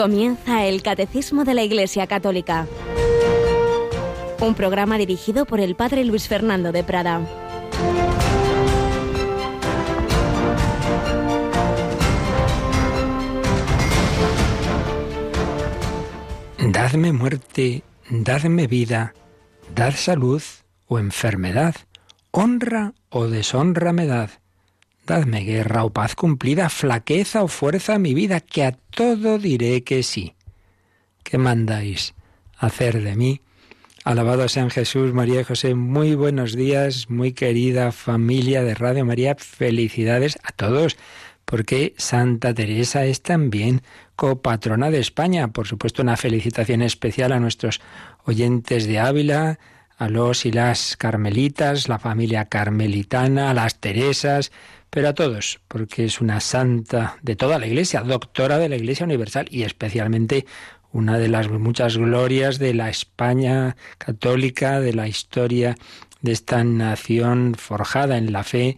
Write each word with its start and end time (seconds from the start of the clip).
Comienza 0.00 0.64
el 0.64 0.80
Catecismo 0.80 1.44
de 1.44 1.52
la 1.52 1.62
Iglesia 1.62 2.06
Católica, 2.06 2.66
un 4.40 4.54
programa 4.54 4.96
dirigido 4.96 5.44
por 5.44 5.60
el 5.60 5.74
Padre 5.74 6.06
Luis 6.06 6.26
Fernando 6.26 6.72
de 6.72 6.82
Prada. 6.82 7.20
Dadme 16.58 17.12
muerte, 17.12 17.82
dadme 18.08 18.66
vida, 18.68 19.12
dad 19.74 19.92
salud 19.92 20.42
o 20.86 20.98
enfermedad, 20.98 21.74
honra 22.30 22.94
o 23.10 23.26
deshonra 23.26 23.92
me 23.92 24.06
dad 24.06 24.30
Dadme 25.10 25.40
guerra 25.40 25.82
o 25.82 25.90
paz 25.90 26.14
cumplida, 26.14 26.68
flaqueza 26.68 27.42
o 27.42 27.48
fuerza 27.48 27.98
mi 27.98 28.14
vida, 28.14 28.38
que 28.38 28.62
a 28.62 28.70
todo 28.70 29.40
diré 29.40 29.82
que 29.82 30.04
sí. 30.04 30.34
¿Qué 31.24 31.36
mandáis 31.36 32.14
hacer 32.56 33.02
de 33.02 33.16
mí? 33.16 33.40
Alabado 34.04 34.46
sean 34.48 34.70
Jesús, 34.70 35.12
María 35.12 35.40
y 35.40 35.42
José. 35.44 35.74
Muy 35.74 36.14
buenos 36.14 36.54
días, 36.54 37.10
muy 37.10 37.32
querida 37.32 37.90
familia 37.90 38.62
de 38.62 38.76
Radio 38.76 39.04
María. 39.04 39.34
Felicidades 39.36 40.38
a 40.44 40.52
todos, 40.52 40.96
porque 41.44 41.92
Santa 41.98 42.54
Teresa 42.54 43.04
es 43.04 43.20
también 43.20 43.82
copatrona 44.14 44.92
de 44.92 45.00
España. 45.00 45.48
Por 45.48 45.66
supuesto, 45.66 46.02
una 46.02 46.16
felicitación 46.16 46.82
especial 46.82 47.32
a 47.32 47.40
nuestros 47.40 47.80
oyentes 48.26 48.86
de 48.86 49.00
Ávila, 49.00 49.58
a 49.98 50.08
los 50.08 50.46
y 50.46 50.52
las 50.52 50.96
carmelitas, 50.96 51.88
la 51.88 51.98
familia 51.98 52.44
carmelitana, 52.44 53.50
a 53.50 53.54
las 53.54 53.80
Teresas, 53.80 54.52
pero 54.90 55.08
a 55.08 55.14
todos, 55.14 55.60
porque 55.68 56.04
es 56.04 56.20
una 56.20 56.40
santa 56.40 57.16
de 57.22 57.36
toda 57.36 57.58
la 57.58 57.66
Iglesia, 57.66 58.02
doctora 58.02 58.58
de 58.58 58.68
la 58.68 58.76
Iglesia 58.76 59.06
Universal 59.06 59.46
y 59.50 59.62
especialmente 59.62 60.46
una 60.92 61.18
de 61.18 61.28
las 61.28 61.48
muchas 61.48 61.96
glorias 61.96 62.58
de 62.58 62.74
la 62.74 62.90
España 62.90 63.76
católica, 63.98 64.80
de 64.80 64.92
la 64.92 65.06
historia 65.06 65.76
de 66.20 66.32
esta 66.32 66.64
nación 66.64 67.54
forjada 67.56 68.18
en 68.18 68.32
la 68.32 68.42
fe, 68.42 68.76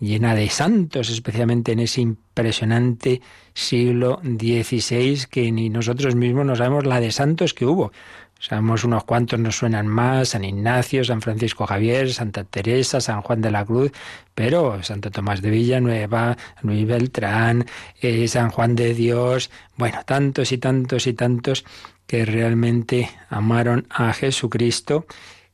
llena 0.00 0.34
de 0.34 0.48
santos, 0.48 1.10
especialmente 1.10 1.72
en 1.72 1.80
ese 1.80 2.00
impresionante 2.00 3.20
siglo 3.52 4.20
XVI, 4.22 5.26
que 5.30 5.52
ni 5.52 5.68
nosotros 5.68 6.14
mismos 6.14 6.46
no 6.46 6.56
sabemos 6.56 6.86
la 6.86 7.00
de 7.00 7.12
santos 7.12 7.52
que 7.52 7.66
hubo. 7.66 7.92
Sabemos 8.40 8.84
unos 8.84 9.04
cuantos 9.04 9.38
nos 9.38 9.56
suenan 9.56 9.86
más, 9.86 10.30
San 10.30 10.44
Ignacio, 10.44 11.04
San 11.04 11.20
Francisco 11.20 11.66
Javier, 11.66 12.10
Santa 12.10 12.42
Teresa, 12.44 12.98
San 12.98 13.20
Juan 13.20 13.42
de 13.42 13.50
la 13.50 13.66
Cruz, 13.66 13.92
pero 14.34 14.82
Santo 14.82 15.10
Tomás 15.10 15.42
de 15.42 15.50
Villanueva, 15.50 16.38
Luis 16.62 16.86
Beltrán, 16.86 17.66
eh, 18.00 18.26
San 18.28 18.50
Juan 18.50 18.74
de 18.76 18.94
Dios, 18.94 19.50
bueno, 19.76 20.00
tantos 20.06 20.52
y 20.52 20.58
tantos 20.58 21.06
y 21.06 21.12
tantos 21.12 21.66
que 22.06 22.24
realmente 22.24 23.10
amaron 23.28 23.86
a 23.90 24.14
Jesucristo, 24.14 25.04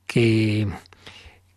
que 0.06 0.68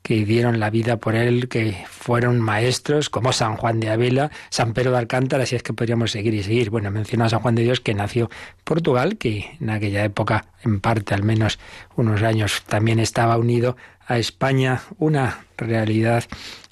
que 0.10 0.26
dieron 0.26 0.60
la 0.60 0.72
vida 0.72 0.98
por 0.98 1.14
él, 1.14 1.48
que 1.50 1.86
fueron 1.88 2.40
maestros, 2.40 3.12
como 3.12 3.32
San 3.32 3.58
Juan 3.58 3.80
de 3.80 3.92
Ávila, 3.92 4.32
San 4.50 4.74
Pedro 4.74 4.90
de 4.90 4.98
Alcántara, 4.98 5.44
así 5.44 5.56
es 5.56 5.62
que 5.62 5.72
podríamos 5.72 6.10
seguir 6.10 6.34
y 6.34 6.42
seguir. 6.42 6.72
Bueno, 6.72 6.90
menciona 6.90 7.26
a 7.26 7.30
San 7.30 7.42
Juan 7.42 7.54
de 7.54 7.62
Dios 7.62 7.80
que 7.80 7.94
nació 7.94 8.24
en 8.24 8.64
Portugal, 8.64 9.18
que 9.20 9.56
en 9.62 9.70
aquella 9.70 10.04
época, 10.04 10.46
en 10.64 10.80
parte 10.80 11.14
al 11.14 11.22
menos 11.22 11.60
unos 11.96 12.24
años, 12.24 12.64
también 12.66 13.00
estaba 13.00 13.38
unido 13.38 13.78
a 14.08 14.18
España, 14.18 14.82
una 14.98 15.46
realidad 15.58 16.24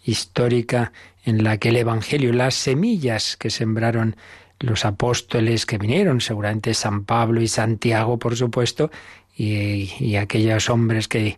histórica 0.04 0.92
en 1.24 1.44
la 1.44 1.60
que 1.60 1.70
el 1.70 1.76
Evangelio, 1.76 2.34
las 2.34 2.56
semillas 2.56 3.38
que 3.38 3.52
sembraron 3.52 4.16
los 4.60 4.84
apóstoles 4.84 5.68
que 5.68 5.78
vinieron, 5.78 6.22
seguramente 6.22 6.74
San 6.74 7.04
Pablo 7.04 7.40
y 7.40 7.48
Santiago, 7.48 8.18
por 8.18 8.36
supuesto, 8.36 8.90
y 9.36 10.16
aquellos 10.16 10.72
hombres 10.72 11.08
que 11.08 11.38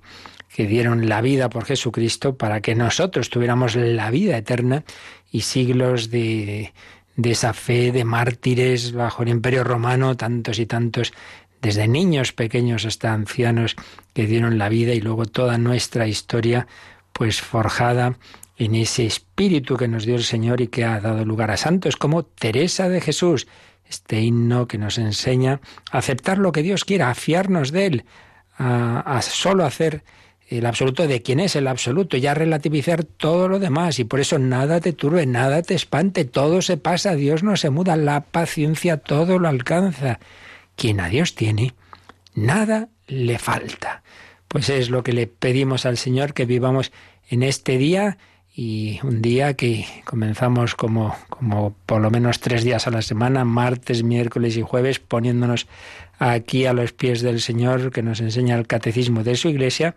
que 0.53 0.67
dieron 0.67 1.07
la 1.07 1.21
vida 1.21 1.49
por 1.49 1.65
Jesucristo 1.65 2.35
para 2.35 2.61
que 2.61 2.75
nosotros 2.75 3.29
tuviéramos 3.29 3.75
la 3.75 4.09
vida 4.11 4.37
eterna 4.37 4.83
y 5.31 5.41
siglos 5.41 6.09
de, 6.09 6.73
de 7.15 7.31
esa 7.31 7.53
fe 7.53 7.91
de 7.91 8.03
mártires 8.05 8.93
bajo 8.93 9.23
el 9.23 9.29
imperio 9.29 9.63
romano, 9.63 10.17
tantos 10.17 10.57
y 10.59 10.65
tantos, 10.65 11.13
desde 11.61 11.87
niños 11.87 12.31
pequeños 12.31 12.85
hasta 12.85 13.13
ancianos 13.13 13.75
que 14.13 14.25
dieron 14.25 14.57
la 14.57 14.69
vida 14.69 14.93
y 14.93 15.01
luego 15.01 15.25
toda 15.25 15.57
nuestra 15.57 16.07
historia 16.07 16.67
pues 17.11 17.41
forjada 17.41 18.17
en 18.57 18.75
ese 18.75 19.05
espíritu 19.05 19.77
que 19.77 19.87
nos 19.87 20.05
dio 20.05 20.15
el 20.15 20.23
Señor 20.23 20.61
y 20.61 20.67
que 20.67 20.85
ha 20.85 20.99
dado 20.99 21.25
lugar 21.25 21.51
a 21.51 21.57
santos 21.57 21.95
como 21.97 22.23
Teresa 22.23 22.89
de 22.89 23.01
Jesús, 23.01 23.47
este 23.89 24.21
himno 24.21 24.67
que 24.67 24.77
nos 24.77 24.97
enseña 24.97 25.59
a 25.91 25.97
aceptar 25.97 26.37
lo 26.37 26.51
que 26.51 26.63
Dios 26.63 26.85
quiera, 26.85 27.09
a 27.09 27.15
fiarnos 27.15 27.71
de 27.71 27.85
Él, 27.85 28.05
a, 28.57 28.99
a 28.99 29.21
solo 29.21 29.65
hacer 29.65 30.03
el 30.49 30.65
absoluto 30.65 31.07
de 31.07 31.21
quién 31.21 31.39
es 31.39 31.55
el 31.55 31.67
absoluto, 31.67 32.17
ya 32.17 32.33
relativizar 32.33 33.03
todo 33.03 33.47
lo 33.47 33.59
demás 33.59 33.99
y 33.99 34.03
por 34.03 34.19
eso 34.19 34.39
nada 34.39 34.81
te 34.81 34.93
turbe, 34.93 35.27
nada 35.27 35.61
te 35.61 35.75
espante, 35.75 36.25
todo 36.25 36.63
se 36.63 36.77
pasa, 36.77 37.13
Dios 37.13 37.43
no 37.43 37.55
se 37.55 37.69
muda, 37.69 37.95
la 37.95 38.21
paciencia 38.21 38.97
todo 38.97 39.37
lo 39.37 39.47
alcanza. 39.47 40.19
Quien 40.75 41.01
a 41.01 41.09
Dios 41.09 41.35
tiene, 41.35 41.73
nada 42.33 42.89
le 43.07 43.37
falta. 43.37 44.01
Pues 44.47 44.69
es 44.69 44.89
lo 44.89 45.03
que 45.03 45.13
le 45.13 45.27
pedimos 45.27 45.85
al 45.85 45.97
Señor 45.97 46.33
que 46.33 46.45
vivamos 46.45 46.91
en 47.29 47.43
este 47.43 47.77
día 47.77 48.17
y 48.55 48.99
un 49.03 49.21
día 49.21 49.53
que 49.53 49.85
comenzamos 50.03 50.73
como, 50.73 51.15
como 51.29 51.75
por 51.85 52.01
lo 52.01 52.09
menos 52.09 52.39
tres 52.39 52.63
días 52.63 52.87
a 52.87 52.91
la 52.91 53.03
semana, 53.03 53.45
martes, 53.45 54.01
miércoles 54.01 54.57
y 54.57 54.63
jueves, 54.63 54.99
poniéndonos 54.99 55.67
aquí 56.17 56.65
a 56.65 56.73
los 56.73 56.91
pies 56.91 57.21
del 57.21 57.39
Señor 57.39 57.91
que 57.91 58.01
nos 58.01 58.19
enseña 58.19 58.55
el 58.55 58.65
catecismo 58.65 59.23
de 59.23 59.35
su 59.35 59.49
iglesia 59.49 59.93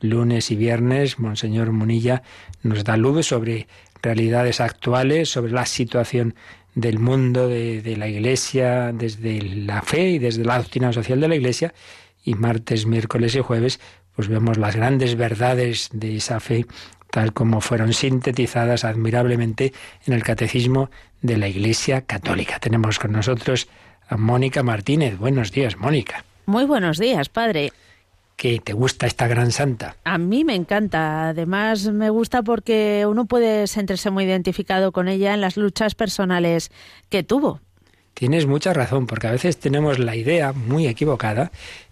lunes 0.00 0.50
y 0.50 0.56
viernes, 0.56 1.18
Monseñor 1.18 1.72
Munilla 1.72 2.22
nos 2.62 2.84
da 2.84 2.96
luz 2.96 3.26
sobre 3.26 3.66
realidades 4.02 4.60
actuales, 4.60 5.30
sobre 5.30 5.52
la 5.52 5.66
situación 5.66 6.34
del 6.74 6.98
mundo, 6.98 7.48
de, 7.48 7.94
la 7.96 8.08
Iglesia, 8.08 8.92
desde 8.92 9.40
la 9.42 9.82
fe 9.82 10.10
y 10.10 10.18
desde 10.18 10.44
la 10.44 10.58
doctrina 10.58 10.92
social 10.92 11.20
de 11.20 11.28
la 11.28 11.36
Iglesia. 11.36 11.72
Y 12.24 12.34
martes, 12.34 12.86
miércoles 12.86 13.34
y 13.34 13.40
jueves, 13.40 13.80
pues 14.14 14.28
vemos 14.28 14.58
las 14.58 14.76
grandes 14.76 15.16
verdades 15.16 15.88
de 15.92 16.16
esa 16.16 16.40
fe, 16.40 16.66
tal 17.10 17.32
como 17.32 17.60
fueron 17.60 17.92
sintetizadas 17.92 18.84
admirablemente 18.84 19.72
en 20.06 20.14
el 20.14 20.22
Catecismo 20.22 20.90
de 21.22 21.36
la 21.36 21.48
Iglesia 21.48 22.02
Católica. 22.02 22.58
Tenemos 22.58 22.98
con 22.98 23.12
nosotros 23.12 23.68
a 24.08 24.16
Mónica 24.16 24.62
Martínez. 24.62 25.16
Buenos 25.16 25.52
días, 25.52 25.76
Mónica. 25.76 26.24
Muy 26.46 26.64
buenos 26.64 26.98
días, 26.98 27.28
padre 27.28 27.72
que 28.36 28.58
te 28.58 28.72
gusta 28.72 29.06
esta 29.06 29.26
gran 29.28 29.52
santa. 29.52 29.96
A 30.04 30.18
mí 30.18 30.44
me 30.44 30.54
encanta. 30.54 31.28
Además, 31.28 31.86
me 31.86 32.10
gusta 32.10 32.42
porque 32.42 33.06
uno 33.08 33.26
puede 33.26 33.66
sentirse 33.66 34.10
muy 34.10 34.24
identificado 34.24 34.92
con 34.92 35.08
ella 35.08 35.34
en 35.34 35.40
las 35.40 35.56
luchas 35.56 35.94
personales 35.94 36.70
que 37.08 37.22
tuvo. 37.22 37.60
Tienes 38.14 38.46
mucha 38.46 38.72
razón, 38.72 39.06
porque 39.06 39.26
a 39.26 39.32
veces 39.32 39.58
tenemos 39.58 39.98
la 39.98 40.14
idea 40.14 40.52
muy 40.52 40.86
equivocada 40.86 41.50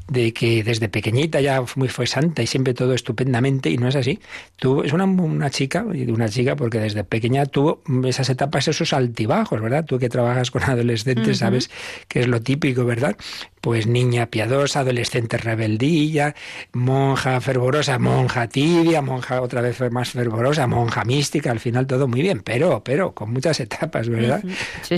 de 0.08 0.32
que 0.32 0.62
desde 0.62 0.88
pequeñita 0.88 1.40
ya 1.40 1.62
muy 1.76 1.88
fue 1.88 2.06
santa 2.06 2.42
y 2.42 2.46
siempre 2.46 2.74
todo 2.74 2.94
estupendamente 2.94 3.70
y 3.70 3.76
no 3.76 3.88
es 3.88 3.96
así. 3.96 4.20
Tú 4.56 4.82
es 4.82 4.92
una, 4.92 5.04
una 5.04 5.50
chica, 5.50 5.84
una 5.84 6.28
chica 6.28 6.56
porque 6.56 6.78
desde 6.78 7.04
pequeña 7.04 7.46
tuvo 7.46 7.82
esas 8.04 8.28
etapas, 8.28 8.68
esos 8.68 8.92
altibajos, 8.92 9.60
¿verdad? 9.60 9.84
Tú 9.84 9.98
que 9.98 10.08
trabajas 10.08 10.50
con 10.50 10.62
adolescentes 10.64 11.38
sabes 11.38 11.70
que 12.08 12.20
es 12.20 12.28
lo 12.28 12.40
típico, 12.40 12.84
¿verdad? 12.84 13.16
Pues 13.60 13.86
niña 13.86 14.26
piadosa, 14.26 14.80
adolescente 14.80 15.36
rebeldilla, 15.36 16.34
monja 16.72 17.40
fervorosa, 17.40 17.98
monja 17.98 18.48
tibia, 18.48 19.02
monja 19.02 19.40
otra 19.40 19.60
vez 19.60 19.80
más 19.90 20.10
fervorosa, 20.10 20.66
monja 20.66 21.04
mística, 21.04 21.50
al 21.50 21.60
final 21.60 21.86
todo 21.86 22.08
muy 22.08 22.22
bien, 22.22 22.40
pero, 22.40 22.82
pero, 22.82 23.12
con 23.14 23.32
muchas 23.32 23.60
etapas, 23.60 24.08
¿verdad? 24.08 24.42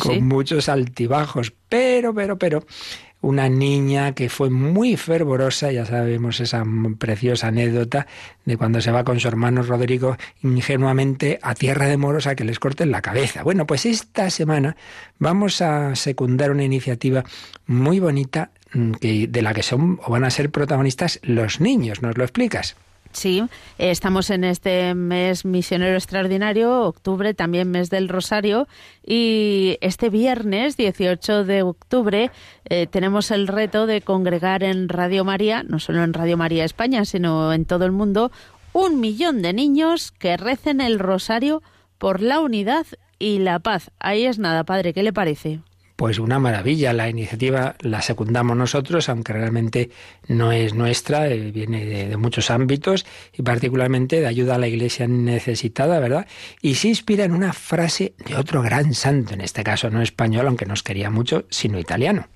con 0.00 0.26
muchos 0.26 0.68
altibajos, 0.68 1.52
pero, 1.68 2.14
pero, 2.14 2.38
pero, 2.38 2.64
una 3.24 3.48
niña 3.48 4.14
que 4.14 4.28
fue 4.28 4.50
muy 4.50 4.96
fervorosa, 4.96 5.72
ya 5.72 5.86
sabemos 5.86 6.40
esa 6.40 6.64
preciosa 6.98 7.48
anécdota 7.48 8.06
de 8.44 8.56
cuando 8.56 8.80
se 8.80 8.90
va 8.90 9.04
con 9.04 9.18
su 9.18 9.28
hermano 9.28 9.62
Rodrigo 9.62 10.16
ingenuamente 10.42 11.38
a 11.42 11.54
tierra 11.54 11.88
de 11.88 11.96
moros 11.96 12.26
a 12.26 12.34
que 12.34 12.44
les 12.44 12.58
corten 12.58 12.90
la 12.90 13.02
cabeza. 13.02 13.42
Bueno, 13.42 13.66
pues 13.66 13.86
esta 13.86 14.30
semana 14.30 14.76
vamos 15.18 15.62
a 15.62 15.96
secundar 15.96 16.50
una 16.50 16.64
iniciativa 16.64 17.24
muy 17.66 17.98
bonita 17.98 18.50
mm, 18.72 18.92
de 19.00 19.42
la 19.42 19.54
que 19.54 19.62
son 19.62 19.98
o 20.04 20.10
van 20.10 20.24
a 20.24 20.30
ser 20.30 20.50
protagonistas 20.50 21.20
los 21.22 21.60
niños. 21.60 22.02
¿Nos 22.02 22.18
lo 22.18 22.24
explicas? 22.24 22.76
Sí, 23.14 23.44
estamos 23.78 24.28
en 24.30 24.42
este 24.42 24.92
mes 24.94 25.44
misionero 25.44 25.94
extraordinario, 25.94 26.82
octubre, 26.82 27.32
también 27.32 27.70
mes 27.70 27.88
del 27.88 28.08
Rosario, 28.08 28.66
y 29.06 29.78
este 29.80 30.10
viernes 30.10 30.76
18 30.76 31.44
de 31.44 31.62
octubre 31.62 32.32
eh, 32.64 32.88
tenemos 32.88 33.30
el 33.30 33.46
reto 33.46 33.86
de 33.86 34.02
congregar 34.02 34.64
en 34.64 34.88
Radio 34.88 35.24
María, 35.24 35.62
no 35.62 35.78
solo 35.78 36.02
en 36.02 36.12
Radio 36.12 36.36
María 36.36 36.64
España, 36.64 37.04
sino 37.04 37.52
en 37.52 37.66
todo 37.66 37.84
el 37.84 37.92
mundo, 37.92 38.32
un 38.72 38.98
millón 38.98 39.42
de 39.42 39.52
niños 39.52 40.10
que 40.10 40.36
recen 40.36 40.80
el 40.80 40.98
Rosario 40.98 41.62
por 41.98 42.20
la 42.20 42.40
unidad 42.40 42.84
y 43.20 43.38
la 43.38 43.60
paz. 43.60 43.92
Ahí 44.00 44.24
es 44.26 44.40
nada, 44.40 44.64
padre, 44.64 44.92
¿qué 44.92 45.04
le 45.04 45.12
parece? 45.12 45.60
Pues 45.96 46.18
una 46.18 46.38
maravilla. 46.38 46.92
La 46.92 47.08
iniciativa 47.08 47.76
la 47.80 48.02
secundamos 48.02 48.56
nosotros, 48.56 49.08
aunque 49.08 49.32
realmente 49.32 49.90
no 50.28 50.52
es 50.52 50.74
nuestra, 50.74 51.28
eh, 51.28 51.50
viene 51.52 51.84
de, 51.84 52.16
muchos 52.16 52.50
ámbitos 52.50 53.06
y 53.32 53.42
particularmente 53.42 54.20
de 54.20 54.26
ayuda 54.26 54.56
a 54.56 54.58
la 54.58 54.68
iglesia 54.68 55.06
necesitada, 55.06 55.98
¿verdad? 56.00 56.26
Y 56.62 56.74
se 56.76 56.88
inspira 56.88 57.24
en 57.24 57.32
una 57.32 57.52
frase 57.52 58.14
de 58.26 58.36
otro 58.36 58.62
gran 58.62 58.94
santo, 58.94 59.34
en 59.34 59.40
este 59.40 59.62
caso 59.62 59.90
no 59.90 60.02
español, 60.02 60.46
aunque 60.46 60.66
nos 60.66 60.82
quería 60.82 61.10
mucho, 61.10 61.46
sino 61.50 61.78
italiano. 61.78 62.28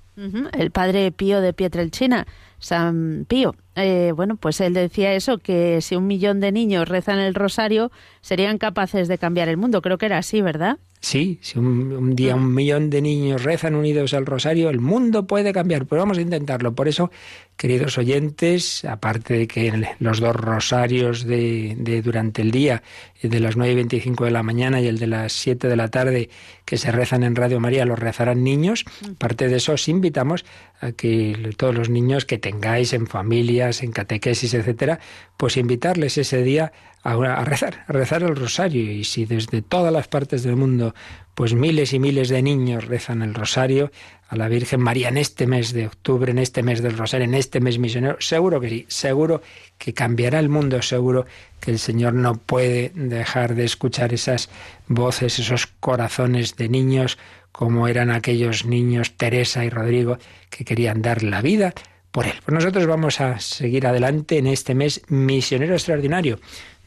El 0.53 0.73
padre 0.73 1.13
Pío 1.13 1.41
de 1.41 1.53
Pietrelcina, 1.53 2.27
San 2.59 3.25
Pío. 3.29 3.55
Eh, 3.77 4.13
bueno, 4.17 4.35
pues 4.35 4.61
él 4.61 4.75
decía 4.75 5.13
eso, 5.13 5.39
que 5.39 5.81
si 5.81 5.95
un 5.95 6.09
millón 6.09 6.41
de 6.41 6.51
niños 6.51 6.89
rezan 6.89 7.21
el 7.21 7.37
rosario, 7.37 7.93
serían 8.21 8.59
capaces 8.59 9.07
de 9.07 9.17
cambiar 9.17 9.49
el 9.49 9.57
mundo. 9.57 9.81
Creo 9.81 9.97
que 9.97 10.07
era 10.07 10.19
así, 10.19 10.43
¿verdad? 10.43 10.79
Sí, 11.01 11.39
si 11.43 11.59
un, 11.59 12.17
día 12.17 12.35
un 12.35 12.53
millón 12.53 12.91
de 12.91 13.01
niños 13.01 13.45
rezan 13.45 13.77
unidos 13.77 14.15
al 14.15 14.27
rosario, 14.27 14.69
el 14.69 14.81
mundo 14.81 15.27
puede 15.27 15.53
cambiar, 15.53 15.87
pero 15.87 16.03
vamos 16.03 16.19
a 16.19 16.21
intentarlo. 16.21 16.75
Por 16.75 16.89
eso, 16.89 17.13
queridos 17.57 17.99
oyentes, 17.99 18.85
aparte 18.85 19.35
de 19.35 19.47
que 19.47 19.95
los 20.01 20.19
dos 20.19 20.35
rosarios 20.35 21.25
de, 21.25 21.77
de 21.79 22.03
durante 22.03 22.43
el 22.43 22.51
día, 22.51 22.83
el 23.23 23.31
de 23.31 23.39
las 23.39 23.57
9 23.57 23.73
y 23.73 23.77
25 23.77 24.25
de 24.25 24.31
la 24.33 24.43
mañana 24.43 24.81
y 24.81 24.89
el 24.89 24.99
de 24.99 25.07
las 25.07 25.33
7 25.35 25.69
de 25.69 25.77
la 25.77 25.89
tarde, 25.89 26.31
que 26.65 26.77
se 26.77 26.91
rezan 26.91 27.23
en 27.23 27.37
Radio 27.37 27.61
María, 27.61 27.85
los 27.85 27.99
rezarán 27.99 28.43
niños, 28.43 28.85
aparte 29.09 29.49
de 29.49 29.57
eso 29.57 29.75
os 29.75 29.89
invitamos 29.89 30.45
a 30.81 30.93
que 30.93 31.53
todos 31.57 31.75
los 31.75 31.91
niños 31.91 32.25
que 32.25 32.39
tengáis 32.39 32.93
en 32.93 33.07
familias, 33.07 33.83
en 33.83 33.93
catequesis, 33.93 34.53
etcétera, 34.55 34.99
pues 35.37 35.57
invitarles 35.57 36.19
ese 36.19 36.43
día 36.43 36.73
a, 37.03 37.45
rezar, 37.45 37.85
a 37.87 37.93
rezar 37.93 38.23
el 38.23 38.37
rosario. 38.37 38.91
Y 38.91 39.05
si 39.05 39.25
desde 39.25 39.63
todas 39.63 39.93
las 39.93 40.09
partes 40.09 40.43
del 40.43 40.57
mundo, 40.57 40.95
pues 41.35 41.55
miles 41.55 41.93
y 41.93 41.99
miles 41.99 42.29
de 42.29 42.43
niños 42.43 42.87
rezan 42.87 43.23
el 43.23 43.35
rosario 43.35 43.91
a 44.29 44.37
la 44.37 44.49
Virgen 44.49 44.81
María 44.81 45.09
en 45.09 45.17
este 45.17 45.47
mes 45.47 45.73
de 45.73 45.87
octubre, 45.87 46.31
en 46.31 46.39
este 46.39 46.63
mes 46.63 46.83
del 46.83 46.99
rosario, 46.99 47.25
en 47.25 47.35
este 47.35 47.61
mes 47.61 47.79
misionero, 47.79 48.17
seguro 48.21 48.61
que 48.61 48.69
sí, 48.69 48.87
seguro 48.89 49.41
que 49.79 49.95
cambiará 49.95 50.39
el 50.39 50.51
mundo, 50.51 50.83
seguro 50.83 51.27
que 51.61 51.71
el 51.71 51.79
Señor 51.79 52.13
no 52.13 52.35
puede 52.35 52.93
dejar 52.95 53.55
de 53.55 53.65
escuchar 53.65 54.13
esas 54.13 54.51
voces, 54.87 55.39
esos 55.39 55.67
corazones 55.67 56.57
de 56.57 56.69
niños, 56.69 57.17
como 57.53 57.89
eran 57.89 58.11
aquellos 58.11 58.67
niños 58.67 59.17
Teresa 59.17 59.65
y 59.65 59.71
Rodrigo, 59.71 60.19
que 60.51 60.65
querían 60.65 61.01
dar 61.01 61.23
la 61.23 61.41
vida 61.41 61.73
por 62.11 62.27
él. 62.27 62.35
Pues 62.45 62.55
nosotros 62.55 62.87
vamos 62.87 63.21
a 63.21 63.39
seguir 63.41 63.87
adelante 63.87 64.39
en 64.39 64.47
este 64.47 64.75
mes 64.75 65.03
misionero 65.09 65.75
extraordinario. 65.75 66.39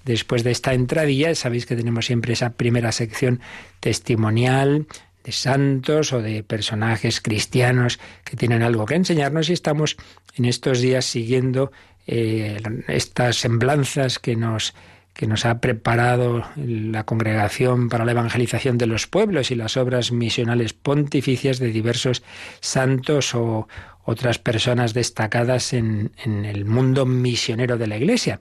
Después 0.05 0.43
de 0.43 0.51
esta 0.51 0.73
entradilla, 0.73 1.35
sabéis 1.35 1.65
que 1.65 1.75
tenemos 1.75 2.05
siempre 2.05 2.33
esa 2.33 2.51
primera 2.51 2.91
sección 2.91 3.39
testimonial 3.79 4.87
de 5.23 5.31
santos 5.31 6.13
o 6.13 6.21
de 6.21 6.43
personajes 6.43 7.21
cristianos 7.21 7.99
que 8.23 8.35
tienen 8.35 8.63
algo 8.63 8.85
que 8.85 8.95
enseñarnos 8.95 9.49
y 9.49 9.53
estamos 9.53 9.97
en 10.35 10.45
estos 10.45 10.81
días 10.81 11.05
siguiendo 11.05 11.71
eh, 12.07 12.59
estas 12.87 13.37
semblanzas 13.37 14.19
que 14.19 14.35
nos 14.35 14.73
que 15.13 15.27
nos 15.27 15.45
ha 15.45 15.59
preparado 15.59 16.45
la 16.55 17.03
Congregación 17.03 17.89
para 17.89 18.05
la 18.05 18.13
Evangelización 18.13 18.77
de 18.77 18.87
los 18.87 19.07
Pueblos 19.07 19.51
y 19.51 19.55
las 19.55 19.75
obras 19.75 20.13
misionales 20.13 20.71
pontificias 20.71 21.59
de 21.59 21.67
diversos 21.67 22.23
santos 22.61 23.35
o 23.35 23.67
otras 24.05 24.39
personas 24.39 24.93
destacadas 24.93 25.73
en, 25.73 26.11
en 26.23 26.45
el 26.45 26.63
mundo 26.63 27.05
misionero 27.05 27.77
de 27.77 27.87
la 27.87 27.97
Iglesia. 27.97 28.39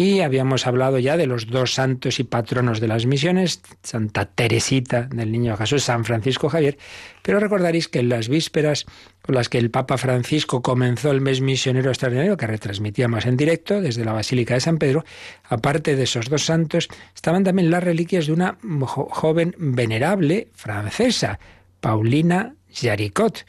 Y 0.00 0.20
habíamos 0.20 0.68
hablado 0.68 1.00
ya 1.00 1.16
de 1.16 1.26
los 1.26 1.48
dos 1.48 1.74
santos 1.74 2.20
y 2.20 2.24
patronos 2.24 2.78
de 2.78 2.86
las 2.86 3.04
misiones, 3.04 3.60
Santa 3.82 4.26
Teresita 4.26 5.08
del 5.12 5.32
Niño 5.32 5.56
Jesús, 5.56 5.82
San 5.82 6.04
Francisco 6.04 6.48
Javier, 6.48 6.78
pero 7.20 7.40
recordaréis 7.40 7.88
que 7.88 7.98
en 7.98 8.08
las 8.08 8.28
vísperas 8.28 8.86
con 9.22 9.34
las 9.34 9.48
que 9.48 9.58
el 9.58 9.72
Papa 9.72 9.98
Francisco 9.98 10.62
comenzó 10.62 11.10
el 11.10 11.20
mes 11.20 11.40
misionero 11.40 11.90
extraordinario, 11.90 12.36
que 12.36 12.46
retransmitíamos 12.46 13.26
en 13.26 13.36
directo 13.36 13.80
desde 13.80 14.04
la 14.04 14.12
Basílica 14.12 14.54
de 14.54 14.60
San 14.60 14.78
Pedro, 14.78 15.04
aparte 15.48 15.96
de 15.96 16.04
esos 16.04 16.28
dos 16.28 16.44
santos, 16.44 16.86
estaban 17.12 17.42
también 17.42 17.68
las 17.68 17.82
reliquias 17.82 18.28
de 18.28 18.34
una 18.34 18.56
joven 18.62 19.56
venerable 19.58 20.46
francesa, 20.54 21.40
Paulina 21.80 22.54
Jaricot 22.72 23.44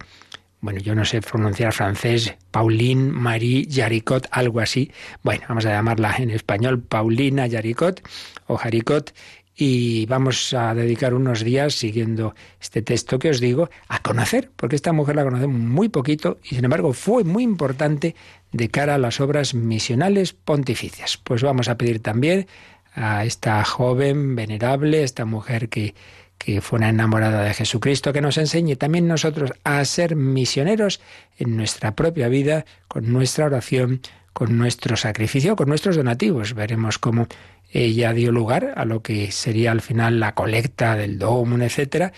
bueno, 0.61 0.79
yo 0.79 0.93
no 0.93 1.05
sé 1.05 1.21
pronunciar 1.21 1.73
francés, 1.73 2.35
Pauline 2.51 3.11
Marie 3.11 3.67
Jaricot, 3.69 4.27
algo 4.31 4.59
así. 4.59 4.91
Bueno, 5.23 5.45
vamos 5.47 5.65
a 5.65 5.69
llamarla 5.69 6.15
en 6.17 6.31
español 6.31 6.81
Paulina 6.81 7.49
Jaricot 7.49 8.01
o 8.47 8.57
Jaricot 8.57 9.13
y 9.55 10.05
vamos 10.05 10.53
a 10.53 10.73
dedicar 10.73 11.13
unos 11.13 11.43
días 11.43 11.75
siguiendo 11.75 12.33
este 12.61 12.81
texto 12.81 13.19
que 13.19 13.29
os 13.29 13.41
digo 13.41 13.69
a 13.89 14.01
conocer, 14.01 14.51
porque 14.55 14.77
esta 14.77 14.93
mujer 14.93 15.17
la 15.17 15.25
conocemos 15.25 15.59
muy 15.59 15.89
poquito 15.89 16.39
y 16.43 16.55
sin 16.55 16.63
embargo 16.63 16.93
fue 16.93 17.23
muy 17.23 17.43
importante 17.43 18.15
de 18.51 18.69
cara 18.69 18.95
a 18.95 18.97
las 18.97 19.19
obras 19.19 19.53
misionales 19.53 20.33
pontificias. 20.33 21.17
Pues 21.17 21.43
vamos 21.43 21.67
a 21.67 21.77
pedir 21.77 22.01
también 22.01 22.47
a 22.93 23.25
esta 23.25 23.63
joven 23.63 24.35
venerable, 24.35 25.03
esta 25.03 25.25
mujer 25.25 25.69
que 25.69 25.93
que 26.39 26.61
fue 26.61 26.77
una 26.77 26.89
enamorada 26.89 27.43
de 27.43 27.53
Jesucristo, 27.53 28.13
que 28.13 28.21
nos 28.21 28.37
enseñe 28.37 28.75
también 28.75 29.07
nosotros 29.07 29.51
a 29.63 29.83
ser 29.85 30.15
misioneros 30.15 31.01
en 31.37 31.55
nuestra 31.55 31.95
propia 31.95 32.29
vida, 32.29 32.65
con 32.87 33.11
nuestra 33.11 33.45
oración, 33.45 34.01
con 34.33 34.57
nuestro 34.57 34.95
sacrificio, 34.95 35.55
con 35.55 35.67
nuestros 35.67 35.97
donativos. 35.97 36.55
Veremos 36.55 36.97
cómo 36.97 37.27
ella 37.71 38.13
dio 38.13 38.31
lugar 38.31 38.73
a 38.77 38.85
lo 38.85 39.03
que 39.03 39.31
sería 39.31 39.71
al 39.71 39.81
final 39.81 40.19
la 40.19 40.33
colecta 40.33 40.95
del 40.95 41.19
domo, 41.19 41.57
etcétera, 41.61 42.13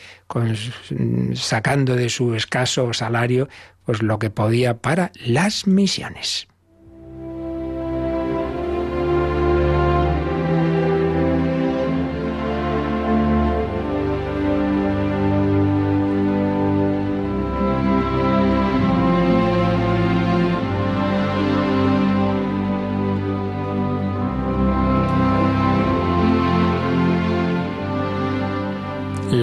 sacando 1.34 1.96
de 1.96 2.10
su 2.10 2.36
escaso 2.36 2.94
salario 2.94 3.50
pues 3.86 4.04
lo 4.04 4.20
que 4.20 4.30
podía 4.30 4.78
para 4.78 5.12
las 5.26 5.68
misiones. 5.68 6.48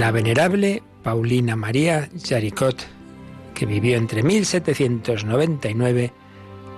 La 0.09 0.13
venerable 0.13 0.83
Paulina 1.03 1.55
María 1.55 2.09
Jaricot, 2.27 2.83
que 3.53 3.67
vivió 3.67 3.99
entre 3.99 4.23
1799 4.23 6.13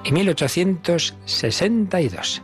y 0.02 0.10
1862. 0.10 2.42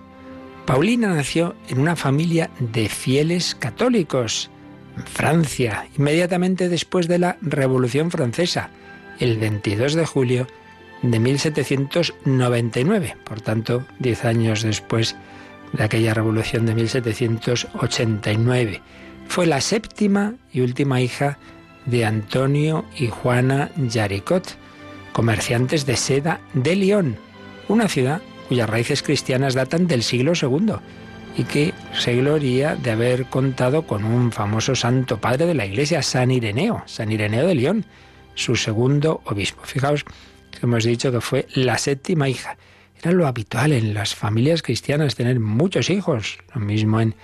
Paulina 0.64 1.12
nació 1.12 1.56
en 1.68 1.80
una 1.80 1.96
familia 1.96 2.50
de 2.60 2.88
fieles 2.88 3.56
católicos 3.56 4.48
en 4.96 5.02
Francia, 5.02 5.88
inmediatamente 5.98 6.68
después 6.68 7.08
de 7.08 7.18
la 7.18 7.36
Revolución 7.42 8.12
Francesa, 8.12 8.70
el 9.18 9.38
22 9.38 9.94
de 9.94 10.06
julio 10.06 10.46
de 11.02 11.18
1799, 11.18 13.16
por 13.24 13.40
tanto, 13.40 13.84
diez 13.98 14.24
años 14.24 14.62
después 14.62 15.16
de 15.72 15.82
aquella 15.82 16.14
revolución 16.14 16.64
de 16.64 16.76
1789. 16.76 18.82
Fue 19.28 19.46
la 19.46 19.60
séptima 19.60 20.34
y 20.52 20.60
última 20.60 21.00
hija 21.00 21.38
de 21.84 22.04
Antonio 22.04 22.84
y 22.98 23.08
Juana 23.08 23.70
Yaricot, 23.76 24.56
comerciantes 25.12 25.86
de 25.86 25.96
seda 25.96 26.40
de 26.54 26.76
Lyon, 26.76 27.16
una 27.68 27.88
ciudad 27.88 28.22
cuyas 28.48 28.68
raíces 28.68 29.02
cristianas 29.02 29.54
datan 29.54 29.86
del 29.86 30.02
siglo 30.02 30.32
II 30.40 30.74
y 31.36 31.44
que 31.44 31.74
se 31.92 32.16
gloria 32.16 32.76
de 32.76 32.90
haber 32.90 33.26
contado 33.26 33.86
con 33.86 34.04
un 34.04 34.32
famoso 34.32 34.74
santo 34.74 35.20
padre 35.20 35.46
de 35.46 35.54
la 35.54 35.66
iglesia, 35.66 36.02
San 36.02 36.30
Ireneo, 36.30 36.82
San 36.86 37.12
Ireneo 37.12 37.46
de 37.46 37.54
León, 37.54 37.84
su 38.34 38.56
segundo 38.56 39.20
obispo. 39.24 39.62
Fijaos 39.64 40.04
que 40.04 40.60
hemos 40.62 40.84
dicho 40.84 41.12
que 41.12 41.20
fue 41.20 41.46
la 41.54 41.76
séptima 41.78 42.28
hija. 42.28 42.56
Era 43.02 43.12
lo 43.12 43.26
habitual 43.26 43.72
en 43.72 43.92
las 43.92 44.14
familias 44.14 44.62
cristianas 44.62 45.14
tener 45.14 45.38
muchos 45.38 45.90
hijos, 45.90 46.38
lo 46.54 46.60
mismo 46.60 47.00
en 47.00 47.14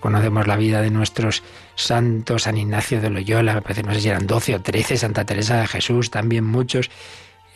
conocemos 0.00 0.46
la 0.46 0.56
vida 0.56 0.82
de 0.82 0.90
nuestros 0.90 1.42
santos, 1.74 2.42
San 2.42 2.56
Ignacio 2.56 3.00
de 3.00 3.10
Loyola, 3.10 3.62
no 3.84 3.94
sé 3.94 4.00
si 4.00 4.08
eran 4.08 4.26
12 4.26 4.56
o 4.56 4.60
13, 4.60 4.96
Santa 4.96 5.24
Teresa 5.24 5.60
de 5.60 5.66
Jesús, 5.66 6.10
también 6.10 6.44
muchos, 6.44 6.90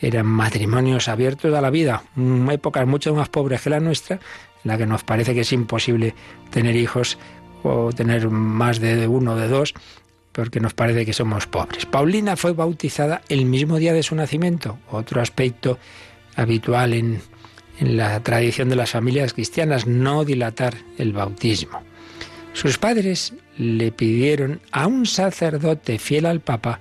eran 0.01 0.25
matrimonios 0.25 1.07
abiertos 1.07 1.53
a 1.53 1.61
la 1.61 1.69
vida, 1.69 2.03
épocas 2.51 2.87
mucho 2.87 3.13
más 3.13 3.29
pobres 3.29 3.61
que 3.61 3.69
la 3.69 3.79
nuestra, 3.79 4.15
en 4.15 4.71
la 4.71 4.77
que 4.77 4.85
nos 4.85 5.03
parece 5.03 5.33
que 5.33 5.41
es 5.41 5.53
imposible 5.53 6.15
tener 6.49 6.75
hijos 6.75 7.17
o 7.63 7.91
tener 7.93 8.29
más 8.29 8.79
de 8.79 9.07
uno 9.07 9.33
o 9.33 9.35
de 9.35 9.47
dos, 9.47 9.73
porque 10.31 10.59
nos 10.59 10.73
parece 10.73 11.05
que 11.05 11.13
somos 11.13 11.45
pobres. 11.45 11.85
Paulina 11.85 12.35
fue 12.35 12.53
bautizada 12.53 13.21
el 13.29 13.45
mismo 13.45 13.77
día 13.77 13.93
de 13.93 14.01
su 14.01 14.15
nacimiento, 14.15 14.79
otro 14.89 15.21
aspecto 15.21 15.77
habitual 16.35 16.93
en, 16.93 17.21
en 17.79 17.97
la 17.97 18.19
tradición 18.21 18.69
de 18.69 18.75
las 18.75 18.91
familias 18.91 19.33
cristianas, 19.33 19.85
no 19.85 20.23
dilatar 20.25 20.75
el 20.97 21.13
bautismo. 21.13 21.90
Sus 22.53 22.77
padres 22.77 23.33
le 23.57 23.91
pidieron 23.91 24.61
a 24.71 24.87
un 24.87 25.05
sacerdote 25.05 25.97
fiel 25.99 26.25
al 26.25 26.41
Papa 26.41 26.79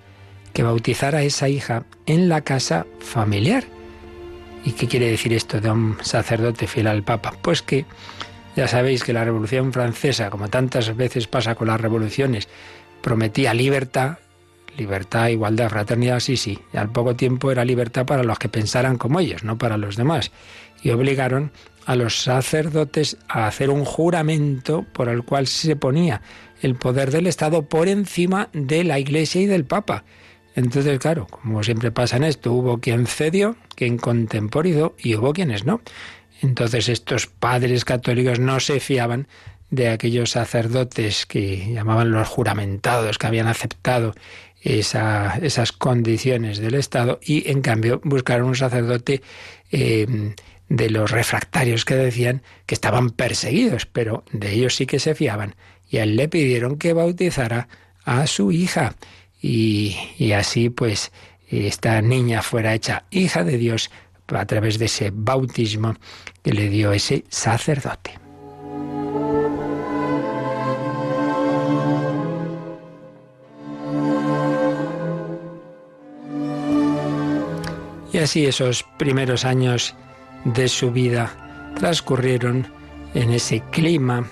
que 0.53 0.63
bautizara 0.63 1.19
a 1.19 1.23
esa 1.23 1.49
hija 1.49 1.85
en 2.07 2.29
la 2.29 2.43
casa 2.43 2.87
familiar. 2.99 3.65
¿Y 4.65 4.73
qué 4.73 4.89
quiere 4.89 5.11
decir 5.11 5.33
esto 5.33 5.61
de 5.61 5.71
un 5.71 5.97
sacerdote 6.03 6.67
fiel 6.67 6.87
al 6.87 7.03
Papa? 7.03 7.35
Pues 7.41 7.63
que 7.63 7.87
ya 8.57 8.67
sabéis 8.69 9.05
que 9.05 9.13
la 9.13 9.25
Revolución 9.25 9.73
Francesa, 9.73 10.29
como 10.29 10.49
tantas 10.49 10.97
veces 10.97 11.29
pasa 11.29 11.55
con 11.55 11.69
las 11.69 11.81
revoluciones, 11.81 12.49
prometía 13.01 13.55
libertad, 13.55 14.19
libertad, 14.77 15.29
igualdad, 15.29 15.71
fraternidad, 15.71 16.21
sí, 16.21 16.37
sí. 16.37 16.59
Y 16.73 16.77
al 16.77 16.91
poco 16.91 17.17
tiempo 17.17 17.51
era 17.51 17.65
libertad 17.65 18.07
para 18.07 18.25
los 18.25 18.39
que 18.39 18.49
pensaran 18.49 18.99
como 18.99 19.21
ellos, 19.21 19.45
no 19.45 19.57
para 19.57 19.77
los 19.77 19.97
demás. 19.97 20.33
Y 20.83 20.91
obligaron 20.91 21.53
a 21.87 21.97
los 21.97 22.23
sacerdotes 22.23 23.17
a 23.29 23.47
hacer 23.47 23.71
un 23.71 23.85
juramento 23.85 24.85
por 24.93 25.09
el 25.09 25.23
cual 25.25 25.47
se 25.47 25.77
ponía 25.77 26.23
el 26.63 26.75
poder 26.75 27.11
del 27.11 27.27
Estado 27.27 27.63
por 27.63 27.89
encima 27.89 28.49
de 28.53 28.85
la 28.85 28.99
Iglesia 28.99 29.41
y 29.41 29.47
del 29.47 29.65
Papa. 29.65 30.05
Entonces, 30.55 30.99
claro, 30.99 31.27
como 31.27 31.63
siempre 31.63 31.91
pasa 31.91 32.17
en 32.17 32.25
esto, 32.25 32.53
hubo 32.53 32.79
quien 32.79 33.07
cedió, 33.07 33.57
quien 33.75 33.99
contemporizó 33.99 34.95
y 34.99 35.15
hubo 35.15 35.33
quienes 35.33 35.65
no. 35.65 35.81
Entonces 36.43 36.89
estos 36.89 37.27
padres 37.27 37.85
católicos 37.85 38.39
no 38.41 38.61
se 38.61 38.81
fiaban 38.81 39.29
de 39.71 39.89
aquellos 39.89 40.31
sacerdotes 40.31 41.27
que 41.27 41.73
llamaban 41.73 42.11
los 42.11 42.29
juramentados, 42.29 43.19
que 43.19 43.27
habían 43.27 43.47
aceptado 43.47 44.15
esas 44.63 45.73
condiciones 45.73 46.59
del 46.59 46.75
Estado 46.75 47.19
y 47.23 47.49
en 47.51 47.63
cambio 47.63 48.01
buscaron 48.05 48.49
un 48.49 48.57
sacerdote 48.57 49.23
eh, 49.71 50.35
de 50.71 50.89
los 50.89 51.11
refractarios 51.11 51.85
que 51.85 51.97
decían 51.97 52.43
que 52.65 52.75
estaban 52.75 53.11
perseguidos, 53.11 53.87
pero 53.87 54.25
de 54.33 54.53
ellos 54.53 54.77
sí 54.77 54.87
que 54.87 55.01
se 55.01 55.15
fiaban. 55.15 55.57
Y 55.91 55.99
a 55.99 56.05
él 56.05 56.17
le 56.17 56.29
pidieron 56.29 56.79
que 56.79 56.93
bautizara 56.93 57.69
a 58.05 58.27
su 58.29 58.53
hija 58.53 58.95
y, 59.43 59.97
y 60.17 60.33
así 60.33 60.71
pues 60.71 61.11
esta 61.49 62.01
niña 62.01 62.41
fuera 62.41 62.73
hecha 62.73 63.05
hija 63.11 63.43
de 63.43 63.59
Dios 63.59 63.91
a 64.29 64.47
través 64.47 64.79
de 64.79 64.85
ese 64.85 65.11
bautismo 65.13 65.97
que 66.43 66.53
le 66.53 66.69
dio 66.69 66.93
ese 66.93 67.25
sacerdote. 67.29 68.13
Y 78.13 78.19
así 78.19 78.47
esos 78.47 78.85
primeros 78.99 79.45
años 79.45 79.97
de 80.45 80.69
su 80.69 80.91
vida 80.91 81.35
transcurrieron 81.79 82.67
en 83.15 83.33
ese 83.33 83.61
clima 83.71 84.27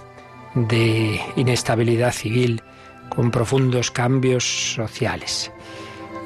de 0.55 1.21
inestabilidad 1.37 2.13
civil 2.13 2.63
con 3.09 3.31
profundos 3.31 3.91
cambios 3.91 4.75
sociales. 4.75 5.51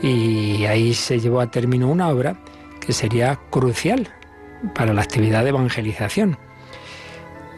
Y 0.03 0.65
ahí 0.65 0.95
se 0.95 1.21
llevó 1.21 1.41
a 1.41 1.51
término 1.51 1.89
una 1.89 2.09
obra 2.09 2.37
que 2.81 2.93
sería 2.93 3.39
crucial 3.51 4.09
para 4.75 4.93
la 4.93 5.03
actividad 5.03 5.43
de 5.43 5.51
evangelización. 5.51 6.39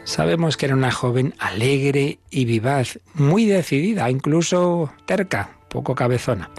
Sabemos 0.05 0.57
que 0.57 0.67
era 0.67 0.75
una 0.75 0.91
joven 0.91 1.35
alegre 1.39 2.19
y 2.31 2.45
vivaz, 2.45 2.99
muy 3.15 3.47
decidida, 3.47 4.11
incluso 4.11 4.93
terca, 5.07 5.51
poco 5.71 5.95
cabezona. 5.95 6.51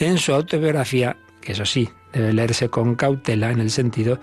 En 0.00 0.16
su 0.16 0.32
autobiografía, 0.32 1.18
que 1.42 1.52
eso 1.52 1.66
sí, 1.66 1.90
debe 2.12 2.32
leerse 2.32 2.70
con 2.70 2.94
cautela 2.94 3.50
en 3.50 3.60
el 3.60 3.70
sentido 3.70 4.18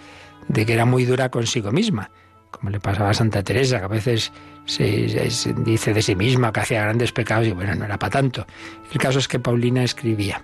de 0.48 0.66
que 0.66 0.74
era 0.74 0.86
muy 0.86 1.06
dura 1.06 1.30
consigo 1.30 1.72
misma, 1.72 2.12
como 2.52 2.70
le 2.70 2.80
pasaba 2.80 3.10
a 3.10 3.14
Santa 3.14 3.44
Teresa, 3.44 3.80
que 3.80 3.86
a 3.86 3.90
veces 3.90 4.32
se, 4.66 5.30
se, 5.30 5.54
dice 5.54 5.94
de 5.94 6.02
sí 6.02 6.16
misma 6.16 6.52
que 6.54 6.62
hacía 6.62 6.84
grandes 6.84 7.12
pecados 7.12 7.48
y 7.48 7.52
bueno, 7.52 7.76
no 7.76 7.86
era 7.86 8.00
para 8.00 8.12
tanto. 8.12 8.46
El 8.92 8.98
caso 8.98 9.20
es 9.20 9.28
que 9.28 9.40
Paulina 9.40 9.84
escribía, 9.84 10.44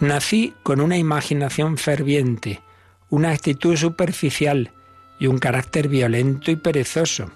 nací 0.00 0.54
con 0.62 0.80
una 0.80 0.96
imaginación 0.96 1.78
ferviente, 1.78 2.60
una 3.08 3.30
actitud 3.30 3.76
superficial 3.76 4.72
y 5.18 5.26
un 5.26 5.38
carácter 5.38 5.88
violento 5.88 6.50
y 6.50 6.56
perezoso. 6.56 7.30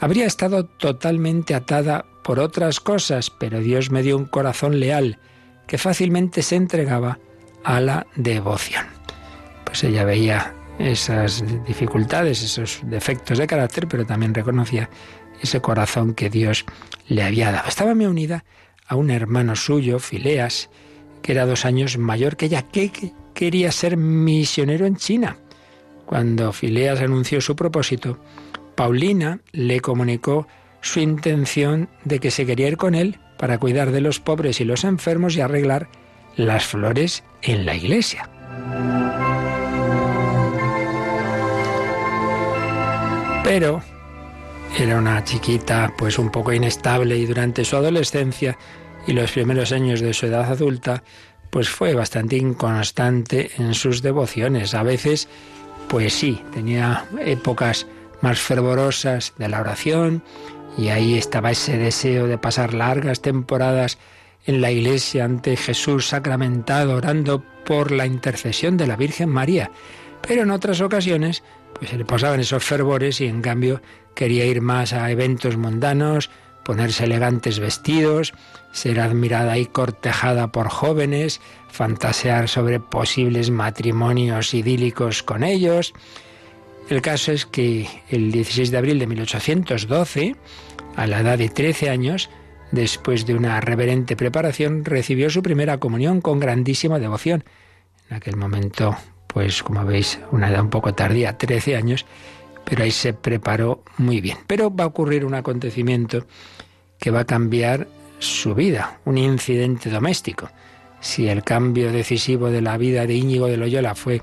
Habría 0.00 0.26
estado 0.26 0.64
totalmente 0.64 1.54
atada 1.54 2.04
por 2.24 2.40
otras 2.40 2.80
cosas, 2.80 3.30
pero 3.30 3.60
Dios 3.60 3.90
me 3.90 4.02
dio 4.02 4.16
un 4.16 4.24
corazón 4.24 4.80
leal 4.80 5.18
que 5.66 5.78
fácilmente 5.78 6.42
se 6.42 6.56
entregaba 6.56 7.18
a 7.64 7.80
la 7.80 8.06
devoción. 8.16 8.86
Pues 9.64 9.84
ella 9.84 10.04
veía 10.04 10.54
esas 10.78 11.44
dificultades, 11.66 12.42
esos 12.42 12.80
defectos 12.84 13.38
de 13.38 13.46
carácter, 13.46 13.86
pero 13.88 14.04
también 14.04 14.34
reconocía 14.34 14.88
ese 15.40 15.60
corazón 15.60 16.14
que 16.14 16.30
Dios 16.30 16.64
le 17.08 17.22
había 17.22 17.52
dado. 17.52 17.68
Estaba 17.68 17.94
muy 17.94 18.06
unida 18.06 18.44
a 18.86 18.96
un 18.96 19.10
hermano 19.10 19.56
suyo, 19.56 19.98
Fileas, 19.98 20.70
que 21.22 21.32
era 21.32 21.46
dos 21.46 21.64
años 21.64 21.98
mayor 21.98 22.36
que 22.36 22.46
ella, 22.46 22.62
que 22.62 23.12
quería 23.34 23.72
ser 23.72 23.96
misionero 23.96 24.86
en 24.86 24.96
China. 24.96 25.36
Cuando 26.06 26.52
Fileas 26.52 27.00
anunció 27.00 27.40
su 27.40 27.56
propósito, 27.56 28.18
Paulina 28.74 29.40
le 29.52 29.80
comunicó 29.80 30.46
su 30.80 31.00
intención 31.00 31.88
de 32.04 32.18
que 32.18 32.30
se 32.30 32.44
quería 32.44 32.68
ir 32.68 32.76
con 32.76 32.94
él 32.94 33.18
para 33.38 33.58
cuidar 33.58 33.92
de 33.92 34.00
los 34.00 34.20
pobres 34.20 34.60
y 34.60 34.64
los 34.64 34.84
enfermos 34.84 35.36
y 35.36 35.40
arreglar 35.40 35.88
las 36.36 36.66
flores 36.66 37.24
en 37.42 37.66
la 37.66 37.74
iglesia. 37.74 38.28
Pero 43.44 43.82
era 44.78 44.96
una 44.96 45.22
chiquita 45.24 45.92
pues 45.98 46.18
un 46.18 46.30
poco 46.30 46.52
inestable 46.52 47.16
y 47.18 47.26
durante 47.26 47.64
su 47.64 47.76
adolescencia 47.76 48.56
y 49.06 49.12
los 49.12 49.32
primeros 49.32 49.72
años 49.72 50.00
de 50.00 50.14
su 50.14 50.26
edad 50.26 50.50
adulta 50.50 51.02
pues 51.50 51.68
fue 51.68 51.94
bastante 51.94 52.36
inconstante 52.36 53.50
en 53.58 53.74
sus 53.74 54.00
devociones. 54.00 54.74
A 54.74 54.82
veces 54.82 55.28
pues 55.88 56.14
sí, 56.14 56.42
tenía 56.52 57.04
épocas 57.20 57.86
más 58.22 58.40
fervorosas 58.40 59.34
de 59.36 59.48
la 59.48 59.60
oración 59.60 60.22
y 60.78 60.88
ahí 60.88 61.18
estaba 61.18 61.50
ese 61.50 61.76
deseo 61.76 62.26
de 62.26 62.38
pasar 62.38 62.72
largas 62.72 63.20
temporadas 63.20 63.98
en 64.46 64.60
la 64.60 64.70
iglesia 64.70 65.24
ante 65.24 65.56
Jesús 65.56 66.08
sacramentado, 66.08 66.96
orando 66.96 67.44
por 67.64 67.90
la 67.90 68.06
intercesión 68.06 68.76
de 68.76 68.86
la 68.86 68.96
Virgen 68.96 69.28
María. 69.28 69.70
Pero 70.26 70.42
en 70.42 70.50
otras 70.50 70.80
ocasiones, 70.80 71.42
pues 71.74 71.90
se 71.90 71.98
le 71.98 72.04
pasaban 72.04 72.40
esos 72.40 72.64
fervores 72.64 73.20
y 73.20 73.26
en 73.26 73.42
cambio 73.42 73.80
quería 74.14 74.44
ir 74.44 74.60
más 74.60 74.92
a 74.92 75.10
eventos 75.10 75.56
mundanos, 75.56 76.30
ponerse 76.64 77.04
elegantes 77.04 77.58
vestidos, 77.58 78.32
ser 78.72 79.00
admirada 79.00 79.58
y 79.58 79.66
cortejada 79.66 80.52
por 80.52 80.68
jóvenes, 80.68 81.40
fantasear 81.68 82.48
sobre 82.48 82.80
posibles 82.80 83.50
matrimonios 83.50 84.54
idílicos 84.54 85.22
con 85.22 85.44
ellos. 85.44 85.92
El 86.88 87.02
caso 87.02 87.32
es 87.32 87.46
que 87.46 87.88
el 88.08 88.32
16 88.32 88.70
de 88.70 88.78
abril 88.78 88.98
de 88.98 89.06
1812, 89.06 90.36
a 90.96 91.06
la 91.06 91.20
edad 91.20 91.38
de 91.38 91.48
13 91.48 91.90
años, 91.90 92.28
después 92.70 93.26
de 93.26 93.34
una 93.34 93.60
reverente 93.60 94.16
preparación, 94.16 94.84
recibió 94.84 95.30
su 95.30 95.42
primera 95.42 95.78
comunión 95.78 96.20
con 96.20 96.40
grandísima 96.40 96.98
devoción. 96.98 97.44
En 98.10 98.16
aquel 98.16 98.36
momento, 98.36 98.96
pues 99.32 99.62
como 99.62 99.84
veis, 99.84 100.18
una 100.30 100.50
edad 100.50 100.60
un 100.60 100.70
poco 100.70 100.94
tardía, 100.94 101.38
13 101.38 101.76
años, 101.76 102.06
pero 102.64 102.84
ahí 102.84 102.90
se 102.90 103.12
preparó 103.12 103.82
muy 103.98 104.20
bien. 104.20 104.38
Pero 104.46 104.74
va 104.74 104.84
a 104.84 104.88
ocurrir 104.88 105.24
un 105.24 105.34
acontecimiento 105.34 106.26
que 106.98 107.10
va 107.10 107.20
a 107.20 107.24
cambiar 107.24 107.88
su 108.18 108.54
vida, 108.54 109.00
un 109.04 109.18
incidente 109.18 109.90
doméstico. 109.90 110.48
Si 111.00 111.28
el 111.28 111.42
cambio 111.42 111.90
decisivo 111.90 112.50
de 112.50 112.62
la 112.62 112.76
vida 112.76 113.06
de 113.06 113.14
Íñigo 113.14 113.48
de 113.48 113.56
Loyola 113.56 113.94
fue 113.94 114.22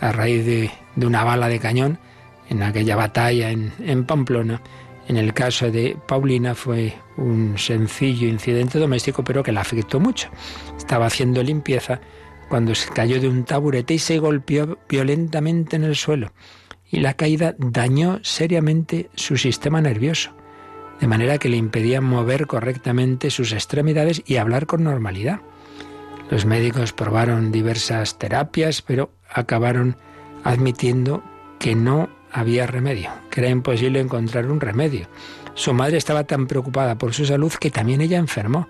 a 0.00 0.12
raíz 0.12 0.46
de, 0.46 0.70
una 1.04 1.24
bala 1.24 1.48
de 1.48 1.58
cañón 1.58 1.98
en 2.48 2.62
aquella 2.62 2.96
batalla 2.96 3.50
en, 3.50 3.72
en 3.80 4.04
Pamplona, 4.04 4.60
en 5.08 5.16
el 5.16 5.34
caso 5.34 5.70
de 5.72 5.96
Paulina 6.06 6.54
fue 6.54 6.94
un 7.16 7.58
sencillo 7.58 8.28
incidente 8.28 8.78
doméstico, 8.78 9.24
pero 9.24 9.42
que 9.42 9.50
la 9.50 9.62
afectó 9.62 9.98
mucho. 9.98 10.28
Estaba 10.78 11.06
haciendo 11.06 11.42
limpieza 11.42 12.00
cuando 12.50 12.74
se 12.74 12.90
cayó 12.90 13.20
de 13.20 13.28
un 13.28 13.44
taburete 13.44 13.94
y 13.94 13.98
se 14.00 14.18
golpeó 14.18 14.76
violentamente 14.88 15.76
en 15.76 15.84
el 15.84 15.94
suelo. 15.94 16.32
Y 16.90 16.98
la 16.98 17.14
caída 17.14 17.54
dañó 17.58 18.18
seriamente 18.22 19.08
su 19.14 19.36
sistema 19.36 19.80
nervioso, 19.80 20.32
de 21.00 21.06
manera 21.06 21.38
que 21.38 21.48
le 21.48 21.56
impedía 21.56 22.00
mover 22.00 22.48
correctamente 22.48 23.30
sus 23.30 23.52
extremidades 23.52 24.22
y 24.26 24.36
hablar 24.36 24.66
con 24.66 24.82
normalidad. 24.82 25.40
Los 26.28 26.44
médicos 26.44 26.92
probaron 26.92 27.52
diversas 27.52 28.18
terapias, 28.18 28.82
pero 28.82 29.12
acabaron 29.32 29.96
admitiendo 30.42 31.22
que 31.60 31.76
no 31.76 32.10
había 32.32 32.66
remedio, 32.66 33.10
que 33.30 33.42
era 33.42 33.50
imposible 33.50 34.00
encontrar 34.00 34.50
un 34.50 34.60
remedio. 34.60 35.06
Su 35.54 35.72
madre 35.72 35.98
estaba 35.98 36.24
tan 36.24 36.48
preocupada 36.48 36.98
por 36.98 37.14
su 37.14 37.24
salud 37.26 37.52
que 37.52 37.70
también 37.70 38.00
ella 38.00 38.18
enfermó, 38.18 38.68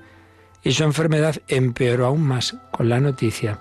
y 0.62 0.72
su 0.72 0.84
enfermedad 0.84 1.36
empeoró 1.48 2.06
aún 2.06 2.22
más 2.22 2.56
con 2.70 2.88
la 2.88 3.00
noticia 3.00 3.58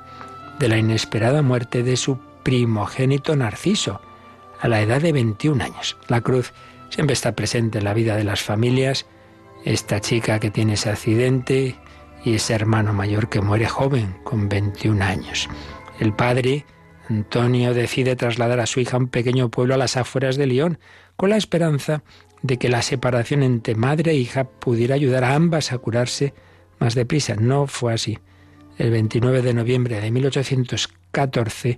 de 0.59 0.67
la 0.67 0.77
inesperada 0.77 1.41
muerte 1.41 1.83
de 1.83 1.95
su 1.95 2.19
primogénito 2.43 3.35
Narciso, 3.35 4.01
a 4.59 4.67
la 4.67 4.81
edad 4.81 5.01
de 5.01 5.13
21 5.13 5.63
años. 5.63 5.97
La 6.07 6.21
cruz 6.21 6.53
siempre 6.89 7.13
está 7.13 7.33
presente 7.33 7.77
en 7.77 7.85
la 7.85 7.93
vida 7.93 8.15
de 8.17 8.25
las 8.25 8.41
familias. 8.41 9.05
Esta 9.63 10.01
chica 10.01 10.39
que 10.39 10.51
tiene 10.51 10.73
ese 10.73 10.89
accidente 10.89 11.75
y 12.25 12.35
ese 12.35 12.53
hermano 12.53 12.93
mayor 12.93 13.29
que 13.29 13.41
muere 13.41 13.67
joven, 13.67 14.17
con 14.23 14.49
21 14.49 15.03
años. 15.03 15.49
El 15.99 16.13
padre, 16.13 16.65
Antonio, 17.09 17.73
decide 17.73 18.15
trasladar 18.15 18.59
a 18.59 18.65
su 18.65 18.81
hija 18.81 18.97
a 18.97 18.99
un 18.99 19.07
pequeño 19.07 19.49
pueblo 19.49 19.75
a 19.75 19.77
las 19.77 19.95
afueras 19.95 20.35
de 20.35 20.47
Lyon, 20.47 20.79
con 21.15 21.29
la 21.29 21.37
esperanza 21.37 22.03
de 22.41 22.57
que 22.57 22.69
la 22.69 22.81
separación 22.81 23.43
entre 23.43 23.75
madre 23.75 24.11
e 24.11 24.15
hija 24.15 24.45
pudiera 24.45 24.95
ayudar 24.95 25.23
a 25.23 25.35
ambas 25.35 25.71
a 25.71 25.77
curarse 25.77 26.33
más 26.79 26.95
deprisa. 26.95 27.35
No 27.35 27.67
fue 27.67 27.93
así. 27.93 28.19
El 28.77 28.91
29 28.91 29.41
de 29.41 29.53
noviembre 29.53 29.99
de 29.99 30.11
1814 30.11 31.77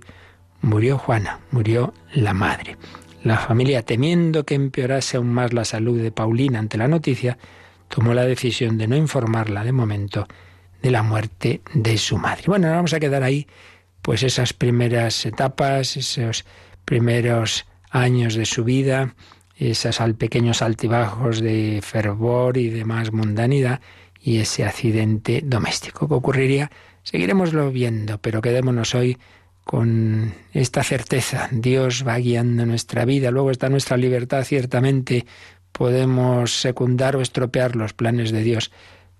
murió 0.62 0.98
Juana, 0.98 1.40
murió 1.50 1.92
la 2.14 2.32
madre. 2.32 2.76
La 3.24 3.36
familia, 3.38 3.82
temiendo 3.82 4.44
que 4.44 4.54
empeorase 4.54 5.16
aún 5.16 5.32
más 5.32 5.52
la 5.52 5.64
salud 5.64 6.00
de 6.00 6.10
Paulina 6.10 6.58
ante 6.58 6.78
la 6.78 6.88
noticia, 6.88 7.38
tomó 7.88 8.14
la 8.14 8.24
decisión 8.24 8.78
de 8.78 8.88
no 8.88 8.96
informarla 8.96 9.64
de 9.64 9.72
momento 9.72 10.26
de 10.80 10.90
la 10.90 11.02
muerte 11.02 11.60
de 11.74 11.98
su 11.98 12.18
madre. 12.18 12.44
Bueno, 12.46 12.70
vamos 12.70 12.92
a 12.94 13.00
quedar 13.00 13.22
ahí, 13.22 13.46
pues 14.00 14.22
esas 14.22 14.52
primeras 14.52 15.24
etapas, 15.26 15.96
esos 15.96 16.44
primeros 16.84 17.66
años 17.90 18.34
de 18.34 18.46
su 18.46 18.64
vida, 18.64 19.14
esos 19.56 19.98
pequeños 20.18 20.62
altibajos 20.62 21.40
de 21.40 21.80
fervor 21.82 22.56
y 22.56 22.70
de 22.70 22.84
más 22.84 23.12
mundanidad 23.12 23.80
y 24.22 24.38
ese 24.38 24.64
accidente 24.64 25.42
doméstico 25.44 26.08
que 26.08 26.14
ocurriría. 26.14 26.70
Seguiremoslo 27.02 27.70
viendo, 27.72 28.18
pero 28.18 28.40
quedémonos 28.40 28.94
hoy 28.94 29.18
con 29.64 30.34
esta 30.52 30.82
certeza. 30.82 31.48
Dios 31.50 32.04
va 32.06 32.18
guiando 32.18 32.66
nuestra 32.66 33.04
vida, 33.04 33.30
luego 33.30 33.50
está 33.50 33.68
nuestra 33.68 33.96
libertad, 33.96 34.44
ciertamente 34.44 35.26
podemos 35.72 36.60
secundar 36.60 37.16
o 37.16 37.22
estropear 37.22 37.76
los 37.76 37.92
planes 37.92 38.30
de 38.30 38.42
Dios, 38.42 38.70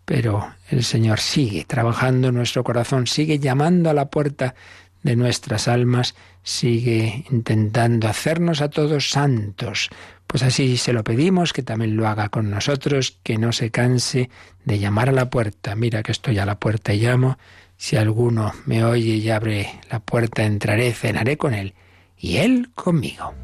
pero 0.04 0.54
el 0.68 0.84
Señor 0.84 1.20
sigue 1.20 1.64
trabajando 1.64 2.28
en 2.28 2.34
nuestro 2.34 2.62
corazón, 2.62 3.06
sigue 3.06 3.38
llamando 3.38 3.90
a 3.90 3.94
la 3.94 4.10
puerta 4.10 4.54
de 5.02 5.16
nuestras 5.16 5.68
almas, 5.68 6.14
sigue 6.42 7.24
intentando 7.30 8.08
hacernos 8.08 8.60
a 8.60 8.70
todos 8.70 9.10
santos. 9.10 9.90
Pues 10.32 10.42
así 10.44 10.78
se 10.78 10.94
lo 10.94 11.04
pedimos, 11.04 11.52
que 11.52 11.62
también 11.62 11.94
lo 11.94 12.08
haga 12.08 12.30
con 12.30 12.48
nosotros, 12.48 13.18
que 13.22 13.36
no 13.36 13.52
se 13.52 13.70
canse 13.70 14.30
de 14.64 14.78
llamar 14.78 15.10
a 15.10 15.12
la 15.12 15.28
puerta. 15.28 15.76
Mira 15.76 16.02
que 16.02 16.10
estoy 16.10 16.38
a 16.38 16.46
la 16.46 16.58
puerta 16.58 16.94
y 16.94 17.00
llamo. 17.00 17.36
Si 17.76 17.96
alguno 17.96 18.54
me 18.64 18.82
oye 18.82 19.16
y 19.16 19.28
abre 19.28 19.78
la 19.90 20.00
puerta, 20.00 20.44
entraré, 20.44 20.94
cenaré 20.94 21.36
con 21.36 21.52
él 21.52 21.74
y 22.16 22.38
él 22.38 22.70
conmigo. 22.74 23.34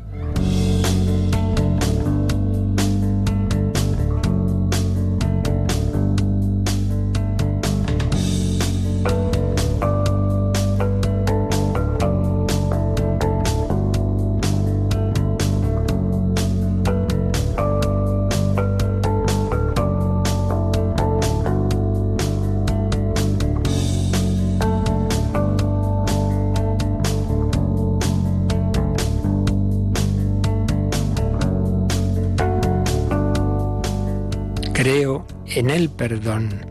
El 35.79 35.91
perdón 35.91 36.67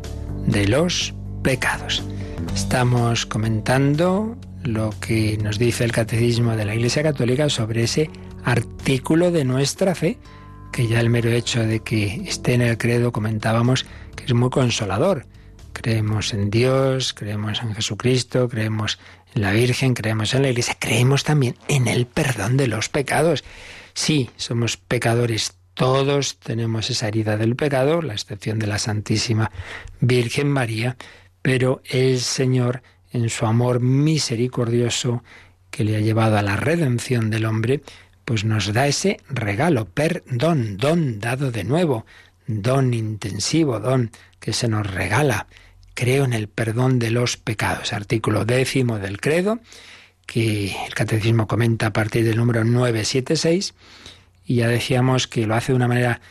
de 0.48 0.68
los 0.68 1.14
pecados. 1.42 2.04
Estamos 2.54 3.26
comentando 3.26 4.38
lo 4.64 4.90
que 5.00 5.38
nos 5.42 5.58
dice 5.58 5.86
el 5.86 5.94
Catecismo 5.94 6.58
de 6.58 6.66
la 6.66 6.76
Iglesia 6.76 7.04
Católica 7.04 7.50
sobre 7.50 7.84
ese 7.84 8.10
artículo 8.44 9.32
de 9.32 9.46
nuestra 9.46 9.96
fe, 9.96 10.18
que 10.74 10.88
ya 10.88 11.00
el 11.00 11.10
mero 11.10 11.30
hecho 11.30 11.64
de 11.64 11.80
que 11.80 12.16
esté 12.28 12.56
en 12.56 12.62
el 12.62 12.78
credo 12.78 13.14
comentábamos 13.14 13.86
que 14.18 14.26
es 14.26 14.34
muy 14.34 14.50
consolador. 14.50 15.26
Creemos 15.72 16.34
en 16.34 16.50
Dios, 16.50 17.14
creemos 17.14 17.62
en 17.62 17.76
Jesucristo, 17.76 18.50
creemos 18.50 19.00
en 19.36 19.42
la 19.42 19.54
Virgen, 19.54 19.94
creemos 19.94 20.34
en 20.34 20.42
la 20.42 20.50
Iglesia, 20.50 20.76
creemos 20.78 21.24
también 21.24 21.56
en 21.70 21.88
el 21.88 22.08
perdón 22.08 22.58
de 22.58 22.68
los 22.68 22.90
pecados. 22.90 23.46
Sí, 23.94 24.30
somos 24.36 24.76
pecadores 24.76 25.57
todos 25.78 26.40
tenemos 26.40 26.90
esa 26.90 27.08
herida 27.08 27.38
del 27.38 27.56
pecado, 27.56 28.02
la 28.02 28.14
excepción 28.14 28.58
de 28.58 28.66
la 28.66 28.80
Santísima 28.80 29.52
Virgen 30.02 30.50
María, 30.50 30.98
pero 31.44 31.84
el 31.86 32.20
Señor, 32.20 32.82
en 33.12 33.30
su 33.30 33.46
amor 33.46 33.80
misericordioso 33.80 35.24
que 35.70 35.84
le 35.84 35.96
ha 35.96 36.02
llevado 36.02 36.36
a 36.38 36.42
la 36.42 36.56
redención 36.56 37.30
del 37.30 37.46
hombre, 37.46 37.82
pues 38.26 38.44
nos 38.44 38.74
da 38.74 38.88
ese 38.88 39.20
regalo, 39.30 39.86
perdón, 39.86 40.78
don 40.78 41.20
dado 41.20 41.52
de 41.52 41.64
nuevo, 41.64 42.08
don 42.48 42.96
intensivo, 42.96 43.80
don 43.80 44.10
que 44.40 44.54
se 44.54 44.68
nos 44.68 44.88
regala. 44.88 45.46
Creo 45.94 46.26
en 46.26 46.34
el 46.34 46.48
perdón 46.48 46.98
de 46.98 47.12
los 47.12 47.38
pecados, 47.38 47.94
artículo 47.94 48.46
décimo 48.46 48.98
del 48.98 49.22
credo, 49.22 49.60
que 50.26 50.76
el 50.88 50.96
catecismo 50.96 51.48
comenta 51.48 51.88
a 51.88 51.94
partir 51.94 52.26
del 52.26 52.38
número 52.38 52.64
976 52.64 53.76
y 54.48 54.56
ya 54.56 54.68
decíamos 54.70 55.28
que 55.28 55.46
lo 55.46 55.54
hace 55.54 55.74
de 55.74 55.76
una 55.76 55.90
manera 55.90 56.22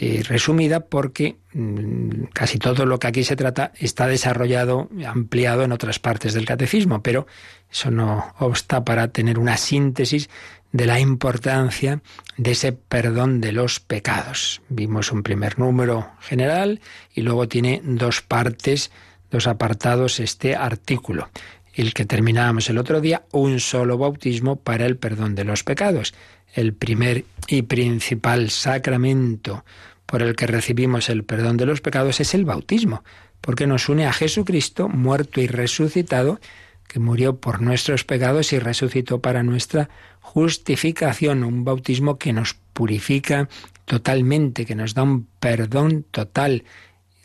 eh, 0.00 0.22
resumida 0.26 0.80
porque 0.80 1.36
mm, 1.52 2.24
casi 2.32 2.58
todo 2.58 2.86
lo 2.86 2.98
que 2.98 3.08
aquí 3.08 3.24
se 3.24 3.36
trata 3.36 3.72
está 3.78 4.06
desarrollado, 4.06 4.88
ampliado 5.06 5.64
en 5.64 5.72
otras 5.72 5.98
partes 5.98 6.34
del 6.34 6.46
catecismo, 6.46 7.02
pero 7.02 7.26
eso 7.70 7.90
no 7.90 8.32
obsta 8.38 8.84
para 8.84 9.08
tener 9.08 9.38
una 9.38 9.56
síntesis 9.56 10.30
de 10.72 10.86
la 10.86 10.98
importancia 10.98 12.00
de 12.36 12.52
ese 12.52 12.72
perdón 12.72 13.40
de 13.40 13.52
los 13.52 13.80
pecados. 13.80 14.62
Vimos 14.68 15.12
un 15.12 15.22
primer 15.22 15.58
número 15.58 16.10
general 16.20 16.80
y 17.14 17.22
luego 17.22 17.46
tiene 17.48 17.80
dos 17.84 18.22
partes, 18.22 18.90
dos 19.30 19.46
apartados 19.46 20.18
este 20.18 20.56
artículo. 20.56 21.28
El 21.74 21.92
que 21.92 22.04
terminábamos 22.04 22.70
el 22.70 22.78
otro 22.78 23.00
día, 23.00 23.24
un 23.32 23.60
solo 23.60 23.98
bautismo 23.98 24.56
para 24.56 24.86
el 24.86 24.96
perdón 24.96 25.34
de 25.34 25.44
los 25.44 25.64
pecados 25.64 26.14
el 26.54 26.72
primer 26.72 27.24
y 27.48 27.62
principal 27.62 28.48
sacramento 28.50 29.64
por 30.06 30.22
el 30.22 30.36
que 30.36 30.46
recibimos 30.46 31.08
el 31.08 31.24
perdón 31.24 31.56
de 31.56 31.66
los 31.66 31.80
pecados 31.80 32.20
es 32.20 32.34
el 32.34 32.44
bautismo, 32.44 33.02
porque 33.40 33.66
nos 33.66 33.88
une 33.88 34.06
a 34.06 34.12
Jesucristo, 34.12 34.88
muerto 34.88 35.40
y 35.40 35.46
resucitado, 35.46 36.40
que 36.86 37.00
murió 37.00 37.40
por 37.40 37.60
nuestros 37.60 38.04
pecados 38.04 38.52
y 38.52 38.58
resucitó 38.58 39.20
para 39.20 39.42
nuestra 39.42 39.88
justificación, 40.20 41.42
un 41.42 41.64
bautismo 41.64 42.18
que 42.18 42.32
nos 42.32 42.54
purifica 42.72 43.48
totalmente, 43.84 44.64
que 44.64 44.76
nos 44.76 44.94
da 44.94 45.02
un 45.02 45.26
perdón 45.40 46.04
total, 46.10 46.64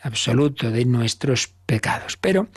absoluto 0.01 0.71
de 0.71 0.85
nuestros 0.85 1.53
pecados. 1.65 2.17
Pero 2.17 2.47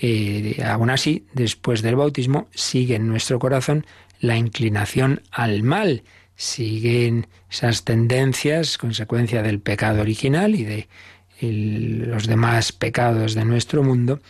eh, 0.00 0.62
aún 0.64 0.90
así, 0.90 1.26
después 1.34 1.82
del 1.82 1.96
bautismo, 1.96 2.48
sigue 2.54 2.94
en 2.94 3.06
nuestro 3.06 3.38
corazón 3.38 3.84
la 4.18 4.36
inclinación 4.36 5.22
al 5.30 5.62
mal. 5.62 6.04
Siguen 6.36 7.26
esas 7.50 7.84
tendencias, 7.84 8.78
consecuencia 8.78 9.42
del 9.42 9.60
pecado 9.60 10.00
original 10.00 10.54
y 10.54 10.64
de 10.64 10.88
los 11.42 12.26
demás 12.26 12.72
pecados 12.72 13.34
de 13.34 13.44
nuestro 13.44 13.82
mundo, 13.82 14.20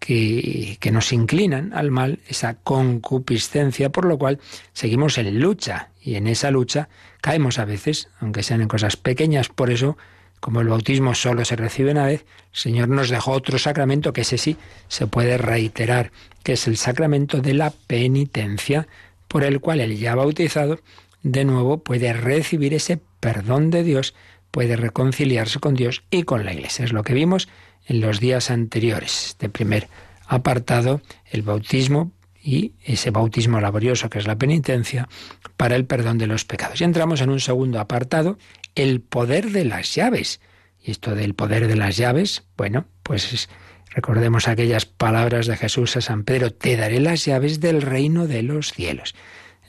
que, 0.00 0.78
que, 0.80 0.90
nos 0.90 1.12
inclinan 1.12 1.74
al 1.74 1.90
mal, 1.90 2.20
esa 2.26 2.54
concupiscencia, 2.54 3.90
por 3.90 4.06
lo 4.06 4.18
cual 4.18 4.40
seguimos 4.72 5.18
en 5.18 5.40
lucha 5.40 5.90
y 6.00 6.14
en 6.14 6.26
esa 6.26 6.50
lucha 6.50 6.88
caemos 7.20 7.58
a 7.58 7.66
veces, 7.66 8.08
aunque 8.18 8.42
sean 8.42 8.62
en 8.62 8.68
cosas 8.68 8.96
pequeñas, 8.96 9.48
por 9.48 9.70
eso, 9.70 9.98
como 10.40 10.60
el 10.60 10.68
bautismo 10.68 11.14
solo 11.14 11.44
se 11.44 11.56
recibe 11.56 11.92
una 11.92 12.06
vez, 12.06 12.24
el 12.52 12.58
Señor 12.58 12.88
nos 12.88 13.10
dejó 13.10 13.32
otro 13.32 13.58
sacramento 13.58 14.12
que 14.12 14.22
ese 14.22 14.38
sí 14.38 14.56
se 14.88 15.06
puede 15.06 15.38
reiterar, 15.38 16.10
que 16.42 16.54
es 16.54 16.66
el 16.66 16.76
sacramento 16.76 17.40
de 17.40 17.54
la 17.54 17.70
penitencia 17.86 18.88
por 19.28 19.44
el 19.44 19.60
cual 19.60 19.80
el 19.80 19.96
ya 19.98 20.14
bautizado 20.14 20.80
de 21.22 21.44
nuevo 21.44 21.82
puede 21.84 22.12
recibir 22.12 22.74
ese 22.74 22.98
perdón 23.20 23.70
de 23.70 23.84
Dios, 23.84 24.14
puede 24.50 24.76
reconciliarse 24.76 25.60
con 25.60 25.74
Dios 25.74 26.02
y 26.10 26.24
con 26.24 26.44
la 26.44 26.52
Iglesia. 26.52 26.84
Es 26.84 26.92
lo 26.92 27.04
que 27.04 27.14
vimos 27.14 27.48
en 27.86 28.00
los 28.00 28.18
días 28.18 28.50
anteriores. 28.50 29.26
Este 29.28 29.48
primer 29.48 29.88
apartado, 30.26 31.02
el 31.30 31.42
bautismo 31.42 32.12
y 32.42 32.72
ese 32.84 33.10
bautismo 33.10 33.60
laborioso 33.60 34.08
que 34.08 34.18
es 34.18 34.26
la 34.26 34.36
penitencia 34.36 35.08
para 35.56 35.76
el 35.76 35.84
perdón 35.84 36.18
de 36.18 36.26
los 36.26 36.44
pecados. 36.44 36.80
Y 36.80 36.84
entramos 36.84 37.20
en 37.20 37.30
un 37.30 37.40
segundo 37.40 37.80
apartado, 37.80 38.38
el 38.74 39.00
poder 39.00 39.50
de 39.50 39.64
las 39.64 39.94
llaves. 39.94 40.40
Y 40.82 40.90
esto 40.90 41.14
del 41.14 41.34
poder 41.34 41.68
de 41.68 41.76
las 41.76 41.96
llaves, 41.96 42.44
bueno, 42.56 42.86
pues 43.02 43.48
Recordemos 43.92 44.46
aquellas 44.46 44.86
palabras 44.86 45.46
de 45.46 45.56
Jesús 45.56 45.96
a 45.96 46.00
San 46.00 46.22
Pedro, 46.22 46.52
te 46.52 46.76
daré 46.76 47.00
las 47.00 47.24
llaves 47.24 47.58
del 47.58 47.82
reino 47.82 48.28
de 48.28 48.42
los 48.42 48.72
cielos. 48.72 49.16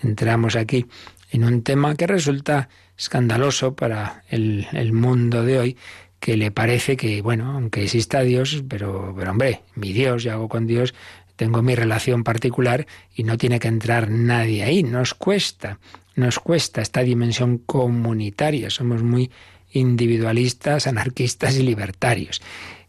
Entramos 0.03 0.55
aquí 0.55 0.85
en 1.31 1.43
un 1.43 1.63
tema 1.63 1.95
que 1.95 2.05
resulta 2.05 2.69
escandaloso 2.95 3.75
para 3.75 4.23
el, 4.29 4.93
mundo 4.93 5.43
de 5.43 5.59
hoy, 5.59 5.77
que 6.19 6.37
le 6.37 6.51
parece 6.51 6.97
que, 6.97 7.23
bueno, 7.23 7.51
aunque 7.51 7.83
exista 7.83 8.21
Dios, 8.21 8.63
pero, 8.69 9.13
pero 9.17 9.31
hombre, 9.31 9.63
mi 9.73 9.91
Dios, 9.91 10.21
yo 10.23 10.33
hago 10.33 10.49
con 10.49 10.67
Dios, 10.67 10.93
tengo 11.35 11.63
mi 11.63 11.73
relación 11.73 12.23
particular 12.23 12.85
y 13.15 13.23
no 13.23 13.39
tiene 13.39 13.59
que 13.59 13.69
entrar 13.69 14.11
nadie 14.11 14.63
ahí. 14.63 14.83
Nos 14.83 15.15
cuesta, 15.15 15.79
nos 16.15 16.39
cuesta 16.39 16.81
esta 16.81 17.01
dimensión 17.01 17.57
comunitaria. 17.57 18.69
Somos 18.69 19.03
muy 19.03 19.31
individualistas, 19.71 20.87
anarquistas 20.87 21.55
y 21.57 21.63
libertarios. 21.63 22.41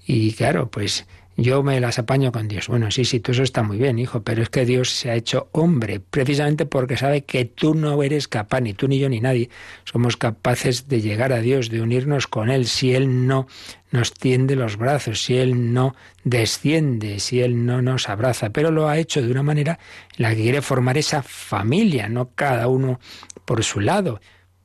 Y 0.07 0.33
claro, 0.33 0.71
pues 0.71 1.07
yo 1.37 1.63
me 1.63 1.81
las 1.81 1.99
apaño 1.99 2.31
con 2.33 2.49
Dios. 2.49 2.69
Bueno, 2.69 2.91
sí, 2.91 3.05
sí, 3.05 3.21
todo 3.21 3.33
eso 3.33 3.43
está 3.43 3.63
muy 3.63 3.79
bien, 3.79 3.99
hijo, 3.99 4.23
pero 4.23 4.43
es 4.43 4.51
que 4.51 4.67
Dios 4.67 4.91
se 4.91 5.11
ha 5.11 5.15
hecho 5.15 5.49
hombre, 5.53 6.01
precisamente 6.01 6.67
porque 6.67 6.97
sabe 6.97 7.23
que 7.23 7.45
tú 7.45 7.75
no 7.75 8.03
eres 8.03 8.29
capaz, 8.29 8.61
ni 8.61 8.75
tú 8.75 8.89
ni 8.89 8.99
yo 8.99 9.09
ni 9.09 9.21
nadie, 9.21 9.49
somos 9.85 10.17
capaces 10.17 10.89
de 10.89 11.01
llegar 11.01 11.33
a 11.33 11.41
Dios, 11.41 11.71
de 11.71 11.81
unirnos 11.81 12.27
con 12.27 12.51
Él, 12.51 12.67
si 12.67 12.95
Él 12.95 13.27
no 13.27 13.47
nos 13.91 14.13
tiende 14.13 14.57
los 14.57 14.77
brazos, 14.77 15.23
si 15.23 15.37
Él 15.37 15.73
no 15.73 15.95
desciende, 16.25 17.19
si 17.21 17.41
Él 17.41 17.65
no 17.65 17.83
nos 17.83 18.09
abraza, 18.09 18.51
pero 18.51 18.71
lo 18.71 18.89
ha 18.89 18.99
hecho 18.99 19.23
de 19.23 19.31
una 19.31 19.43
manera 19.43 19.79
en 20.17 20.23
la 20.23 20.31
que 20.35 20.43
quiere 20.43 20.63
formar 20.63 20.99
esa 20.99 21.23
familia, 21.23 22.09
no 22.09 22.31
cada 22.35 22.69
uno 22.69 23.01
por 23.45 23.65
su 23.65 23.81
lado. 23.81 24.21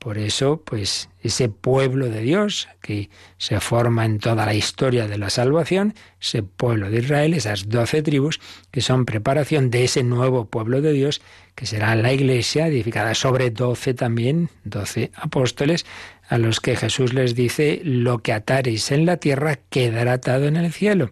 Por 0.07 0.19
eso, 0.19 0.61
pues 0.63 1.09
ese 1.21 1.49
pueblo 1.49 2.07
de 2.07 2.21
Dios 2.21 2.69
que 2.81 3.09
se 3.37 3.59
forma 3.59 4.05
en 4.05 4.19
toda 4.19 4.45
la 4.45 4.53
historia 4.53 5.05
de 5.05 5.17
la 5.17 5.29
salvación, 5.29 5.95
ese 6.21 6.43
pueblo 6.43 6.89
de 6.89 6.99
Israel, 6.99 7.33
esas 7.33 7.67
doce 7.67 8.01
tribus, 8.01 8.39
que 8.71 8.79
son 8.79 9.03
preparación 9.03 9.69
de 9.69 9.83
ese 9.83 10.03
nuevo 10.03 10.45
pueblo 10.45 10.79
de 10.79 10.93
Dios, 10.93 11.21
que 11.55 11.65
será 11.65 11.93
la 11.95 12.13
iglesia, 12.13 12.67
edificada 12.67 13.15
sobre 13.15 13.49
doce 13.49 13.93
también, 13.93 14.49
doce 14.63 15.11
apóstoles, 15.13 15.85
a 16.29 16.37
los 16.37 16.61
que 16.61 16.77
Jesús 16.77 17.13
les 17.13 17.35
dice, 17.35 17.81
lo 17.83 18.19
que 18.19 18.31
ataréis 18.31 18.93
en 18.93 19.05
la 19.05 19.17
tierra 19.17 19.59
quedará 19.69 20.13
atado 20.13 20.47
en 20.47 20.55
el 20.55 20.71
cielo, 20.71 21.09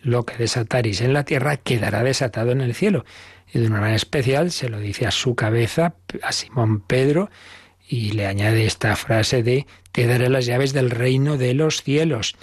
lo 0.00 0.24
que 0.24 0.38
desataréis 0.38 1.02
en 1.02 1.12
la 1.12 1.24
tierra 1.24 1.58
quedará 1.58 2.02
desatado 2.02 2.52
en 2.52 2.62
el 2.62 2.74
cielo. 2.74 3.04
Y 3.52 3.58
de 3.58 3.66
una 3.66 3.80
manera 3.80 3.96
especial 3.96 4.52
se 4.52 4.70
lo 4.70 4.78
dice 4.78 5.06
a 5.06 5.10
su 5.10 5.34
cabeza, 5.34 5.96
a 6.22 6.32
Simón 6.32 6.80
Pedro, 6.80 7.28
y 7.88 8.12
le 8.12 8.26
añade 8.26 8.66
esta 8.66 8.94
frase 8.96 9.42
de 9.42 9.66
te 9.92 10.06
daré 10.06 10.28
las 10.28 10.46
llaves 10.46 10.72
del 10.72 10.90
reino 10.90 11.38
de 11.38 11.54
los 11.54 11.82
cielos. 11.82 12.36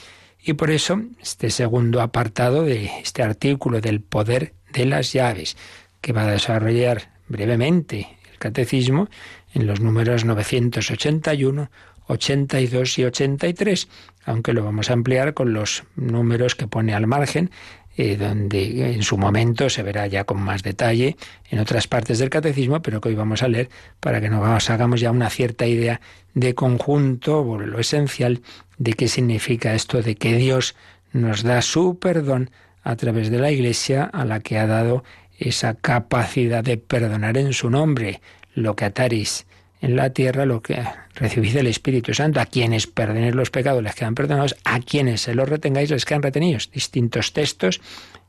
Y 0.43 0.53
por 0.53 0.71
eso 0.71 1.01
este 1.21 1.51
segundo 1.51 2.01
apartado 2.01 2.63
de 2.63 2.85
este 3.01 3.21
artículo 3.23 3.79
del 3.79 4.01
poder 4.01 4.53
de 4.73 4.85
las 4.85 5.13
llaves, 5.13 5.55
que 6.01 6.13
va 6.13 6.23
a 6.23 6.31
desarrollar 6.31 7.09
brevemente 7.27 8.17
el 8.31 8.37
catecismo 8.39 9.07
en 9.53 9.67
los 9.67 9.79
números 9.79 10.25
981, 10.25 11.69
82 12.07 12.99
y 12.99 13.03
83, 13.05 13.87
aunque 14.25 14.53
lo 14.53 14.63
vamos 14.63 14.89
a 14.89 14.93
ampliar 14.93 15.33
con 15.33 15.53
los 15.53 15.83
números 15.95 16.55
que 16.55 16.67
pone 16.67 16.93
al 16.93 17.07
margen 17.07 17.51
eh, 17.97 18.17
donde 18.17 18.93
en 18.93 19.03
su 19.03 19.17
momento 19.17 19.69
se 19.69 19.83
verá 19.83 20.07
ya 20.07 20.23
con 20.25 20.41
más 20.41 20.63
detalle 20.63 21.15
en 21.49 21.59
otras 21.59 21.87
partes 21.87 22.19
del 22.19 22.29
catecismo, 22.29 22.81
pero 22.81 22.99
que 22.99 23.09
hoy 23.09 23.15
vamos 23.15 23.41
a 23.43 23.47
leer 23.47 23.69
para 23.99 24.19
que 24.19 24.29
nos 24.29 24.69
hagamos 24.69 24.99
ya 24.99 25.11
una 25.11 25.29
cierta 25.29 25.65
idea 25.65 26.01
de 26.33 26.53
conjunto, 26.55 27.57
lo 27.57 27.79
esencial 27.79 28.41
de 28.77 28.93
qué 28.93 29.07
significa 29.07 29.73
esto 29.73 30.01
de 30.01 30.15
que 30.15 30.35
Dios 30.35 30.75
nos 31.13 31.43
da 31.43 31.61
su 31.61 31.97
perdón 31.97 32.51
a 32.83 32.95
través 32.97 33.29
de 33.29 33.39
la 33.39 33.51
Iglesia 33.51 34.03
a 34.03 34.25
la 34.25 34.41
que 34.41 34.59
ha 34.59 34.67
dado 34.67 35.03
esa 35.37 35.73
capacidad 35.73 36.63
de 36.63 36.77
perdonar 36.77 37.37
en 37.37 37.53
su 37.53 37.69
nombre, 37.69 38.21
lo 38.53 38.75
que 38.75 38.85
ataris 38.85 39.45
en 39.85 39.95
la 39.95 40.09
tierra 40.09 40.45
lo 40.47 40.63
que 40.63 40.83
recibís 41.13 41.53
del 41.53 41.67
Espíritu 41.67 42.15
Santo. 42.15 42.39
A 42.39 42.47
quienes 42.47 42.87
perdonéis 42.87 43.35
los 43.35 43.51
pecados 43.51 43.83
les 43.83 43.93
quedan 43.93 44.15
perdonados, 44.15 44.55
a 44.63 44.79
quienes 44.79 45.21
se 45.21 45.35
los 45.35 45.47
retengáis 45.47 45.91
les 45.91 46.05
quedan 46.05 46.23
retenidos. 46.23 46.71
Distintos 46.71 47.33
textos 47.33 47.81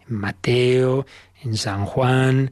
en 0.07 0.17
Mateo, 0.17 1.07
en 1.43 1.57
San 1.57 1.87
Juan, 1.87 2.51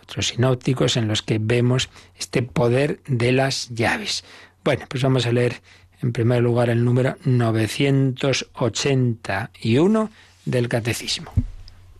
otros 0.00 0.28
sinópticos 0.28 0.96
en 0.96 1.08
los 1.08 1.22
que 1.22 1.38
vemos 1.40 1.90
este 2.16 2.42
poder 2.42 3.00
de 3.08 3.32
las 3.32 3.70
llaves. 3.70 4.22
Bueno, 4.62 4.84
pues 4.88 5.02
vamos 5.02 5.26
a 5.26 5.32
leer 5.32 5.60
en 6.00 6.12
primer 6.12 6.40
lugar 6.40 6.70
el 6.70 6.84
número 6.84 7.16
981 7.24 10.10
del 10.44 10.68
Catecismo. 10.68 11.32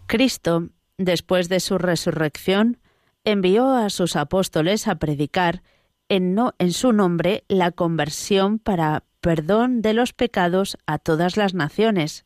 Cristo, 0.07 0.69
después 0.99 1.49
de 1.49 1.59
su 1.59 1.79
resurrección, 1.79 2.79
envió 3.25 3.75
a 3.75 3.91
sus 3.91 4.15
apóstoles 4.15 4.87
a 4.87 5.01
predicar 5.01 5.65
en, 6.09 6.35
no, 6.35 6.55
en 6.59 6.73
su 6.73 6.93
nombre 6.93 7.45
la 7.49 7.71
conversión 7.71 8.59
para 8.59 9.05
perdón 9.21 9.83
de 9.83 9.95
los 9.95 10.13
pecados 10.13 10.77
a 10.87 10.99
todas 10.99 11.37
las 11.37 11.55
naciones. 11.55 12.25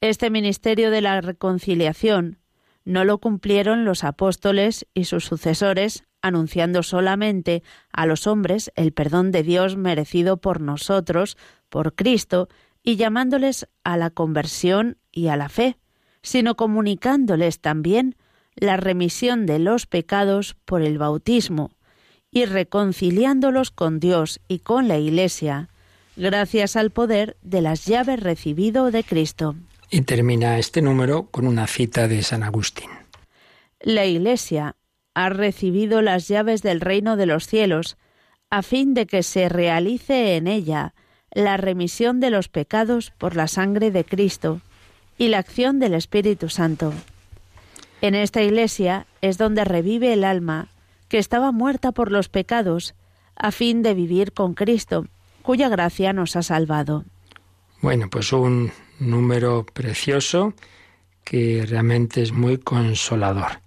Este 0.00 0.30
ministerio 0.30 0.90
de 0.90 1.00
la 1.00 1.20
reconciliación 1.20 2.38
no 2.84 3.04
lo 3.04 3.18
cumplieron 3.18 3.84
los 3.84 4.02
apóstoles 4.04 4.86
y 4.94 5.04
sus 5.04 5.24
sucesores 5.24 6.04
anunciando 6.22 6.82
solamente 6.82 7.62
a 7.92 8.06
los 8.06 8.26
hombres 8.26 8.72
el 8.74 8.92
perdón 8.92 9.30
de 9.30 9.42
Dios 9.42 9.76
merecido 9.76 10.38
por 10.38 10.60
nosotros, 10.60 11.36
por 11.68 11.94
Cristo, 11.94 12.48
y 12.82 12.96
llamándoles 12.96 13.68
a 13.84 13.96
la 13.96 14.10
conversión 14.10 14.98
y 15.12 15.28
a 15.28 15.36
la 15.36 15.48
fe, 15.48 15.78
sino 16.22 16.56
comunicándoles 16.56 17.60
también 17.60 18.16
la 18.54 18.76
remisión 18.76 19.46
de 19.46 19.58
los 19.58 19.86
pecados 19.86 20.56
por 20.64 20.82
el 20.82 20.98
bautismo, 20.98 21.70
y 22.30 22.44
reconciliándolos 22.44 23.70
con 23.70 24.00
Dios 24.00 24.40
y 24.48 24.60
con 24.60 24.88
la 24.88 24.98
Iglesia, 24.98 25.68
gracias 26.16 26.76
al 26.76 26.90
poder 26.90 27.36
de 27.42 27.62
las 27.62 27.86
llaves 27.86 28.20
recibido 28.20 28.90
de 28.90 29.04
Cristo. 29.04 29.54
Y 29.90 30.02
termina 30.02 30.58
este 30.58 30.82
número 30.82 31.24
con 31.30 31.46
una 31.46 31.66
cita 31.66 32.08
de 32.08 32.22
San 32.22 32.42
Agustín. 32.42 32.90
La 33.80 34.04
Iglesia 34.04 34.76
ha 35.14 35.30
recibido 35.30 36.02
las 36.02 36.28
llaves 36.28 36.62
del 36.62 36.80
reino 36.80 37.16
de 37.16 37.26
los 37.26 37.46
cielos, 37.46 37.96
a 38.50 38.62
fin 38.62 38.94
de 38.94 39.06
que 39.06 39.22
se 39.22 39.48
realice 39.48 40.36
en 40.36 40.46
ella 40.46 40.94
la 41.32 41.56
remisión 41.56 42.20
de 42.20 42.30
los 42.30 42.48
pecados 42.48 43.12
por 43.18 43.36
la 43.36 43.48
sangre 43.48 43.90
de 43.90 44.04
Cristo 44.04 44.60
y 45.16 45.28
la 45.28 45.38
acción 45.38 45.78
del 45.78 45.94
Espíritu 45.94 46.48
Santo. 46.48 46.92
En 48.00 48.14
esta 48.14 48.42
Iglesia 48.42 49.06
es 49.20 49.38
donde 49.38 49.64
revive 49.64 50.12
el 50.12 50.24
alma 50.24 50.68
que 51.08 51.18
estaba 51.18 51.52
muerta 51.52 51.92
por 51.92 52.12
los 52.12 52.28
pecados, 52.28 52.94
a 53.36 53.52
fin 53.52 53.82
de 53.82 53.94
vivir 53.94 54.32
con 54.32 54.54
Cristo, 54.54 55.06
cuya 55.42 55.68
gracia 55.68 56.12
nos 56.12 56.36
ha 56.36 56.42
salvado. 56.42 57.04
Bueno, 57.80 58.10
pues 58.10 58.32
un 58.32 58.72
número 58.98 59.64
precioso 59.64 60.54
que 61.24 61.64
realmente 61.66 62.22
es 62.22 62.32
muy 62.32 62.58
consolador. 62.58 63.60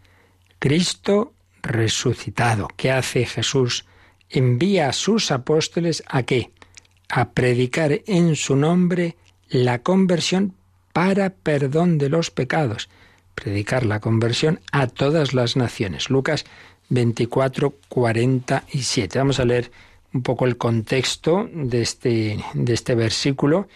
Cristo 0.59 1.33
resucitado. 1.61 2.67
¿Qué 2.75 2.91
hace 2.91 3.25
Jesús? 3.25 3.85
Envía 4.29 4.89
a 4.89 4.93
sus 4.93 5.31
apóstoles 5.31 6.03
a 6.07 6.23
qué? 6.23 6.51
A 7.09 7.31
predicar 7.31 8.01
en 8.05 8.35
su 8.35 8.55
nombre 8.55 9.15
la 9.49 9.81
conversión 9.81 10.55
para 10.93 11.29
perdón 11.31 11.97
de 11.97 12.09
los 12.09 12.31
pecados. 12.31 12.89
Predicar 13.35 13.85
la 13.85 13.99
conversión 13.99 14.59
a 14.71 14.87
todas 14.87 15.33
las 15.33 15.55
naciones. 15.55 16.09
Lucas 16.09 16.45
24, 16.91 17.73
47. 17.87 19.17
Vamos 19.17 19.39
a 19.39 19.45
leer 19.45 19.71
un 20.13 20.21
poco 20.21 20.45
el 20.45 20.57
contexto 20.57 21.49
de 21.51 21.81
este, 21.81 22.43
de 22.53 22.73
este 22.73 22.95
versículo. 22.95 23.67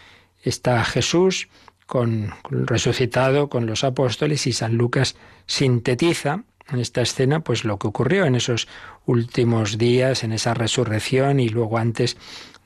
Está 0.43 0.83
Jesús 0.83 1.47
con, 1.85 2.33
resucitado 2.49 3.49
con 3.49 3.65
los 3.65 3.83
apóstoles 3.83 4.45
y 4.47 4.53
San 4.53 4.75
Lucas 4.75 5.15
sintetiza 5.45 6.43
en 6.69 6.79
esta 6.79 7.01
escena 7.01 7.39
pues 7.39 7.63
lo 7.63 7.79
que 7.79 7.87
ocurrió 7.87 8.25
en 8.25 8.35
esos 8.35 8.67
últimos 9.05 9.77
días, 9.77 10.23
en 10.23 10.33
esa 10.33 10.53
resurrección 10.53 11.39
y 11.39 11.47
luego 11.49 11.77
antes 11.77 12.17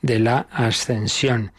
de 0.02 0.20
la 0.20 0.48
ascensión. 0.52 1.52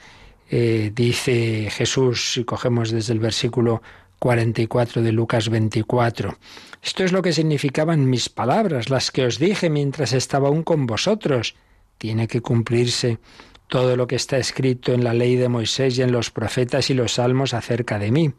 Eh, 0.51 0.91
dice 0.93 1.69
Jesús, 1.71 2.33
si 2.33 2.45
cogemos 2.45 2.91
desde 2.91 3.13
el 3.13 3.21
versículo 3.21 3.83
44 4.21 5.03
de 5.03 5.13
Lucas 5.13 5.49
24, 5.49 6.39
esto 6.83 7.05
es 7.05 7.13
lo 7.13 7.23
que 7.23 7.33
significaban 7.33 8.09
mis 8.09 8.29
palabras, 8.29 8.89
las 8.89 9.11
que 9.11 9.27
os 9.27 9.39
dije 9.39 9.69
mientras 9.69 10.13
estaba 10.13 10.49
aún 10.49 10.63
con 10.63 10.87
vosotros. 10.87 11.55
Tiene 11.99 12.29
que 12.29 12.41
cumplirse 12.41 13.19
todo 13.67 13.97
lo 13.97 14.07
que 14.07 14.17
está 14.17 14.39
escrito 14.39 14.93
en 14.93 15.05
la 15.05 15.13
ley 15.13 15.37
de 15.37 15.49
Moisés 15.49 15.99
y 15.99 16.03
en 16.03 16.13
los 16.13 16.31
profetas 16.31 16.91
y 16.91 16.95
los 16.95 17.15
salmos 17.15 17.53
acerca 17.55 17.99
de 17.99 18.11
mí. 18.11 18.33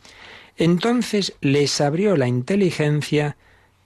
Entonces 0.57 1.33
les 1.41 1.79
abrió 1.81 2.15
la 2.15 2.27
inteligencia 2.27 3.37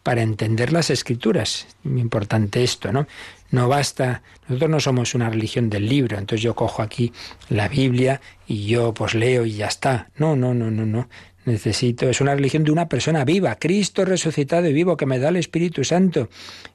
para 0.03 0.21
entender 0.21 0.71
las 0.71 0.89
escrituras. 0.89 1.67
Importante 1.83 2.63
esto, 2.63 2.91
¿no? 2.93 3.07
No 3.51 3.67
basta, 3.67 4.21
nosotros 4.47 4.69
no 4.69 4.79
somos 4.79 5.15
una 5.15 5.29
religión 5.29 5.69
del 5.69 5.87
libro, 5.87 6.17
entonces 6.17 6.43
yo 6.43 6.55
cojo 6.55 6.81
aquí 6.81 7.11
la 7.49 7.67
Biblia 7.67 8.21
y 8.47 8.65
yo 8.65 8.93
pues 8.93 9.15
leo 9.15 9.45
y 9.45 9.53
ya 9.53 9.67
está. 9.67 10.09
No, 10.17 10.35
no, 10.35 10.53
no, 10.53 10.71
no, 10.71 10.85
no. 10.85 11.09
Necesito, 11.45 12.09
es 12.09 12.21
una 12.21 12.35
religión 12.35 12.63
de 12.63 12.71
una 12.71 12.89
persona 12.89 13.23
viva, 13.23 13.55
Cristo 13.55 14.03
resucitado 14.03 14.67
y 14.67 14.73
vivo 14.73 14.97
que 14.97 15.05
me 15.05 15.19
da 15.19 15.29
el 15.29 15.35
Espíritu 15.37 15.83
Santo. 15.83 16.29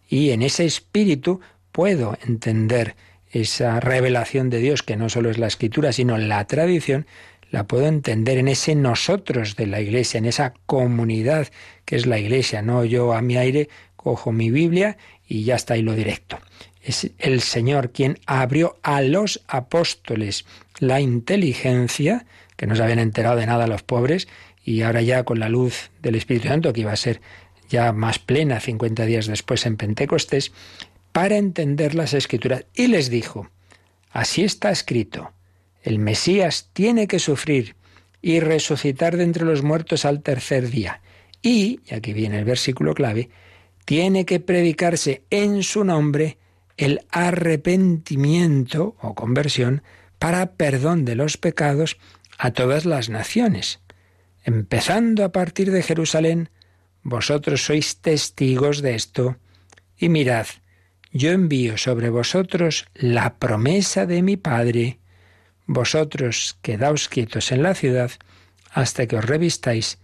Y 0.09 0.31
en 0.31 0.43
ese 0.43 0.65
Espíritu 0.65 1.41
puedo 1.73 2.17
entender 2.27 2.95
esa 3.33 3.81
revelación 3.81 4.49
de 4.51 4.59
Dios, 4.59 4.83
que 4.83 4.97
no 4.97 5.09
solo 5.09 5.31
es 5.31 5.39
la 5.39 5.47
escritura, 5.47 5.93
sino 5.93 6.19
la 6.19 6.45
tradición, 6.47 7.07
la 7.51 7.67
puedo 7.67 7.87
entender 7.87 8.39
en 8.39 8.49
ese 8.49 8.75
nosotros 8.75 9.57
de 9.57 9.67
la 9.67 9.81
iglesia, 9.81 10.19
en 10.19 10.27
esa 10.27 10.55
comunidad 10.67 11.49
que 11.85 11.97
es 11.97 12.07
la 12.07 12.19
iglesia, 12.19 12.63
no 12.63 12.85
yo 12.85 13.13
a 13.13 13.23
mi 13.23 13.37
aire 13.37 13.69
cojo 13.97 14.33
mi 14.33 14.51
Biblia 14.51 14.97
y 15.29 15.45
ya 15.45 15.57
está 15.57 15.75
ahí 15.75 15.83
lo 15.83 15.95
directo. 15.95 16.39
Es 16.83 17.11
el 17.19 17.41
Señor 17.41 17.91
quien 17.91 18.19
abrió 18.27 18.79
a 18.83 19.03
los 19.03 19.43
apóstoles 19.49 20.47
la 20.79 21.01
inteligencia, 21.01 22.25
que 22.57 22.67
no 22.67 22.77
se 22.77 22.83
habían 22.83 22.99
enterado 22.99 23.37
de 23.37 23.47
nada 23.47 23.67
los 23.67 23.83
pobres, 23.83 24.29
y 24.64 24.83
ahora 24.83 25.03
ya 25.03 25.25
con 25.25 25.38
la 25.38 25.49
luz 25.49 25.90
del 26.03 26.14
Espíritu 26.14 26.49
Santo, 26.49 26.73
que 26.73 26.83
iba 26.83 26.92
a 26.92 26.96
ser 26.96 27.20
ya 27.68 27.92
más 27.92 28.18
plena 28.18 28.61
50 28.61 29.07
días 29.07 29.27
después 29.27 29.64
en 29.66 29.77
Pentecostés, 29.77 30.53
para 31.12 31.37
entender 31.37 31.94
las 31.94 32.14
escrituras. 32.14 32.64
Y 32.75 32.88
les 32.88 33.11
dijo, 33.11 33.49
así 34.11 34.44
está 34.44 34.70
escrito, 34.70 35.33
el 35.83 35.99
Mesías 35.99 36.68
tiene 36.73 37.07
que 37.07 37.18
sufrir 37.18 37.77
y 38.23 38.40
resucitar 38.40 39.16
de 39.16 39.25
entre 39.25 39.44
los 39.44 39.62
muertos 39.62 40.05
al 40.05 40.23
tercer 40.23 40.70
día. 40.70 41.01
Y, 41.42 41.81
y 41.87 41.94
aquí 41.94 42.12
viene 42.12 42.38
el 42.38 42.44
versículo 42.44 42.94
clave, 42.94 43.31
tiene 43.85 44.25
que 44.27 44.40
predicarse 44.40 45.23
en 45.31 45.62
su 45.62 45.85
nombre 45.85 46.37
el 46.77 47.01
arrepentimiento 47.11 48.96
o 49.01 49.14
conversión 49.14 49.83
para 50.18 50.53
perdón 50.53 51.05
de 51.05 51.14
los 51.14 51.37
pecados 51.37 51.99
a 52.38 52.53
todas 52.53 52.85
las 52.85 53.09
naciones. 53.09 53.81
Empezando 54.44 55.24
a 55.24 55.33
partir 55.33 55.70
de 55.70 55.83
Jerusalén, 55.83 56.50
vosotros 57.03 57.64
sois 57.64 58.00
testigos 58.00 58.83
de 58.83 58.94
esto. 58.94 59.37
Y 59.96 60.09
mirad, 60.09 60.46
yo 61.12 61.31
envío 61.31 61.76
sobre 61.76 62.11
vosotros 62.11 62.87
la 62.94 63.35
promesa 63.35 64.07
de 64.07 64.22
mi 64.22 64.37
Padre. 64.37 64.98
Vosotros 65.66 66.59
quedaos 66.62 67.09
quietos 67.09 67.53
en 67.53 67.62
la 67.62 67.74
ciudad 67.74 68.11
hasta 68.72 69.07
que 69.07 69.16
os 69.16 69.24
revistáis 69.24 69.98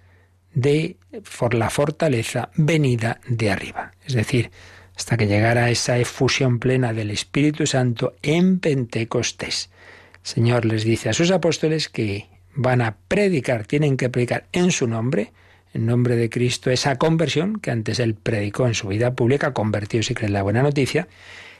de 0.53 0.96
por 1.38 1.55
la 1.55 1.70
fortaleza 1.70 2.51
venida 2.57 3.20
de 3.29 3.51
arriba. 3.51 3.92
Es 4.05 4.14
decir, 4.14 4.51
hasta 4.96 5.16
que 5.16 5.27
llegara 5.27 5.70
esa 5.70 5.99
efusión 5.99 6.59
plena 6.59 6.92
del 6.92 7.11
Espíritu 7.11 7.66
Santo 7.66 8.14
en 8.22 8.59
Pentecostés. 8.59 9.70
El 10.14 10.27
Señor 10.27 10.64
les 10.64 10.85
dice 10.85 11.11
a 11.11 11.12
sus 11.12 11.31
apóstoles 11.31 11.88
que 11.88 12.27
van 12.57 12.83
a 12.83 12.97
predicar, 13.07 13.66
tienen 13.66 13.97
que 13.97 14.09
predicar 14.09 14.47
en 14.53 14.73
su 14.73 14.88
nombre, 14.88 15.33
en 15.73 15.87
nombre 15.87 16.16
de 16.16 16.31
Cristo, 16.31 16.71
esa 16.71 16.97
conversión 16.97 17.61
que 17.61 17.71
antes 17.71 18.01
él 18.01 18.14
predicó 18.14 18.66
en 18.66 18.75
su 18.75 18.88
vida 18.88 19.14
pública, 19.14 19.53
convertidos 19.53 20.11
y 20.11 20.14
creen 20.14 20.33
la 20.33 20.42
buena 20.42 20.62
noticia, 20.62 21.07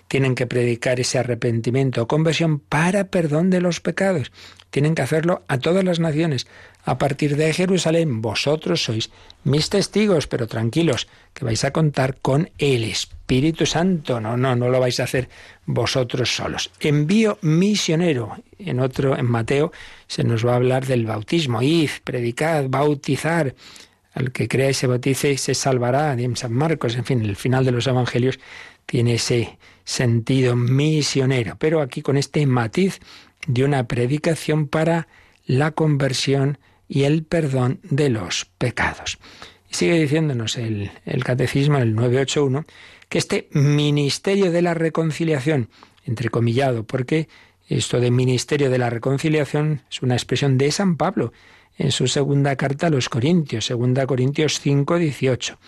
tienen 0.09 0.35
que 0.35 0.47
predicar 0.47 1.01
ese 1.01 1.19
arrepentimiento 1.19 2.03
o 2.03 2.09
conversión 2.09 2.59
para 2.61 3.05
perdón 3.05 3.51
de 3.51 3.61
los 3.61 3.81
pecados. 3.81 4.33
Tienen 4.71 4.95
que 4.95 5.03
hacerlo 5.03 5.43
a 5.49 5.59
todas 5.59 5.85
las 5.85 6.01
naciones. 6.01 6.47
A 6.85 6.99
partir 6.99 7.37
de 7.37 7.53
Jerusalén, 7.53 8.23
vosotros 8.23 8.85
sois 8.85 9.11
mis 9.43 9.71
testigos, 9.71 10.27
pero 10.29 10.47
tranquilos, 10.47 11.09
que 11.35 11.45
vais 11.45 11.65
a 11.65 11.73
contar 11.73 12.19
con 12.23 12.51
el 12.59 12.85
Espíritu 12.85 13.67
Santo. 13.67 14.21
No, 14.21 14.37
no, 14.37 14.55
no 14.55 14.69
lo 14.69 14.79
vais 14.79 15.01
a 15.01 15.05
hacer 15.05 15.29
vosotros 15.65 16.37
solos. 16.37 16.71
Envío 16.79 17.39
misionero. 17.43 18.37
En 18.59 18.79
otro, 18.79 19.19
en 19.19 19.27
Mateo, 19.27 19.73
se 20.07 20.23
nos 20.23 20.47
va 20.47 20.53
a 20.53 20.57
hablar 20.57 20.87
del 20.87 21.07
bautismo. 21.07 21.61
Id, 21.63 21.91
predicad, 22.05 22.67
bautizar. 22.69 23.55
Al 24.15 24.31
que 24.31 24.47
crea 24.47 24.71
y 24.71 24.75
se 24.75 24.87
bautice 24.87 25.37
se 25.39 25.55
salvará. 25.55 26.13
En 26.13 26.37
San 26.37 26.53
Marcos, 26.53 26.95
en 26.95 27.05
fin, 27.05 27.21
el 27.23 27.37
final 27.37 27.65
de 27.65 27.73
los 27.73 27.87
evangelios 27.87 28.39
tiene 28.87 29.15
ese 29.15 29.59
sentido 29.87 30.57
misionero, 30.57 31.57
pero 31.59 31.81
aquí 31.81 32.03
con 32.03 32.19
este 32.19 32.45
matiz 32.45 33.01
de 33.47 33.65
una 33.65 33.87
predicación 33.87 34.67
para 34.67 35.09
la 35.47 35.71
conversión 35.71 36.59
y 36.89 37.05
el 37.05 37.23
perdón 37.23 37.79
de 37.83 38.11
los 38.11 38.47
pecados. 38.59 39.19
Y 39.71 39.75
sigue 39.75 39.99
diciéndonos 39.99 40.57
el, 40.57 40.91
el 41.07 41.25
catecismo, 41.25 41.79
el 41.79 41.95
981, 41.95 42.67
que 43.09 43.19
este 43.19 43.49
ministerio 43.53 44.51
de 44.51 44.63
la 44.63 44.75
reconciliación, 44.75 45.71
entrecomillado, 46.05 46.85
porque 46.85 47.29
esto 47.69 48.01
de 48.01 48.11
ministerio 48.11 48.71
de 48.71 48.79
la 48.79 48.91
reconciliación 48.91 49.83
es 49.91 50.03
una 50.03 50.15
expresión 50.15 50.59
de 50.59 50.71
San 50.73 50.97
Pablo 50.97 51.33
en 51.79 51.93
su 51.93 52.09
segunda 52.09 52.57
carta 52.57 52.89
a 52.89 52.91
los 52.91 53.09
Corintios, 53.09 53.67
segunda 53.67 54.07
Corintios 54.07 54.61
5, 54.61 54.99
18. 54.99 55.59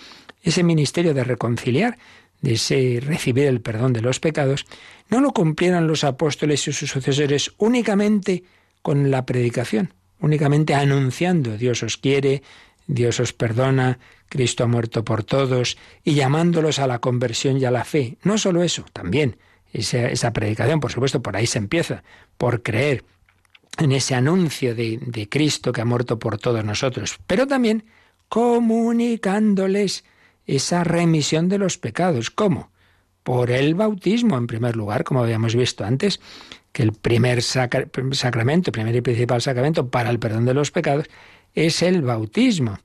Ese 0.43 0.63
ministerio 0.63 1.15
de 1.15 1.25
reconciliar 1.25 1.99
de 2.41 2.53
ese 2.55 3.01
recibir 3.03 3.47
el 3.47 3.61
perdón 3.61 3.93
de 3.93 4.01
los 4.01 4.21
pecados, 4.21 4.67
no 5.09 5.21
lo 5.21 5.33
cumplieron 5.33 5.87
los 5.87 6.05
apóstoles 6.05 6.67
y 6.69 6.73
sus 6.73 6.91
sucesores 6.91 7.53
únicamente 7.59 8.45
con 8.83 9.11
la 9.11 9.27
predicación, 9.27 9.95
únicamente 10.21 10.75
anunciando 10.75 11.57
Dios 11.57 11.83
os 11.83 11.97
quiere, 11.97 12.43
Dios 12.87 13.21
os 13.21 13.33
perdona, 13.33 13.99
Cristo 14.29 14.65
ha 14.65 14.67
muerto 14.67 15.05
por 15.05 15.25
todos, 15.25 15.77
y 16.05 16.15
llamándolos 16.15 16.79
a 16.79 16.87
la 16.87 17.01
conversión 17.01 17.59
y 17.59 17.65
a 17.65 17.71
la 17.71 17.85
fe. 17.85 18.17
No 18.23 18.39
solo 18.39 18.63
eso, 18.63 18.85
también 18.93 19.37
esa, 19.73 20.09
esa 20.09 20.33
predicación, 20.33 20.81
por 20.81 20.93
supuesto, 20.93 21.23
por 21.23 21.37
ahí 21.37 21.47
se 21.47 21.59
empieza, 21.59 22.03
por 22.37 22.63
creer 22.63 23.05
en 23.79 23.93
ese 23.93 24.15
anuncio 24.15 24.75
de, 24.75 24.99
de 25.01 25.29
Cristo 25.29 25.73
que 25.73 25.81
ha 25.81 25.85
muerto 25.85 26.19
por 26.19 26.39
todos 26.39 26.65
nosotros, 26.65 27.19
pero 27.27 27.47
también 27.47 27.85
comunicándoles 28.29 30.05
esa 30.49 30.83
remisión 30.83 31.49
de 31.49 31.59
los 31.59 31.79
pecados. 31.79 32.31
¿Cómo? 32.31 32.73
Por 33.23 33.51
el 33.53 33.75
bautismo, 33.75 34.37
en 34.37 34.49
primer 34.49 34.75
lugar, 34.75 35.05
como 35.05 35.23
habíamos 35.23 35.55
visto 35.55 35.85
antes, 35.85 36.21
que 36.73 36.83
el 36.83 36.93
primer 36.93 37.43
sacramento, 37.43 38.73
primer 38.73 38.97
y 38.97 39.01
principal 39.03 39.43
sacramento 39.43 39.89
para 39.89 40.11
el 40.11 40.19
perdón 40.19 40.47
de 40.47 40.55
los 40.55 40.71
pecados 40.71 41.07
es 41.55 41.83
el 41.83 42.03
bautismo. 42.03 42.79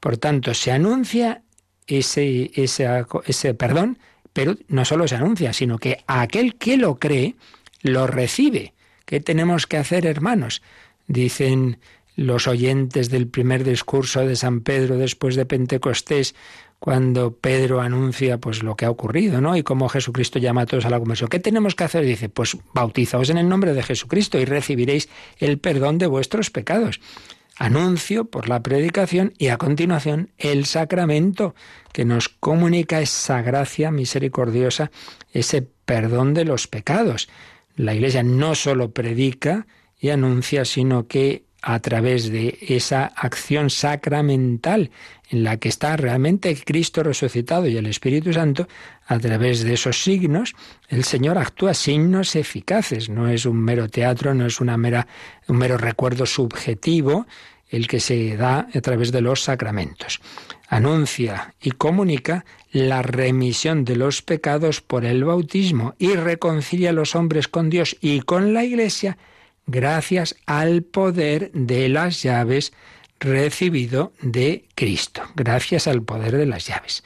Por 0.00 0.16
tanto, 0.16 0.54
se 0.54 0.72
anuncia 0.72 1.42
ese, 1.86 2.50
ese, 2.54 3.04
ese 3.26 3.54
perdón, 3.54 3.98
pero 4.32 4.56
no 4.68 4.84
solo 4.84 5.06
se 5.06 5.16
anuncia, 5.16 5.52
sino 5.52 5.78
que 5.78 6.02
aquel 6.06 6.56
que 6.56 6.78
lo 6.78 6.98
cree 6.98 7.36
lo 7.82 8.06
recibe. 8.06 8.72
¿Qué 9.04 9.20
tenemos 9.20 9.66
que 9.66 9.76
hacer, 9.76 10.06
hermanos? 10.06 10.62
Dicen 11.06 11.78
los 12.16 12.46
oyentes 12.46 13.10
del 13.10 13.28
primer 13.28 13.64
discurso 13.64 14.26
de 14.26 14.36
San 14.36 14.60
Pedro 14.60 14.96
después 14.96 15.36
de 15.36 15.46
Pentecostés, 15.46 16.34
cuando 16.82 17.36
Pedro 17.36 17.80
anuncia 17.80 18.38
pues 18.38 18.64
lo 18.64 18.74
que 18.74 18.86
ha 18.86 18.90
ocurrido, 18.90 19.40
¿no? 19.40 19.56
Y 19.56 19.62
cómo 19.62 19.88
Jesucristo 19.88 20.40
llama 20.40 20.62
a 20.62 20.66
todos 20.66 20.84
a 20.84 20.90
la 20.90 20.98
conversión. 20.98 21.30
¿Qué 21.30 21.38
tenemos 21.38 21.76
que 21.76 21.84
hacer? 21.84 22.04
Dice, 22.04 22.28
pues 22.28 22.56
bautizaos 22.74 23.30
en 23.30 23.38
el 23.38 23.48
nombre 23.48 23.72
de 23.72 23.84
Jesucristo 23.84 24.36
y 24.40 24.46
recibiréis 24.46 25.08
el 25.38 25.60
perdón 25.60 25.98
de 25.98 26.08
vuestros 26.08 26.50
pecados. 26.50 26.98
Anuncio 27.56 28.24
por 28.24 28.48
la 28.48 28.64
predicación 28.64 29.32
y 29.38 29.46
a 29.46 29.58
continuación 29.58 30.30
el 30.38 30.66
sacramento 30.66 31.54
que 31.92 32.04
nos 32.04 32.28
comunica 32.28 33.00
esa 33.00 33.42
gracia 33.42 33.92
misericordiosa, 33.92 34.90
ese 35.32 35.62
perdón 35.62 36.34
de 36.34 36.46
los 36.46 36.66
pecados. 36.66 37.28
La 37.76 37.94
Iglesia 37.94 38.24
no 38.24 38.56
solo 38.56 38.90
predica 38.90 39.68
y 40.00 40.08
anuncia, 40.08 40.64
sino 40.64 41.06
que 41.06 41.44
a 41.62 41.78
través 41.78 42.30
de 42.30 42.58
esa 42.60 43.04
acción 43.04 43.70
sacramental 43.70 44.90
en 45.30 45.44
la 45.44 45.56
que 45.56 45.68
está 45.68 45.96
realmente 45.96 46.54
Cristo 46.64 47.02
resucitado 47.02 47.66
y 47.68 47.76
el 47.76 47.86
Espíritu 47.86 48.32
Santo, 48.32 48.68
a 49.06 49.18
través 49.18 49.62
de 49.62 49.74
esos 49.74 50.02
signos, 50.02 50.54
el 50.88 51.04
Señor 51.04 51.38
actúa 51.38 51.72
signos 51.72 52.36
eficaces. 52.36 53.08
No 53.08 53.28
es 53.28 53.46
un 53.46 53.56
mero 53.56 53.88
teatro, 53.88 54.34
no 54.34 54.44
es 54.44 54.60
una 54.60 54.76
mera, 54.76 55.06
un 55.48 55.56
mero 55.56 55.78
recuerdo 55.78 56.26
subjetivo 56.26 57.26
el 57.70 57.86
que 57.88 58.00
se 58.00 58.36
da 58.36 58.68
a 58.72 58.80
través 58.82 59.12
de 59.12 59.22
los 59.22 59.42
sacramentos. 59.42 60.20
Anuncia 60.68 61.54
y 61.62 61.70
comunica 61.70 62.44
la 62.70 63.02
remisión 63.02 63.84
de 63.84 63.96
los 63.96 64.20
pecados 64.20 64.80
por 64.82 65.04
el 65.04 65.24
bautismo 65.24 65.94
y 65.98 66.14
reconcilia 66.14 66.90
a 66.90 66.92
los 66.92 67.14
hombres 67.14 67.48
con 67.48 67.70
Dios 67.70 67.96
y 68.00 68.20
con 68.20 68.52
la 68.52 68.64
Iglesia 68.64 69.16
gracias 69.66 70.36
al 70.46 70.82
poder 70.82 71.50
de 71.52 71.88
las 71.88 72.22
llaves 72.22 72.72
recibido 73.20 74.12
de 74.20 74.66
Cristo, 74.74 75.22
gracias 75.36 75.86
al 75.86 76.02
poder 76.02 76.36
de 76.36 76.46
las 76.46 76.66
llaves. 76.66 77.04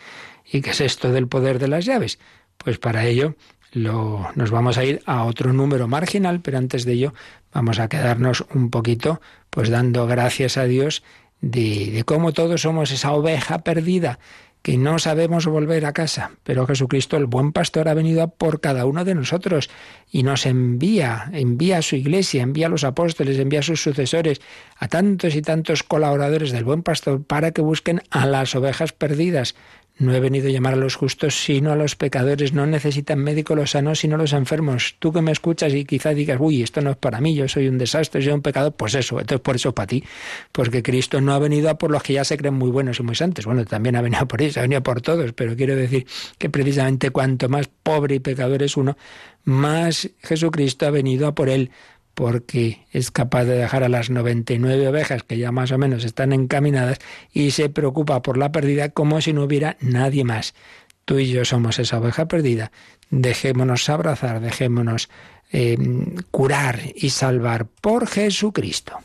¿Y 0.50 0.62
qué 0.62 0.70
es 0.70 0.80
esto 0.80 1.12
del 1.12 1.28
poder 1.28 1.58
de 1.58 1.68
las 1.68 1.84
llaves? 1.84 2.18
Pues 2.56 2.78
para 2.78 3.06
ello 3.06 3.34
lo, 3.72 4.30
nos 4.34 4.50
vamos 4.50 4.78
a 4.78 4.84
ir 4.84 5.02
a 5.06 5.24
otro 5.24 5.52
número 5.52 5.88
marginal, 5.88 6.40
pero 6.40 6.58
antes 6.58 6.84
de 6.84 6.92
ello 6.92 7.14
vamos 7.52 7.78
a 7.78 7.88
quedarnos 7.88 8.44
un 8.54 8.70
poquito 8.70 9.20
pues 9.50 9.68
dando 9.68 10.06
gracias 10.06 10.56
a 10.56 10.64
Dios 10.64 11.02
de 11.40 12.02
cómo 12.06 12.32
todos 12.32 12.62
somos 12.62 12.90
esa 12.90 13.12
oveja 13.12 13.58
perdida 13.58 14.18
que 14.66 14.78
no 14.78 14.98
sabemos 14.98 15.46
volver 15.46 15.86
a 15.86 15.92
casa, 15.92 16.32
pero 16.42 16.66
Jesucristo, 16.66 17.16
el 17.16 17.26
buen 17.26 17.52
pastor, 17.52 17.88
ha 17.88 17.94
venido 17.94 18.26
por 18.26 18.60
cada 18.60 18.84
uno 18.84 19.04
de 19.04 19.14
nosotros 19.14 19.70
y 20.10 20.24
nos 20.24 20.44
envía, 20.44 21.30
envía 21.32 21.78
a 21.78 21.82
su 21.82 21.94
iglesia, 21.94 22.42
envía 22.42 22.66
a 22.66 22.70
los 22.70 22.82
apóstoles, 22.82 23.38
envía 23.38 23.60
a 23.60 23.62
sus 23.62 23.80
sucesores, 23.80 24.40
a 24.76 24.88
tantos 24.88 25.36
y 25.36 25.42
tantos 25.42 25.84
colaboradores 25.84 26.50
del 26.50 26.64
buen 26.64 26.82
pastor 26.82 27.22
para 27.24 27.52
que 27.52 27.62
busquen 27.62 28.02
a 28.10 28.26
las 28.26 28.56
ovejas 28.56 28.92
perdidas. 28.92 29.54
No 29.98 30.14
he 30.14 30.20
venido 30.20 30.48
a 30.48 30.50
llamar 30.50 30.74
a 30.74 30.76
los 30.76 30.94
justos, 30.94 31.34
sino 31.34 31.72
a 31.72 31.76
los 31.76 31.96
pecadores. 31.96 32.52
No 32.52 32.66
necesitan 32.66 33.18
médico 33.18 33.54
los 33.54 33.70
sanos, 33.70 34.00
sino 34.00 34.18
los 34.18 34.34
enfermos. 34.34 34.96
Tú 34.98 35.12
que 35.12 35.22
me 35.22 35.32
escuchas 35.32 35.72
y 35.72 35.84
quizás 35.86 36.14
digas, 36.14 36.38
uy, 36.38 36.62
esto 36.62 36.82
no 36.82 36.90
es 36.90 36.96
para 36.96 37.20
mí, 37.20 37.34
yo 37.34 37.48
soy 37.48 37.68
un 37.68 37.78
desastre, 37.78 38.22
soy 38.22 38.32
un 38.32 38.42
pecador, 38.42 38.74
pues 38.74 38.94
eso, 38.94 39.18
entonces 39.18 39.40
por 39.40 39.56
eso 39.56 39.74
para 39.74 39.86
ti. 39.86 40.04
Porque 40.52 40.82
Cristo 40.82 41.20
no 41.20 41.32
ha 41.32 41.38
venido 41.38 41.70
a 41.70 41.78
por 41.78 41.90
los 41.90 42.02
que 42.02 42.12
ya 42.12 42.24
se 42.24 42.36
creen 42.36 42.54
muy 42.54 42.70
buenos 42.70 43.00
y 43.00 43.02
muy 43.04 43.14
santos. 43.14 43.46
Bueno, 43.46 43.64
también 43.64 43.96
ha 43.96 44.02
venido 44.02 44.28
por 44.28 44.42
eso, 44.42 44.60
ha 44.60 44.62
venido 44.62 44.82
por 44.82 45.00
todos, 45.00 45.32
pero 45.32 45.56
quiero 45.56 45.74
decir 45.74 46.06
que 46.36 46.50
precisamente 46.50 47.10
cuanto 47.10 47.48
más 47.48 47.68
pobre 47.82 48.16
y 48.16 48.20
pecador 48.20 48.62
es 48.62 48.76
uno, 48.76 48.98
más 49.44 50.10
Jesucristo 50.22 50.86
ha 50.86 50.90
venido 50.90 51.26
a 51.26 51.34
por 51.34 51.48
él 51.48 51.70
porque 52.16 52.86
es 52.92 53.10
capaz 53.10 53.44
de 53.44 53.58
dejar 53.58 53.84
a 53.84 53.90
las 53.90 54.08
99 54.08 54.88
ovejas 54.88 55.22
que 55.22 55.36
ya 55.36 55.52
más 55.52 55.70
o 55.70 55.76
menos 55.76 56.02
están 56.02 56.32
encaminadas 56.32 56.96
y 57.30 57.50
se 57.50 57.68
preocupa 57.68 58.22
por 58.22 58.38
la 58.38 58.52
perdida 58.52 58.88
como 58.88 59.20
si 59.20 59.34
no 59.34 59.44
hubiera 59.44 59.76
nadie 59.80 60.24
más. 60.24 60.54
Tú 61.04 61.18
y 61.18 61.26
yo 61.26 61.44
somos 61.44 61.78
esa 61.78 61.98
oveja 61.98 62.26
perdida. 62.26 62.72
Dejémonos 63.10 63.90
abrazar, 63.90 64.40
dejémonos 64.40 65.10
eh, 65.52 65.76
curar 66.30 66.80
y 66.94 67.10
salvar 67.10 67.66
por 67.66 68.06
Jesucristo. 68.06 68.98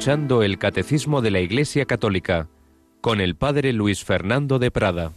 Escuchando 0.00 0.42
el 0.42 0.56
Catecismo 0.56 1.20
de 1.20 1.30
la 1.30 1.40
Iglesia 1.40 1.84
Católica 1.84 2.48
con 3.02 3.20
el 3.20 3.36
Padre 3.36 3.74
Luis 3.74 4.02
Fernando 4.02 4.58
de 4.58 4.70
Prada. 4.70 5.12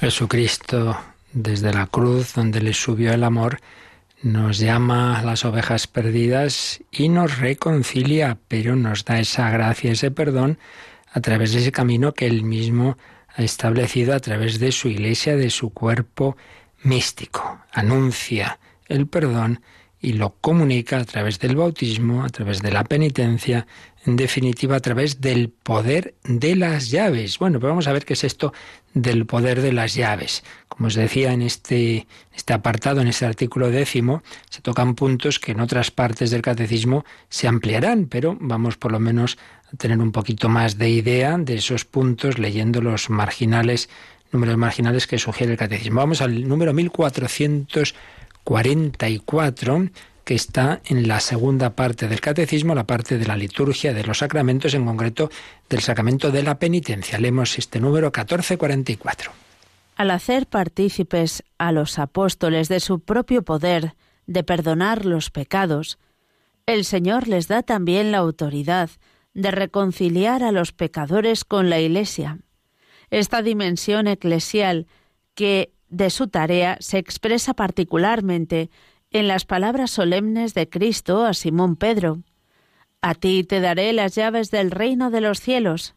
Jesucristo, 0.00 0.96
desde 1.34 1.74
la 1.74 1.86
cruz 1.86 2.32
donde 2.32 2.62
le 2.62 2.72
subió 2.72 3.12
el 3.12 3.22
amor, 3.22 3.58
nos 4.22 4.56
llama 4.56 5.18
a 5.18 5.22
las 5.22 5.44
ovejas 5.44 5.88
perdidas 5.88 6.82
y 6.90 7.10
nos 7.10 7.36
reconcilia, 7.36 8.38
pero 8.48 8.76
nos 8.76 9.04
da 9.04 9.20
esa 9.20 9.50
gracia, 9.50 9.92
ese 9.92 10.10
perdón, 10.10 10.58
a 11.12 11.20
través 11.20 11.52
de 11.52 11.58
ese 11.58 11.70
camino 11.70 12.14
que 12.14 12.26
él 12.26 12.44
mismo 12.44 12.96
ha 13.28 13.42
establecido 13.42 14.14
a 14.14 14.20
través 14.20 14.58
de 14.58 14.72
su 14.72 14.88
iglesia, 14.88 15.36
de 15.36 15.50
su 15.50 15.68
cuerpo 15.68 16.38
místico. 16.82 17.60
Anuncia 17.72 18.58
el 18.88 19.06
perdón 19.06 19.60
y 20.00 20.12
lo 20.12 20.36
comunica 20.40 20.98
a 20.98 21.04
través 21.04 21.38
del 21.38 21.56
bautismo, 21.56 22.22
a 22.24 22.28
través 22.28 22.60
de 22.60 22.70
la 22.70 22.84
penitencia, 22.84 23.66
en 24.04 24.16
definitiva, 24.16 24.76
a 24.76 24.80
través 24.80 25.20
del 25.20 25.48
poder 25.48 26.14
de 26.24 26.54
las 26.54 26.90
llaves. 26.90 27.38
Bueno, 27.38 27.58
pues 27.58 27.70
vamos 27.70 27.88
a 27.88 27.92
ver 27.92 28.04
qué 28.04 28.12
es 28.12 28.22
esto 28.22 28.52
del 28.94 29.26
poder 29.26 29.62
de 29.62 29.72
las 29.72 29.94
llaves. 29.94 30.44
Como 30.68 30.86
os 30.86 30.94
decía 30.94 31.32
en 31.32 31.42
este, 31.42 32.06
este 32.34 32.52
apartado, 32.52 33.00
en 33.00 33.08
este 33.08 33.26
artículo 33.26 33.70
décimo, 33.70 34.22
se 34.48 34.60
tocan 34.60 34.94
puntos 34.94 35.40
que 35.40 35.52
en 35.52 35.60
otras 35.60 35.90
partes 35.90 36.30
del 36.30 36.42
catecismo 36.42 37.04
se 37.28 37.48
ampliarán, 37.48 38.06
pero 38.06 38.36
vamos 38.40 38.76
por 38.76 38.92
lo 38.92 39.00
menos 39.00 39.38
a 39.72 39.76
tener 39.76 39.98
un 39.98 40.12
poquito 40.12 40.48
más 40.48 40.78
de 40.78 40.90
idea 40.90 41.36
de 41.38 41.56
esos 41.56 41.84
puntos 41.84 42.38
leyendo 42.38 42.80
los 42.80 43.10
marginales, 43.10 43.88
números 44.30 44.56
marginales 44.56 45.06
que 45.06 45.18
sugiere 45.18 45.52
el 45.52 45.58
catecismo. 45.58 46.00
Vamos 46.00 46.20
al 46.20 46.46
número 46.46 46.72
1444 48.46 49.90
que 50.26 50.34
está 50.34 50.80
en 50.86 51.06
la 51.06 51.20
segunda 51.20 51.76
parte 51.76 52.08
del 52.08 52.20
catecismo, 52.20 52.74
la 52.74 52.84
parte 52.84 53.16
de 53.16 53.26
la 53.26 53.36
liturgia 53.36 53.94
de 53.94 54.02
los 54.02 54.18
sacramentos, 54.18 54.74
en 54.74 54.84
concreto 54.84 55.30
del 55.70 55.80
sacramento 55.82 56.32
de 56.32 56.42
la 56.42 56.58
penitencia. 56.58 57.16
Leemos 57.20 57.56
este 57.58 57.78
número 57.78 58.06
1444. 58.06 59.30
Al 59.94 60.10
hacer 60.10 60.48
partícipes 60.48 61.44
a 61.58 61.70
los 61.70 62.00
apóstoles 62.00 62.68
de 62.68 62.80
su 62.80 62.98
propio 62.98 63.44
poder 63.44 63.94
de 64.26 64.42
perdonar 64.42 65.06
los 65.06 65.30
pecados, 65.30 65.96
el 66.66 66.84
Señor 66.84 67.28
les 67.28 67.46
da 67.46 67.62
también 67.62 68.10
la 68.10 68.18
autoridad 68.18 68.90
de 69.32 69.52
reconciliar 69.52 70.42
a 70.42 70.50
los 70.50 70.72
pecadores 70.72 71.44
con 71.44 71.70
la 71.70 71.78
Iglesia. 71.78 72.38
Esta 73.10 73.42
dimensión 73.42 74.08
eclesial 74.08 74.88
que 75.36 75.72
de 75.88 76.10
su 76.10 76.28
tarea 76.28 76.76
se 76.80 76.98
expresa 76.98 77.54
particularmente 77.54 78.70
en 79.10 79.28
las 79.28 79.44
palabras 79.44 79.90
solemnes 79.90 80.54
de 80.54 80.68
Cristo 80.68 81.24
a 81.24 81.34
Simón 81.34 81.76
Pedro. 81.76 82.22
A 83.00 83.14
ti 83.14 83.44
te 83.44 83.60
daré 83.60 83.92
las 83.92 84.14
llaves 84.14 84.50
del 84.50 84.70
reino 84.70 85.10
de 85.10 85.20
los 85.20 85.40
cielos, 85.40 85.94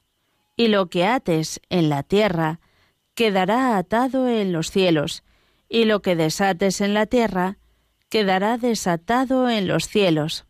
y 0.56 0.68
lo 0.68 0.90
que 0.90 1.06
ates 1.06 1.62
en 1.70 1.90
la 1.90 2.04
tierra 2.04 2.60
quedará 3.16 3.78
atado 3.78 4.28
en 4.28 4.52
los 4.52 4.72
cielos, 4.72 5.24
y 5.68 5.86
lo 5.86 6.02
que 6.02 6.16
desates 6.16 6.82
en 6.82 6.94
la 6.94 7.06
tierra 7.06 7.58
quedará 8.10 8.58
desatado 8.58 9.50
en 9.50 9.68
los 9.68 9.88
cielos. 9.88 10.46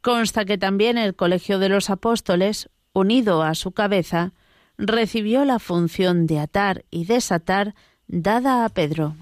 Consta 0.00 0.44
que 0.44 0.58
también 0.58 0.96
el 0.96 1.14
Colegio 1.14 1.58
de 1.58 1.68
los 1.68 1.90
Apóstoles, 1.90 2.70
unido 2.92 3.42
a 3.42 3.54
su 3.54 3.72
cabeza, 3.72 4.32
recibió 4.78 5.44
la 5.44 5.58
función 5.58 6.26
de 6.26 6.38
atar 6.38 6.84
y 6.90 7.04
desatar 7.04 7.74
dada 8.08 8.64
a 8.64 8.68
Pedro. 8.70 9.14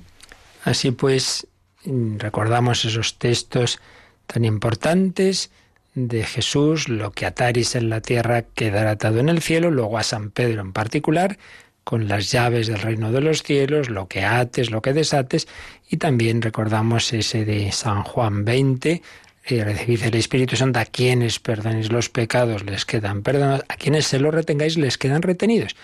Así 0.65 0.91
pues, 0.93 1.47
recordamos 1.85 2.85
esos 2.85 3.19
textos 3.19 3.79
tan 4.27 4.45
importantes 4.45 5.51
de 5.95 6.25
Jesús, 6.25 6.89
lo 6.89 7.13
que 7.13 7.27
ataris 7.27 7.75
en 7.75 7.91
la 7.91 8.01
tierra 8.01 8.43
quedará 8.43 8.93
atado 8.93 9.19
en 9.19 9.29
el 9.29 9.41
cielo, 9.41 9.71
luego 9.71 9.99
a 9.99 10.03
San 10.03 10.31
Pedro 10.31 10.61
en 10.61 10.73
particular, 10.73 11.39
con 11.85 12.09
las 12.09 12.31
llaves 12.31 12.67
del 12.67 12.81
reino 12.81 13.13
de 13.13 13.21
los 13.21 13.43
cielos, 13.43 13.89
lo 13.89 14.09
que 14.09 14.25
ates, 14.25 14.71
lo 14.71 14.83
que 14.83 14.93
desates, 14.93 15.49
y 15.89 15.97
también 15.97 16.43
recordamos 16.43 17.13
ese 17.13 17.45
de 17.45 17.73
San 17.73 18.03
Juan 18.03 18.45
20, 18.45 19.03
eh, 19.45 19.65
recibid 19.65 20.03
el 20.03 20.17
Espíritu 20.17 20.57
Santo, 20.57 20.81
a 20.81 20.85
quienes 20.85 21.39
perdonéis 21.39 21.93
los 21.93 22.11
pecados 22.11 22.65
les 22.65 22.85
quedan 22.85 23.23
perdonados, 23.23 23.65
a 23.69 23.77
quienes 23.77 24.07
se 24.07 24.19
los 24.19 24.35
retengáis 24.35 24.77
les 24.77 24.99
quedan 24.99 25.23
retenidos. 25.23 25.77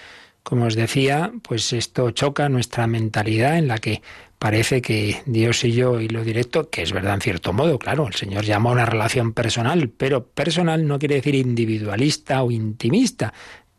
Como 0.42 0.66
os 0.66 0.74
decía, 0.74 1.32
pues 1.42 1.72
esto 1.72 2.10
choca 2.10 2.48
nuestra 2.48 2.86
mentalidad 2.86 3.58
en 3.58 3.68
la 3.68 3.78
que 3.78 4.02
parece 4.38 4.82
que 4.82 5.22
Dios 5.24 5.62
y 5.62 5.70
yo 5.72 6.00
y 6.00 6.08
lo 6.08 6.24
directo, 6.24 6.68
que 6.68 6.82
es 6.82 6.92
verdad 6.92 7.14
en 7.14 7.20
cierto 7.20 7.52
modo, 7.52 7.78
claro, 7.78 8.08
el 8.08 8.14
Señor 8.14 8.44
llama 8.44 8.70
a 8.70 8.72
una 8.72 8.86
relación 8.86 9.32
personal, 9.34 9.88
pero 9.88 10.26
personal 10.26 10.86
no 10.86 10.98
quiere 10.98 11.14
decir 11.14 11.36
individualista 11.36 12.42
o 12.42 12.50
intimista, 12.50 13.32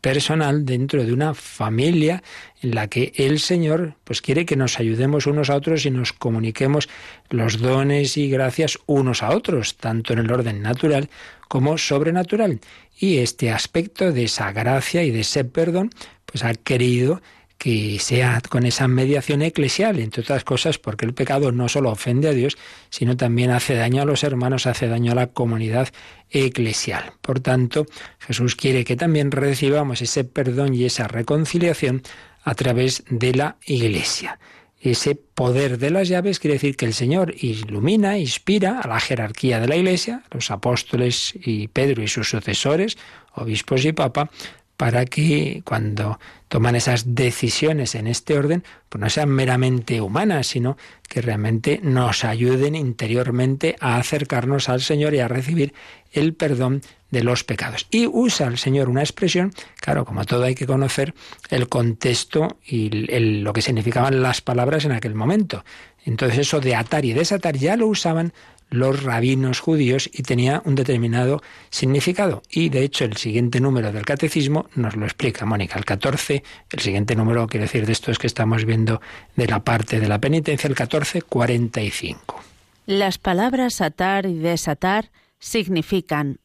personal 0.04 0.66
dentro 0.66 1.02
de 1.02 1.14
una 1.14 1.32
familia 1.32 2.22
en 2.60 2.74
la 2.74 2.88
que 2.88 3.14
el 3.16 3.38
Señor 3.38 3.96
pues 4.04 4.20
quiere 4.20 4.44
que 4.44 4.54
nos 4.54 4.78
ayudemos 4.78 5.26
unos 5.26 5.48
a 5.48 5.56
otros 5.56 5.86
y 5.86 5.90
nos 5.90 6.12
comuniquemos 6.12 6.90
los 7.30 7.58
dones 7.58 8.18
y 8.18 8.28
gracias 8.28 8.78
unos 8.84 9.22
a 9.22 9.30
otros, 9.30 9.78
tanto 9.78 10.12
en 10.12 10.18
el 10.18 10.30
orden 10.30 10.60
natural 10.60 11.08
como 11.48 11.78
sobrenatural. 11.78 12.60
Y 12.98 13.18
este 13.18 13.50
aspecto 13.50 14.12
de 14.12 14.24
esa 14.24 14.52
gracia 14.52 15.02
y 15.04 15.10
de 15.10 15.20
ese 15.20 15.44
perdón 15.44 15.90
pues 16.34 16.42
ha 16.42 16.52
querido 16.52 17.22
que 17.58 18.00
sea 18.00 18.42
con 18.48 18.66
esa 18.66 18.88
mediación 18.88 19.40
eclesial, 19.40 20.00
entre 20.00 20.22
otras 20.22 20.42
cosas, 20.42 20.78
porque 20.78 21.06
el 21.06 21.14
pecado 21.14 21.52
no 21.52 21.68
solo 21.68 21.92
ofende 21.92 22.28
a 22.28 22.32
Dios, 22.32 22.58
sino 22.90 23.16
también 23.16 23.52
hace 23.52 23.76
daño 23.76 24.02
a 24.02 24.04
los 24.04 24.24
hermanos, 24.24 24.66
hace 24.66 24.88
daño 24.88 25.12
a 25.12 25.14
la 25.14 25.28
comunidad 25.28 25.90
eclesial. 26.30 27.12
Por 27.20 27.38
tanto, 27.38 27.86
Jesús 28.18 28.56
quiere 28.56 28.82
que 28.82 28.96
también 28.96 29.30
recibamos 29.30 30.02
ese 30.02 30.24
perdón 30.24 30.74
y 30.74 30.86
esa 30.86 31.06
reconciliación 31.06 32.02
a 32.42 32.56
través 32.56 33.04
de 33.08 33.32
la 33.32 33.56
Iglesia. 33.64 34.40
Ese 34.80 35.14
poder 35.14 35.78
de 35.78 35.92
las 35.92 36.08
llaves 36.08 36.40
quiere 36.40 36.54
decir 36.54 36.76
que 36.76 36.86
el 36.86 36.94
Señor 36.94 37.32
ilumina, 37.38 38.18
inspira 38.18 38.80
a 38.80 38.88
la 38.88 38.98
jerarquía 38.98 39.60
de 39.60 39.68
la 39.68 39.76
Iglesia, 39.76 40.24
los 40.32 40.50
apóstoles 40.50 41.32
y 41.40 41.68
Pedro 41.68 42.02
y 42.02 42.08
sus 42.08 42.28
sucesores, 42.28 42.98
obispos 43.34 43.84
y 43.84 43.92
papa, 43.92 44.30
para 44.76 45.04
que 45.04 45.62
cuando 45.64 46.18
toman 46.48 46.76
esas 46.76 47.14
decisiones 47.14 47.94
en 47.94 48.06
este 48.06 48.38
orden, 48.38 48.64
pues 48.88 49.00
no 49.00 49.10
sean 49.10 49.28
meramente 49.28 50.00
humanas, 50.00 50.46
sino 50.48 50.76
que 51.08 51.20
realmente 51.20 51.80
nos 51.82 52.24
ayuden 52.24 52.74
interiormente 52.74 53.76
a 53.80 53.96
acercarnos 53.96 54.68
al 54.68 54.80
Señor 54.80 55.14
y 55.14 55.20
a 55.20 55.28
recibir 55.28 55.74
el 56.12 56.34
perdón 56.34 56.82
de 57.10 57.22
los 57.22 57.44
pecados. 57.44 57.86
Y 57.90 58.06
usa 58.06 58.48
el 58.48 58.58
Señor 58.58 58.88
una 58.88 59.02
expresión, 59.02 59.52
claro, 59.80 60.04
como 60.04 60.24
todo 60.24 60.44
hay 60.44 60.54
que 60.54 60.66
conocer 60.66 61.14
el 61.50 61.68
contexto 61.68 62.58
y 62.66 62.90
lo 62.90 63.52
que 63.52 63.62
significaban 63.62 64.22
las 64.22 64.40
palabras 64.40 64.84
en 64.84 64.92
aquel 64.92 65.14
momento. 65.14 65.64
Entonces 66.04 66.38
eso 66.40 66.60
de 66.60 66.74
atar 66.74 67.04
y 67.04 67.12
desatar 67.12 67.56
ya 67.56 67.76
lo 67.76 67.86
usaban 67.86 68.32
los 68.74 69.02
rabinos 69.02 69.60
judíos 69.60 70.10
y 70.12 70.22
tenía 70.22 70.62
un 70.64 70.74
determinado 70.74 71.42
significado. 71.70 72.42
Y 72.50 72.68
de 72.68 72.82
hecho 72.82 73.04
el 73.04 73.16
siguiente 73.16 73.60
número 73.60 73.92
del 73.92 74.04
catecismo 74.04 74.68
nos 74.74 74.96
lo 74.96 75.04
explica 75.04 75.46
Mónica, 75.46 75.78
el 75.78 75.84
14, 75.84 76.42
el 76.70 76.80
siguiente 76.80 77.16
número 77.16 77.46
quiere 77.46 77.64
decir 77.66 77.86
de 77.86 77.92
esto 77.92 78.10
es 78.10 78.18
que 78.18 78.26
estamos 78.26 78.64
viendo 78.64 79.00
de 79.36 79.46
la 79.46 79.64
parte 79.64 80.00
de 80.00 80.08
la 80.08 80.18
penitencia, 80.18 80.68
el 80.68 80.72
1445. 80.72 82.40
Las 82.86 83.18
palabras 83.18 83.80
atar 83.80 84.26
y 84.26 84.34
desatar 84.34 85.10
significan 85.38 86.38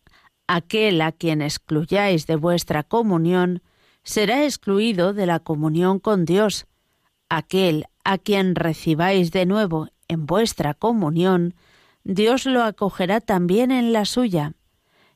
aquel 0.47 1.01
a 1.01 1.11
quien 1.11 1.41
excluyáis 1.41 2.27
de 2.27 2.35
vuestra 2.35 2.83
comunión 2.83 3.61
será 4.03 4.43
excluido 4.45 5.13
de 5.13 5.25
la 5.25 5.39
comunión 5.39 5.99
con 5.99 6.25
Dios. 6.25 6.65
Aquel 7.29 7.85
a 8.03 8.17
quien 8.17 8.55
recibáis 8.55 9.31
de 9.31 9.45
nuevo 9.45 9.89
en 10.07 10.25
vuestra 10.25 10.73
comunión 10.73 11.53
Dios 12.11 12.47
lo 12.47 12.63
acogerá 12.63 13.21
también 13.21 13.69
en 13.69 13.93
la 13.93 14.03
suya. 14.03 14.53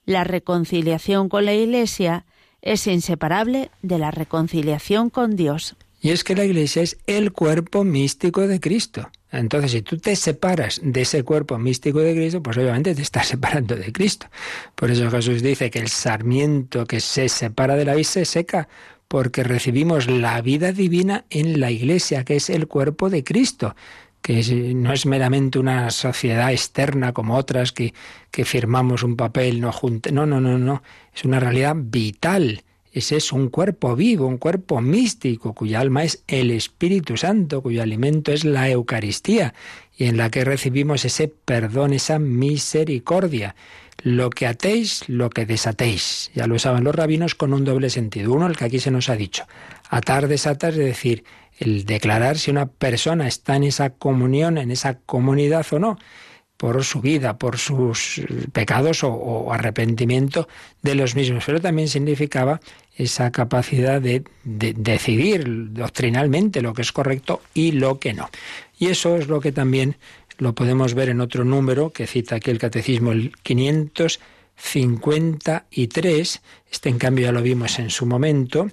La 0.05 0.23
reconciliación 0.23 1.27
con 1.27 1.43
la 1.45 1.55
Iglesia 1.55 2.27
es 2.61 2.85
inseparable 2.85 3.71
de 3.81 3.97
la 3.97 4.11
reconciliación 4.11 5.09
con 5.09 5.35
Dios. 5.35 5.75
Y 6.01 6.11
es 6.11 6.23
que 6.23 6.35
la 6.35 6.45
Iglesia 6.45 6.83
es 6.83 6.99
el 7.07 7.31
cuerpo 7.31 7.83
místico 7.83 8.47
de 8.47 8.59
Cristo. 8.59 9.09
Entonces, 9.31 9.71
si 9.71 9.81
tú 9.81 9.97
te 9.97 10.15
separas 10.15 10.81
de 10.83 11.01
ese 11.01 11.23
cuerpo 11.23 11.57
místico 11.57 11.97
de 11.97 12.13
Cristo, 12.13 12.43
pues 12.43 12.57
obviamente 12.59 12.93
te 12.93 13.01
estás 13.01 13.27
separando 13.29 13.75
de 13.75 13.91
Cristo. 13.91 14.27
Por 14.75 14.91
eso 14.91 15.09
Jesús 15.09 15.41
dice 15.41 15.71
que 15.71 15.79
el 15.79 15.87
sarmiento 15.87 16.85
que 16.85 16.99
se 16.99 17.27
separa 17.27 17.75
de 17.75 17.85
la 17.85 17.95
vid 17.95 18.03
se 18.03 18.25
seca, 18.25 18.67
porque 19.07 19.43
recibimos 19.43 20.07
la 20.07 20.39
vida 20.43 20.71
divina 20.71 21.25
en 21.31 21.59
la 21.59 21.71
Iglesia, 21.71 22.23
que 22.23 22.35
es 22.35 22.51
el 22.51 22.67
cuerpo 22.67 23.09
de 23.09 23.23
Cristo 23.23 23.75
que 24.23 24.73
no 24.73 24.93
es 24.93 25.05
meramente 25.05 25.59
una 25.59 25.91
sociedad 25.91 26.51
externa 26.53 27.11
como 27.11 27.35
otras 27.35 27.73
que, 27.73 27.93
que 28.31 28.45
firmamos 28.45 29.03
un 29.03 29.17
papel, 29.17 29.59
no 29.59 29.73
junte. 29.73 30.13
No, 30.13 30.25
no, 30.25 30.39
no, 30.39 30.57
no. 30.57 30.81
Es 31.13 31.25
una 31.25 31.41
realidad 31.41 31.75
vital. 31.77 32.63
Ese 32.93 33.17
es 33.17 33.33
un 33.33 33.49
cuerpo 33.49 33.97
vivo, 33.97 34.25
un 34.25 34.37
cuerpo 34.37 34.79
místico, 34.79 35.53
cuya 35.53 35.81
alma 35.81 36.05
es 36.05 36.23
el 36.27 36.51
Espíritu 36.51 37.17
Santo, 37.17 37.61
cuyo 37.61 37.83
alimento 37.83 38.31
es 38.31 38.45
la 38.45 38.69
Eucaristía, 38.69 39.53
y 39.97 40.05
en 40.05 40.15
la 40.15 40.29
que 40.29 40.45
recibimos 40.45 41.03
ese 41.03 41.27
perdón, 41.27 41.91
esa 41.91 42.17
misericordia. 42.17 43.55
Lo 44.03 44.29
que 44.29 44.47
atéis, 44.47 45.03
lo 45.09 45.29
que 45.29 45.45
desatéis. 45.45 46.31
Ya 46.33 46.47
lo 46.47 46.55
usaban 46.55 46.85
los 46.85 46.95
rabinos 46.95 47.35
con 47.35 47.53
un 47.53 47.65
doble 47.65 47.89
sentido. 47.89 48.31
Uno, 48.31 48.47
el 48.47 48.55
que 48.55 48.65
aquí 48.65 48.79
se 48.79 48.91
nos 48.91 49.09
ha 49.09 49.17
dicho. 49.17 49.43
Atar, 49.89 50.27
desatar, 50.27 50.71
es 50.71 50.77
decir, 50.77 51.23
el 51.59 51.85
declarar 51.85 52.37
si 52.37 52.51
una 52.51 52.67
persona 52.67 53.27
está 53.27 53.55
en 53.55 53.63
esa 53.63 53.91
comunión, 53.91 54.57
en 54.57 54.71
esa 54.71 54.99
comunidad 54.99 55.65
o 55.71 55.79
no, 55.79 55.99
por 56.57 56.83
su 56.83 57.01
vida, 57.01 57.37
por 57.37 57.57
sus 57.57 58.21
pecados 58.53 59.03
o, 59.03 59.51
arrepentimiento 59.51 60.47
de 60.81 60.95
los 60.95 61.15
mismos. 61.15 61.43
Pero 61.45 61.59
también 61.59 61.87
significaba 61.87 62.61
esa 62.95 63.31
capacidad 63.31 64.01
de, 64.01 64.23
de, 64.43 64.73
decidir 64.73 65.73
doctrinalmente 65.73 66.61
lo 66.61 66.73
que 66.73 66.83
es 66.83 66.91
correcto 66.91 67.41
y 67.53 67.71
lo 67.71 67.99
que 67.99 68.13
no. 68.13 68.29
Y 68.79 68.87
eso 68.87 69.17
es 69.17 69.27
lo 69.27 69.41
que 69.41 69.51
también 69.51 69.97
lo 70.37 70.55
podemos 70.55 70.93
ver 70.93 71.09
en 71.09 71.21
otro 71.21 71.43
número 71.43 71.91
que 71.91 72.07
cita 72.07 72.35
aquí 72.35 72.51
el 72.51 72.59
Catecismo, 72.59 73.11
el 73.11 73.33
500. 73.43 74.19
53. 74.55 76.41
Este, 76.71 76.89
en 76.89 76.97
cambio, 76.97 77.25
ya 77.25 77.31
lo 77.31 77.41
vimos 77.41 77.79
en 77.79 77.89
su 77.89 78.05
momento. 78.05 78.69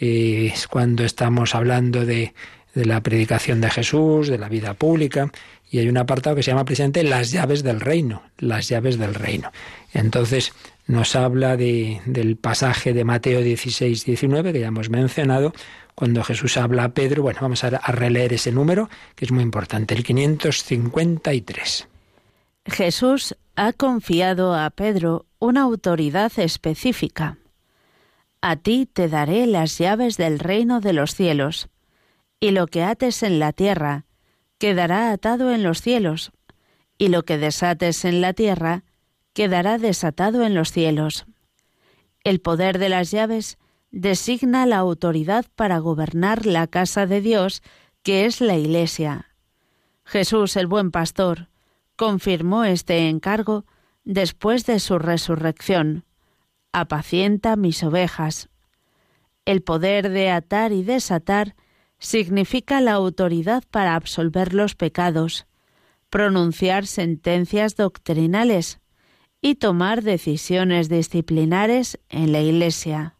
Eh, 0.00 0.50
es 0.54 0.68
cuando 0.68 1.04
estamos 1.04 1.54
hablando 1.54 2.04
de, 2.04 2.34
de 2.74 2.84
la 2.84 3.02
predicación 3.02 3.60
de 3.60 3.70
Jesús, 3.70 4.28
de 4.28 4.38
la 4.38 4.48
vida 4.48 4.74
pública, 4.74 5.30
y 5.70 5.78
hay 5.78 5.88
un 5.88 5.98
apartado 5.98 6.36
que 6.36 6.42
se 6.42 6.50
llama 6.50 6.64
precisamente 6.64 7.02
las 7.02 7.30
llaves 7.30 7.62
del 7.62 7.80
reino, 7.80 8.22
las 8.38 8.68
llaves 8.68 8.98
del 8.98 9.14
reino. 9.14 9.52
Entonces 9.92 10.52
nos 10.86 11.14
habla 11.14 11.56
de, 11.56 12.00
del 12.06 12.36
pasaje 12.36 12.94
de 12.94 13.04
Mateo 13.04 13.42
16, 13.42 14.04
19, 14.04 14.52
que 14.52 14.60
ya 14.60 14.68
hemos 14.68 14.88
mencionado, 14.88 15.52
cuando 15.94 16.24
Jesús 16.24 16.56
habla 16.56 16.84
a 16.84 16.88
Pedro. 16.90 17.22
Bueno, 17.22 17.40
vamos 17.42 17.62
a, 17.64 17.70
releer 17.70 18.32
ese 18.32 18.52
número, 18.52 18.88
que 19.14 19.26
es 19.26 19.32
muy 19.32 19.42
importante, 19.42 19.94
el 19.94 20.04
553. 20.04 21.88
Jesús 22.66 23.36
ha 23.56 23.72
confiado 23.72 24.54
a 24.54 24.70
Pedro 24.70 25.26
una 25.38 25.62
autoridad 25.62 26.32
específica. 26.36 27.36
A 28.40 28.56
ti 28.56 28.86
te 28.86 29.08
daré 29.08 29.46
las 29.46 29.78
llaves 29.78 30.16
del 30.16 30.38
reino 30.38 30.80
de 30.80 30.92
los 30.92 31.14
cielos, 31.14 31.68
y 32.38 32.52
lo 32.52 32.66
que 32.68 32.84
ates 32.84 33.22
en 33.24 33.40
la 33.40 33.52
tierra 33.52 34.04
quedará 34.58 35.10
atado 35.10 35.52
en 35.52 35.64
los 35.64 35.82
cielos, 35.82 36.30
y 36.98 37.08
lo 37.08 37.24
que 37.24 37.36
desates 37.36 38.04
en 38.04 38.20
la 38.20 38.32
tierra 38.34 38.84
quedará 39.32 39.78
desatado 39.78 40.44
en 40.44 40.54
los 40.54 40.70
cielos. 40.70 41.26
El 42.22 42.40
poder 42.40 42.78
de 42.78 42.88
las 42.88 43.10
llaves 43.10 43.58
designa 43.90 44.66
la 44.66 44.78
autoridad 44.78 45.46
para 45.56 45.78
gobernar 45.78 46.46
la 46.46 46.66
casa 46.66 47.06
de 47.06 47.20
Dios, 47.20 47.62
que 48.02 48.24
es 48.24 48.40
la 48.40 48.56
Iglesia. 48.56 49.34
Jesús, 50.04 50.56
el 50.56 50.66
buen 50.66 50.90
pastor, 50.90 51.48
confirmó 51.96 52.64
este 52.64 53.08
encargo 53.08 53.64
después 54.04 54.64
de 54.64 54.78
su 54.78 54.98
resurrección. 54.98 56.04
Apacienta 56.72 57.56
mis 57.56 57.82
ovejas. 57.82 58.50
El 59.46 59.62
poder 59.62 60.10
de 60.10 60.30
atar 60.30 60.72
y 60.72 60.82
desatar 60.82 61.56
significa 61.98 62.82
la 62.82 62.92
autoridad 62.92 63.64
para 63.70 63.94
absolver 63.94 64.52
los 64.52 64.74
pecados, 64.74 65.46
pronunciar 66.10 66.86
sentencias 66.86 67.74
doctrinales 67.74 68.80
y 69.40 69.54
tomar 69.54 70.02
decisiones 70.02 70.90
disciplinares 70.90 71.98
en 72.10 72.32
la 72.32 72.40
Iglesia. 72.40 73.16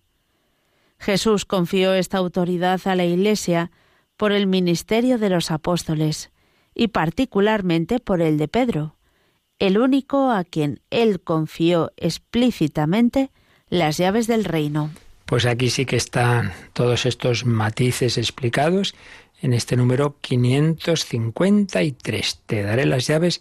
Jesús 0.99 1.47
confió 1.47 1.95
esta 1.95 2.19
autoridad 2.19 2.81
a 2.85 2.97
la 2.97 3.07
Iglesia 3.07 3.71
por 4.19 4.33
el 4.33 4.47
ministerio 4.47 5.17
de 5.17 5.31
los 5.31 5.51
apóstoles 5.51 6.31
y 6.75 6.89
particularmente 6.89 7.99
por 7.99 8.21
el 8.21 8.37
de 8.37 8.49
Pedro, 8.49 8.97
el 9.59 9.79
único 9.79 10.31
a 10.31 10.45
quien 10.45 10.81
él 10.91 11.21
confió 11.21 11.93
explícitamente 11.97 13.31
las 13.71 13.97
llaves 13.99 14.27
del 14.27 14.45
reino. 14.45 14.91
Pues 15.25 15.47
aquí 15.47 15.71
sí 15.71 15.85
que 15.85 15.97
están 15.97 16.53
todos 16.73 17.07
estos 17.07 17.45
matices 17.45 18.17
explicados 18.17 18.95
en 19.43 19.53
este 19.53 19.77
número 19.77 20.17
553. 20.21 22.41
Te 22.47 22.63
daré 22.63 22.87
las 22.87 23.07
llaves 23.07 23.41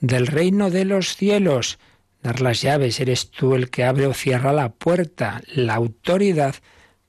del 0.00 0.26
reino 0.26 0.70
de 0.70 0.84
los 0.84 1.16
cielos. 1.16 1.78
Dar 2.22 2.40
las 2.40 2.60
llaves, 2.60 2.98
eres 2.98 3.30
tú 3.30 3.54
el 3.54 3.70
que 3.70 3.84
abre 3.84 4.06
o 4.06 4.14
cierra 4.14 4.52
la 4.52 4.70
puerta, 4.70 5.42
la 5.54 5.76
autoridad 5.76 6.56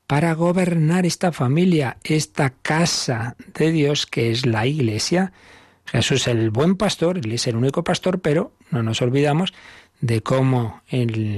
para 0.06 0.34
gobernar 0.34 1.06
esta 1.06 1.32
familia, 1.32 1.98
esta 2.04 2.52
casa 2.62 3.36
de 3.56 3.72
Dios 3.72 4.06
que 4.06 4.32
es 4.32 4.46
la 4.46 4.68
iglesia. 4.68 5.32
Jesús 5.86 6.22
es 6.22 6.28
el 6.28 6.52
buen 6.52 6.76
pastor, 6.76 7.18
él 7.18 7.32
es 7.32 7.48
el 7.48 7.56
único 7.56 7.84
pastor, 7.84 8.20
pero 8.20 8.52
no 8.70 8.84
nos 8.84 9.02
olvidamos 9.02 9.54
de 10.02 10.22
cómo 10.22 10.82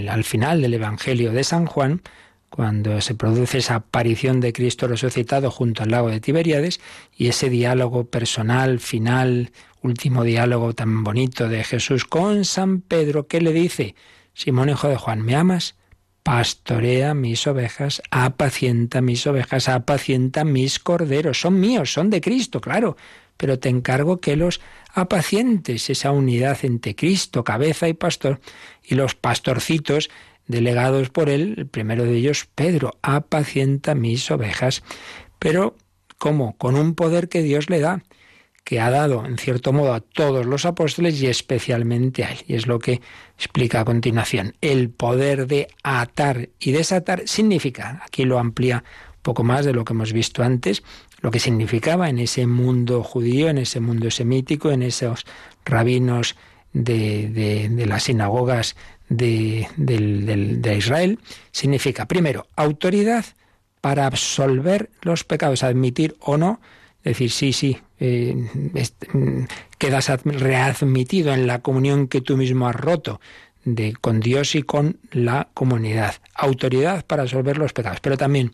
al 0.09 0.23
final 0.23 0.61
del 0.61 0.73
Evangelio 0.73 1.31
de 1.31 1.43
San 1.43 1.65
Juan, 1.65 2.01
cuando 2.49 2.99
se 2.99 3.15
produce 3.15 3.59
esa 3.59 3.75
aparición 3.75 4.41
de 4.41 4.51
Cristo 4.51 4.87
resucitado 4.87 5.49
junto 5.51 5.83
al 5.83 5.91
lago 5.91 6.09
de 6.09 6.19
Tiberíades 6.19 6.81
y 7.15 7.27
ese 7.27 7.49
diálogo 7.49 8.05
personal, 8.05 8.79
final, 8.79 9.51
último 9.81 10.23
diálogo 10.23 10.73
tan 10.73 11.03
bonito 11.03 11.47
de 11.47 11.63
Jesús 11.63 12.05
con 12.05 12.45
San 12.45 12.81
Pedro, 12.81 13.27
¿qué 13.27 13.41
le 13.41 13.53
dice? 13.53 13.95
Simón, 14.33 14.69
hijo 14.69 14.87
de 14.89 14.97
Juan, 14.97 15.21
¿me 15.21 15.35
amas? 15.35 15.75
Pastorea 16.23 17.13
mis 17.13 17.47
ovejas, 17.47 18.01
apacienta 18.11 19.01
mis 19.01 19.25
ovejas, 19.25 19.69
apacienta 19.69 20.43
mis 20.43 20.77
corderos. 20.77 21.41
Son 21.41 21.59
míos, 21.59 21.91
son 21.93 22.09
de 22.09 22.21
Cristo, 22.21 22.61
claro, 22.61 22.95
pero 23.41 23.57
te 23.57 23.69
encargo 23.69 24.21
que 24.21 24.35
los 24.35 24.61
apacientes, 24.93 25.89
esa 25.89 26.11
unidad 26.11 26.59
entre 26.61 26.95
Cristo, 26.95 27.43
cabeza 27.43 27.87
y 27.87 27.95
pastor, 27.95 28.39
y 28.83 28.93
los 28.93 29.15
pastorcitos 29.15 30.11
delegados 30.45 31.09
por 31.09 31.27
él, 31.27 31.55
el 31.57 31.65
primero 31.65 32.03
de 32.03 32.15
ellos, 32.15 32.47
Pedro, 32.53 32.99
apacienta 33.01 33.95
mis 33.95 34.29
ovejas. 34.29 34.83
Pero, 35.39 35.75
¿cómo? 36.19 36.55
Con 36.59 36.75
un 36.75 36.93
poder 36.93 37.29
que 37.29 37.41
Dios 37.41 37.67
le 37.71 37.79
da, 37.79 38.03
que 38.63 38.79
ha 38.79 38.91
dado, 38.91 39.25
en 39.25 39.39
cierto 39.39 39.73
modo, 39.73 39.95
a 39.95 40.01
todos 40.01 40.45
los 40.45 40.65
apóstoles 40.65 41.19
y 41.19 41.25
especialmente 41.25 42.23
a 42.23 42.33
él. 42.33 42.43
Y 42.45 42.53
es 42.53 42.67
lo 42.67 42.77
que 42.77 43.01
explica 43.39 43.79
a 43.79 43.85
continuación. 43.85 44.53
El 44.61 44.91
poder 44.91 45.47
de 45.47 45.67
atar 45.81 46.49
y 46.59 46.73
desatar 46.73 47.23
significa, 47.25 48.03
aquí 48.05 48.23
lo 48.23 48.37
amplía 48.37 48.83
un 49.15 49.21
poco 49.23 49.43
más 49.43 49.65
de 49.65 49.73
lo 49.73 49.83
que 49.83 49.93
hemos 49.93 50.13
visto 50.13 50.43
antes, 50.43 50.83
lo 51.21 51.31
que 51.31 51.39
significaba 51.39 52.09
en 52.09 52.19
ese 52.19 52.47
mundo 52.47 53.03
judío, 53.03 53.49
en 53.49 53.59
ese 53.59 53.79
mundo 53.79 54.09
semítico, 54.11 54.71
en 54.71 54.83
esos 54.83 55.25
rabinos 55.65 56.35
de, 56.73 57.83
las 57.87 58.03
sinagogas 58.03 58.75
de, 59.09 59.67
Israel 60.77 61.19
significa, 61.51 62.07
primero, 62.07 62.47
autoridad 62.55 63.25
para 63.81 64.05
absolver 64.05 64.89
los 65.01 65.23
pecados, 65.23 65.63
admitir 65.63 66.15
o 66.19 66.37
no, 66.37 66.59
decir, 67.03 67.31
sí, 67.31 67.51
sí, 67.53 67.77
eh, 67.99 68.35
mm, 69.13 69.43
quedas 69.77 70.09
readmitido 70.23 71.33
en 71.33 71.47
la 71.47 71.59
comunión 71.59 72.07
que 72.07 72.21
tú 72.21 72.37
mismo 72.37 72.67
has 72.67 72.75
roto 72.75 73.19
de, 73.63 73.93
con 73.93 74.19
Dios 74.19 74.55
y 74.55 74.63
con 74.63 74.97
la 75.11 75.49
comunidad. 75.53 76.15
Autoridad 76.33 77.05
para 77.05 77.23
absolver 77.23 77.57
los 77.57 77.73
pecados, 77.73 77.99
pero 78.01 78.17
también 78.17 78.53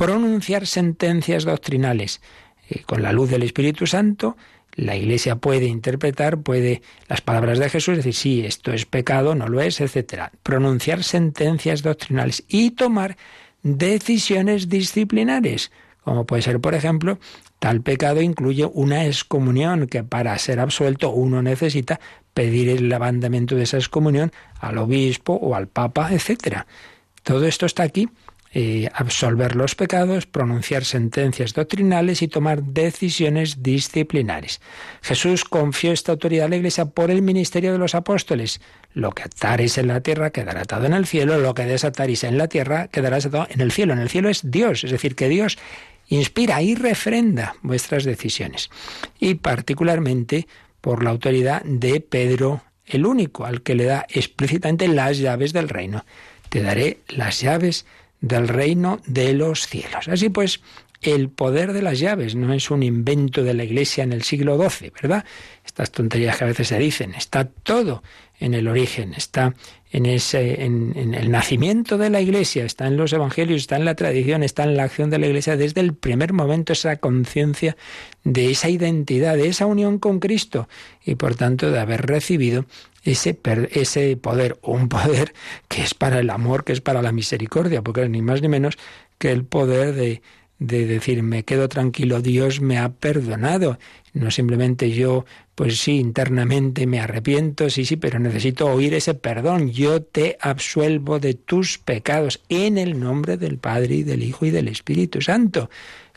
pronunciar 0.00 0.66
sentencias 0.66 1.44
doctrinales 1.44 2.22
eh, 2.70 2.82
con 2.86 3.02
la 3.02 3.12
luz 3.12 3.28
del 3.28 3.42
Espíritu 3.42 3.86
Santo 3.86 4.34
la 4.74 4.96
Iglesia 4.96 5.36
puede 5.36 5.66
interpretar, 5.66 6.38
puede 6.38 6.80
las 7.06 7.20
palabras 7.20 7.58
de 7.58 7.68
Jesús, 7.68 7.98
decir, 7.98 8.14
sí, 8.14 8.46
esto 8.46 8.72
es 8.72 8.86
pecado, 8.86 9.34
no 9.34 9.48
lo 9.48 9.60
es, 9.60 9.78
etcétera. 9.78 10.32
Pronunciar 10.42 11.04
sentencias 11.04 11.82
doctrinales 11.82 12.44
y 12.48 12.70
tomar 12.70 13.18
decisiones 13.62 14.70
disciplinares, 14.70 15.70
como 16.02 16.24
puede 16.24 16.40
ser, 16.40 16.60
por 16.60 16.74
ejemplo, 16.74 17.18
tal 17.58 17.82
pecado 17.82 18.22
incluye 18.22 18.64
una 18.64 19.04
excomunión, 19.04 19.86
que 19.86 20.02
para 20.02 20.38
ser 20.38 20.60
absuelto 20.60 21.10
uno 21.10 21.42
necesita 21.42 22.00
pedir 22.32 22.70
el 22.70 22.88
levantamiento 22.88 23.54
de 23.54 23.64
esa 23.64 23.76
excomunión 23.76 24.32
al 24.60 24.78
obispo 24.78 25.34
o 25.34 25.54
al 25.54 25.68
papa, 25.68 26.08
etcétera. 26.10 26.66
Todo 27.22 27.44
esto 27.44 27.66
está 27.66 27.82
aquí 27.82 28.08
eh, 28.52 28.88
absolver 28.94 29.54
los 29.54 29.76
pecados, 29.76 30.26
pronunciar 30.26 30.84
sentencias 30.84 31.54
doctrinales 31.54 32.20
y 32.22 32.28
tomar 32.28 32.64
decisiones 32.64 33.62
disciplinares. 33.62 34.60
Jesús 35.02 35.44
confió 35.44 35.92
esta 35.92 36.12
autoridad 36.12 36.46
a 36.46 36.48
la 36.48 36.56
Iglesia 36.56 36.86
por 36.86 37.10
el 37.10 37.22
ministerio 37.22 37.72
de 37.72 37.78
los 37.78 37.94
apóstoles. 37.94 38.60
Lo 38.92 39.12
que 39.12 39.22
ataréis 39.22 39.78
en 39.78 39.86
la 39.86 40.00
tierra 40.00 40.30
quedará 40.30 40.62
atado 40.62 40.86
en 40.86 40.94
el 40.94 41.06
cielo, 41.06 41.38
lo 41.38 41.54
que 41.54 41.64
desataréis 41.64 42.24
en 42.24 42.38
la 42.38 42.48
tierra 42.48 42.88
quedará 42.88 43.18
atado 43.18 43.46
en 43.50 43.60
el 43.60 43.70
cielo. 43.70 43.92
En 43.92 44.00
el 44.00 44.08
cielo 44.08 44.28
es 44.28 44.50
Dios, 44.50 44.82
es 44.82 44.90
decir, 44.90 45.14
que 45.14 45.28
Dios 45.28 45.56
inspira 46.08 46.60
y 46.60 46.74
refrenda 46.74 47.54
vuestras 47.62 48.02
decisiones. 48.04 48.68
Y 49.20 49.34
particularmente 49.34 50.48
por 50.80 51.04
la 51.04 51.10
autoridad 51.10 51.62
de 51.62 52.00
Pedro 52.00 52.62
el 52.84 53.06
único, 53.06 53.46
al 53.46 53.62
que 53.62 53.74
le 53.74 53.84
da 53.84 54.06
explícitamente 54.08 54.88
las 54.88 55.18
llaves 55.18 55.52
del 55.52 55.68
reino. 55.68 56.04
Te 56.48 56.60
daré 56.60 56.98
las 57.08 57.40
llaves 57.40 57.86
del 58.20 58.48
reino 58.48 59.00
de 59.06 59.32
los 59.32 59.66
cielos. 59.66 60.08
Así 60.08 60.28
pues, 60.28 60.60
el 61.02 61.30
poder 61.30 61.72
de 61.72 61.82
las 61.82 61.98
llaves 61.98 62.34
no 62.34 62.52
es 62.52 62.70
un 62.70 62.82
invento 62.82 63.42
de 63.42 63.54
la 63.54 63.64
Iglesia 63.64 64.04
en 64.04 64.12
el 64.12 64.22
siglo 64.22 64.56
XII, 64.56 64.90
¿verdad? 64.90 65.24
Estas 65.64 65.90
tonterías 65.90 66.36
que 66.36 66.44
a 66.44 66.48
veces 66.48 66.68
se 66.68 66.78
dicen, 66.78 67.14
está 67.14 67.46
todo 67.46 68.02
en 68.40 68.54
el 68.54 68.66
origen, 68.68 69.14
está 69.14 69.54
en, 69.92 70.06
ese, 70.06 70.64
en, 70.64 71.14
el 71.14 71.30
nacimiento 71.30 71.98
de 71.98 72.10
la 72.10 72.20
Iglesia, 72.20 72.64
está 72.64 72.86
en 72.86 72.96
los 72.96 73.12
evangelios, 73.12 73.60
está 73.60 73.76
en 73.76 73.84
la 73.84 73.94
tradición, 73.94 74.42
está 74.42 74.64
en 74.64 74.76
la 74.76 74.84
acción 74.84 75.10
de 75.10 75.18
la 75.18 75.26
Iglesia 75.26 75.56
desde 75.56 75.80
el 75.82 75.94
primer 75.94 76.32
momento, 76.32 76.72
esa 76.72 76.96
conciencia 76.96 77.76
de 78.24 78.50
esa 78.50 78.70
identidad, 78.70 79.36
de 79.36 79.48
esa 79.48 79.66
unión 79.66 79.98
con 79.98 80.20
Cristo 80.20 80.68
y 81.04 81.16
por 81.16 81.34
tanto 81.34 81.70
de 81.70 81.78
haber 81.78 82.06
recibido 82.06 82.64
ese, 83.04 83.38
ese 83.72 84.16
poder, 84.16 84.58
un 84.62 84.88
poder 84.88 85.34
que 85.68 85.82
es 85.82 85.94
para 85.94 86.20
el 86.20 86.30
amor, 86.30 86.64
que 86.64 86.72
es 86.72 86.80
para 86.80 87.02
la 87.02 87.12
misericordia, 87.12 87.82
porque 87.82 88.02
es 88.02 88.10
ni 88.10 88.22
más 88.22 88.40
ni 88.42 88.48
menos 88.48 88.78
que 89.18 89.32
el 89.32 89.44
poder 89.44 89.94
de, 89.94 90.22
de 90.58 90.86
decir, 90.86 91.22
me 91.22 91.44
quedo 91.44 91.68
tranquilo, 91.68 92.22
Dios 92.22 92.60
me 92.60 92.78
ha 92.78 92.90
perdonado. 92.90 93.78
No 94.12 94.30
simplemente 94.30 94.90
yo 94.90 95.24
pues 95.60 95.78
sí, 95.78 95.98
internamente 95.98 96.86
me 96.86 97.00
arrepiento, 97.00 97.68
sí, 97.68 97.84
sí, 97.84 97.96
pero 97.96 98.18
necesito 98.18 98.66
oír 98.66 98.94
ese 98.94 99.12
perdón. 99.12 99.70
Yo 99.70 100.00
te 100.00 100.38
absuelvo 100.40 101.18
de 101.20 101.34
tus 101.34 101.76
pecados 101.76 102.40
en 102.48 102.78
el 102.78 102.98
nombre 102.98 103.36
del 103.36 103.58
Padre 103.58 103.96
y 103.96 104.02
del 104.02 104.22
Hijo 104.22 104.46
y 104.46 104.50
del 104.50 104.68
Espíritu 104.68 105.20
Santo. 105.20 105.68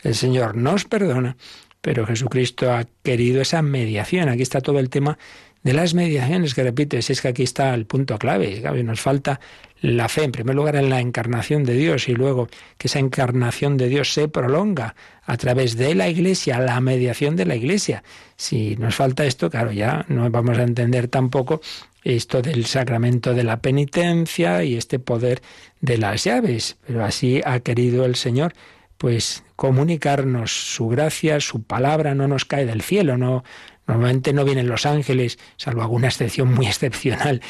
El 0.02 0.14
Señor 0.14 0.56
nos 0.56 0.86
perdona, 0.86 1.36
pero 1.82 2.06
Jesucristo 2.06 2.72
ha 2.72 2.86
querido 3.02 3.42
esa 3.42 3.60
mediación. 3.60 4.30
Aquí 4.30 4.40
está 4.40 4.62
todo 4.62 4.78
el 4.78 4.88
tema 4.88 5.18
de 5.64 5.72
las 5.72 5.94
mediaciones, 5.94 6.54
que 6.54 6.62
repito, 6.62 6.96
es 6.96 7.20
que 7.20 7.28
aquí 7.28 7.42
está 7.42 7.74
el 7.74 7.86
punto 7.86 8.18
clave. 8.18 8.62
Nos 8.84 9.00
falta 9.00 9.40
la 9.80 10.08
fe, 10.10 10.24
en 10.24 10.32
primer 10.32 10.54
lugar, 10.54 10.76
en 10.76 10.90
la 10.90 11.00
encarnación 11.00 11.64
de 11.64 11.74
Dios 11.74 12.08
y 12.08 12.14
luego 12.14 12.48
que 12.76 12.86
esa 12.86 12.98
encarnación 12.98 13.78
de 13.78 13.88
Dios 13.88 14.12
se 14.12 14.28
prolonga 14.28 14.94
a 15.24 15.36
través 15.38 15.76
de 15.76 15.94
la 15.94 16.08
Iglesia, 16.08 16.58
la 16.58 16.80
mediación 16.80 17.34
de 17.34 17.46
la 17.46 17.56
Iglesia. 17.56 18.04
Si 18.36 18.76
nos 18.76 18.94
falta 18.94 19.24
esto, 19.24 19.50
claro, 19.50 19.72
ya 19.72 20.04
no 20.08 20.30
vamos 20.30 20.58
a 20.58 20.62
entender 20.62 21.08
tampoco 21.08 21.62
esto 22.02 22.42
del 22.42 22.66
sacramento 22.66 23.32
de 23.32 23.44
la 23.44 23.60
penitencia 23.60 24.64
y 24.64 24.76
este 24.76 24.98
poder 24.98 25.40
de 25.80 25.96
las 25.96 26.24
llaves. 26.24 26.76
Pero 26.86 27.04
así 27.04 27.40
ha 27.42 27.60
querido 27.60 28.04
el 28.04 28.16
Señor 28.16 28.52
pues 28.98 29.42
comunicarnos 29.56 30.52
su 30.74 30.88
gracia, 30.88 31.40
su 31.40 31.62
palabra 31.62 32.14
no 32.14 32.28
nos 32.28 32.44
cae 32.44 32.64
del 32.64 32.80
cielo, 32.80 33.18
no 33.18 33.44
Normalmente 33.86 34.32
no 34.32 34.44
vienen 34.44 34.66
los 34.66 34.86
ángeles, 34.86 35.38
salvo 35.56 35.82
alguna 35.82 36.08
excepción 36.08 36.52
muy 36.52 36.66
excepcional 36.66 37.42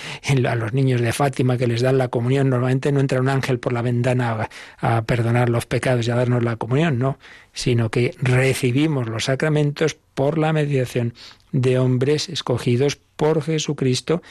a 0.49 0.55
los 0.57 0.73
niños 0.73 1.01
de 1.01 1.13
Fátima 1.13 1.57
que 1.57 1.67
les 1.67 1.81
dan 1.81 1.99
la 1.99 2.09
comunión. 2.09 2.51
Normalmente 2.51 2.91
no 2.91 3.01
entra 3.01 3.21
un 3.21 3.29
ángel 3.29 3.61
por 3.61 3.73
la 3.73 3.83
ventana 3.83 4.49
a, 4.81 5.03
perdonar 5.03 5.49
los 5.49 5.67
pecados 5.67 6.07
y 6.07 6.11
a 6.11 6.17
darnos 6.17 6.43
la 6.43 6.57
comunión, 6.57 6.99
no, 6.99 7.19
sino 7.53 7.91
que 7.91 8.15
recibimos 8.21 9.09
los 9.09 9.25
sacramentos 9.25 9.97
por 10.15 10.39
la 10.39 10.53
mediación 10.53 11.15
de 11.53 11.79
hombres 11.79 12.29
escogidos 12.29 12.97
por 12.97 13.43
Jesucristo 13.43 14.23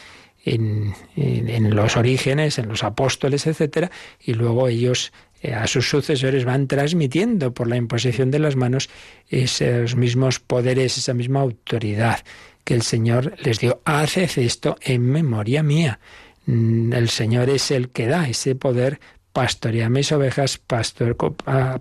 en, 0.45 0.93
en, 1.15 1.73
los 1.73 1.95
orígenes, 1.95 2.59
en 2.59 2.67
los 2.67 2.83
apóstoles, 2.83 3.47
etcétera, 3.47 3.91
y 4.19 4.33
luego 4.33 4.67
ellos 4.67 5.13
a 5.51 5.67
sus 5.67 5.89
sucesores 5.89 6.45
van 6.45 6.67
transmitiendo 6.67 7.53
por 7.53 7.67
la 7.67 7.75
imposición 7.75 8.31
de 8.31 8.39
las 8.39 8.55
manos 8.55 8.89
esos 9.29 9.95
mismos 9.95 10.39
poderes, 10.39 10.97
esa 10.97 11.13
misma 11.13 11.41
autoridad 11.41 12.23
que 12.63 12.73
el 12.73 12.81
Señor 12.81 13.35
les 13.43 13.59
dio. 13.59 13.81
Haced 13.85 14.37
esto 14.37 14.77
en 14.81 15.01
memoria 15.01 15.63
mía. 15.63 15.99
Mm, 16.45 16.93
el 16.93 17.09
Señor 17.09 17.49
es 17.49 17.71
el 17.71 17.89
que 17.89 18.07
da 18.07 18.27
ese 18.27 18.55
poder, 18.55 18.99
pastorea 19.33 19.89
mis 19.89 20.11
ovejas, 20.11 20.57
pastor, 20.57 21.17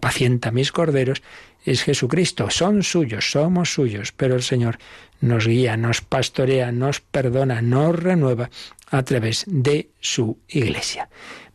pacienta 0.00 0.50
mis 0.50 0.72
corderos, 0.72 1.22
es 1.64 1.82
Jesucristo. 1.82 2.50
Son 2.50 2.82
suyos, 2.82 3.30
somos 3.30 3.72
suyos, 3.72 4.12
pero 4.12 4.34
el 4.34 4.42
Señor 4.42 4.78
nos 5.20 5.46
guía, 5.46 5.76
nos 5.76 6.00
pastorea, 6.00 6.72
nos 6.72 7.00
perdona, 7.00 7.62
nos 7.62 7.94
renueva 7.94 8.50
a 8.92 9.02
través 9.02 9.44
de 9.48 9.90
su 10.00 10.38
iglesia. 10.48 11.08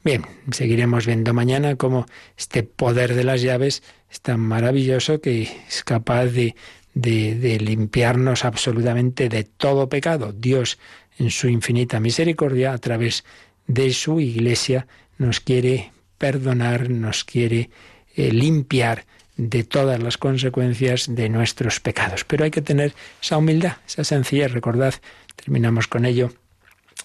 Bien, 0.04 0.26
seguiremos 0.52 1.06
viendo 1.06 1.34
mañana 1.34 1.76
cómo 1.76 2.08
este 2.36 2.64
poder 2.64 3.14
de 3.14 3.24
las 3.24 3.42
llaves 3.42 3.84
es 4.10 4.22
tan 4.22 4.40
maravilloso 4.40 5.22
que 5.22 5.44
es 5.68 5.84
capaz 5.84 6.26
de, 6.26 6.56
de, 6.96 7.60
limpiarnos 7.60 8.44
absolutamente 8.44 9.30
de 9.30 9.44
todo 9.44 9.88
pecado. 9.88 10.34
Dios, 10.34 10.80
en 11.20 11.30
su 11.30 11.48
infinita 11.48 12.00
misericordia, 12.00 12.74
a 12.74 12.78
través 12.80 13.24
de 13.68 13.94
su 13.94 14.20
iglesia, 14.20 14.88
nos 15.20 15.40
quiere 15.40 15.92
perdonar, 16.18 16.90
nos 16.90 17.24
quiere 17.24 17.70
eh, 18.16 18.32
limpiar 18.32 19.06
de 19.36 19.64
todas 19.64 20.02
las 20.02 20.18
consecuencias 20.18 21.06
de 21.14 21.30
nuestros 21.30 21.80
pecados. 21.80 22.24
Pero 22.24 22.46
hay 22.46 22.52
que 22.52 22.64
tener 22.64 22.94
esa 23.22 23.38
humildad, 23.38 23.78
esa 23.86 24.04
sencillez. 24.04 24.52
Recordad, 24.52 24.96
terminamos 25.36 25.88
con 25.88 26.06
ello, 26.06 26.32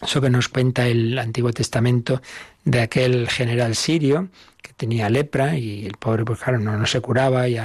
eso 0.02 0.20
que 0.20 0.30
nos 0.30 0.48
cuenta 0.48 0.86
el 0.86 1.18
Antiguo 1.18 1.52
Testamento 1.52 2.20
de 2.64 2.80
aquel 2.80 3.28
general 3.28 3.76
sirio 3.76 4.28
que 4.60 4.72
tenía 4.72 5.08
lepra 5.08 5.56
y 5.56 5.86
el 5.86 5.94
pobre, 5.94 6.24
pues 6.24 6.40
claro, 6.40 6.58
no, 6.58 6.76
no 6.76 6.86
se 6.86 7.00
curaba 7.00 7.48
y, 7.48 7.58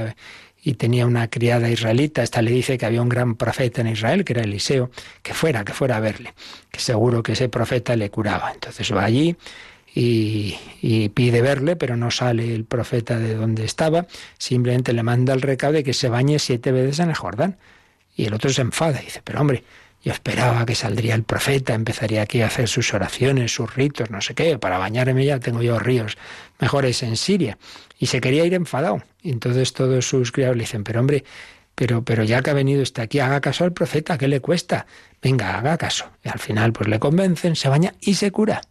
y, 0.63 0.73
tenía 0.73 1.05
una 1.05 1.29
criada 1.29 1.69
israelita. 1.69 2.23
Esta 2.23 2.41
le 2.41 2.51
dice 2.51 2.77
que 2.77 2.85
había 2.85 3.01
un 3.01 3.09
gran 3.09 3.35
profeta 3.35 3.81
en 3.81 3.87
Israel, 3.87 4.23
que 4.23 4.33
era 4.33 4.43
Eliseo, 4.43 4.91
que 5.21 5.33
fuera, 5.33 5.63
que 5.63 5.73
fuera 5.73 5.97
a 5.97 5.99
verle, 5.99 6.33
que 6.71 6.79
seguro 6.79 7.23
que 7.23 7.33
ese 7.33 7.49
profeta 7.49 7.95
le 7.95 8.09
curaba. 8.09 8.51
Entonces 8.51 8.91
va 8.93 9.03
allí 9.03 9.35
y, 9.93 10.55
y, 10.81 11.09
pide 11.09 11.41
verle, 11.41 11.75
pero 11.75 11.95
no 11.97 12.11
sale 12.11 12.53
el 12.53 12.65
profeta 12.65 13.17
de 13.19 13.35
donde 13.35 13.65
estaba, 13.65 14.07
simplemente 14.37 14.93
le 14.93 15.03
manda 15.03 15.33
el 15.33 15.41
recado 15.41 15.73
de 15.73 15.83
que 15.83 15.93
se 15.93 16.09
bañe 16.09 16.39
siete 16.39 16.71
veces 16.71 16.99
en 16.99 17.09
el 17.09 17.15
Jordán. 17.15 17.57
Y 18.15 18.25
el 18.25 18.33
otro 18.33 18.49
se 18.49 18.61
enfada 18.61 18.99
y 18.99 19.05
dice, 19.05 19.21
pero 19.23 19.39
hombre, 19.39 19.63
yo 20.07 20.13
esperaba 20.13 20.65
que 20.65 20.73
saldría 20.73 21.15
el 21.15 21.23
profeta, 21.23 21.73
empezaría 21.73 22.21
aquí 22.21 22.39
a 22.39 22.45
hacer 22.45 22.69
sus 22.69 22.93
oraciones, 22.93 23.53
sus 23.53 23.75
ritos, 23.75 24.09
no 24.09 24.21
sé 24.21 24.35
qué, 24.35 24.57
para 24.57 24.77
bañarme 24.77 25.25
ya 25.25 25.37
tengo 25.41 25.61
yo 25.61 25.79
ríos 25.79 26.17
mejores 26.61 27.03
en 27.03 27.17
Siria. 27.17 27.57
Y 27.99 28.05
se 28.05 28.21
quería 28.21 28.45
ir 28.45 28.53
enfadado. 28.53 29.03
Y 29.21 29.31
entonces 29.31 29.73
todos 29.73 30.07
sus 30.07 30.31
criados 30.31 30.55
le 30.55 30.61
dicen, 30.61 30.85
pero 30.85 31.01
hombre, 31.01 31.25
pero, 31.75 32.05
pero 32.05 32.23
ya 32.23 32.41
que 32.41 32.51
ha 32.51 32.53
venido 32.53 32.83
está 32.83 33.01
aquí, 33.01 33.19
haga 33.19 33.41
caso 33.41 33.65
al 33.65 33.73
profeta, 33.73 34.17
¿qué 34.17 34.29
le 34.29 34.39
cuesta? 34.39 34.85
Venga, 35.21 35.57
haga 35.57 35.77
caso. 35.77 36.09
Y 36.23 36.29
al 36.29 36.39
final 36.39 36.71
pues 36.71 36.87
le 36.87 36.99
convencen, 36.99 37.57
se 37.57 37.67
baña 37.67 37.93
y 37.99 38.13
se 38.13 38.31
cura. 38.31 38.61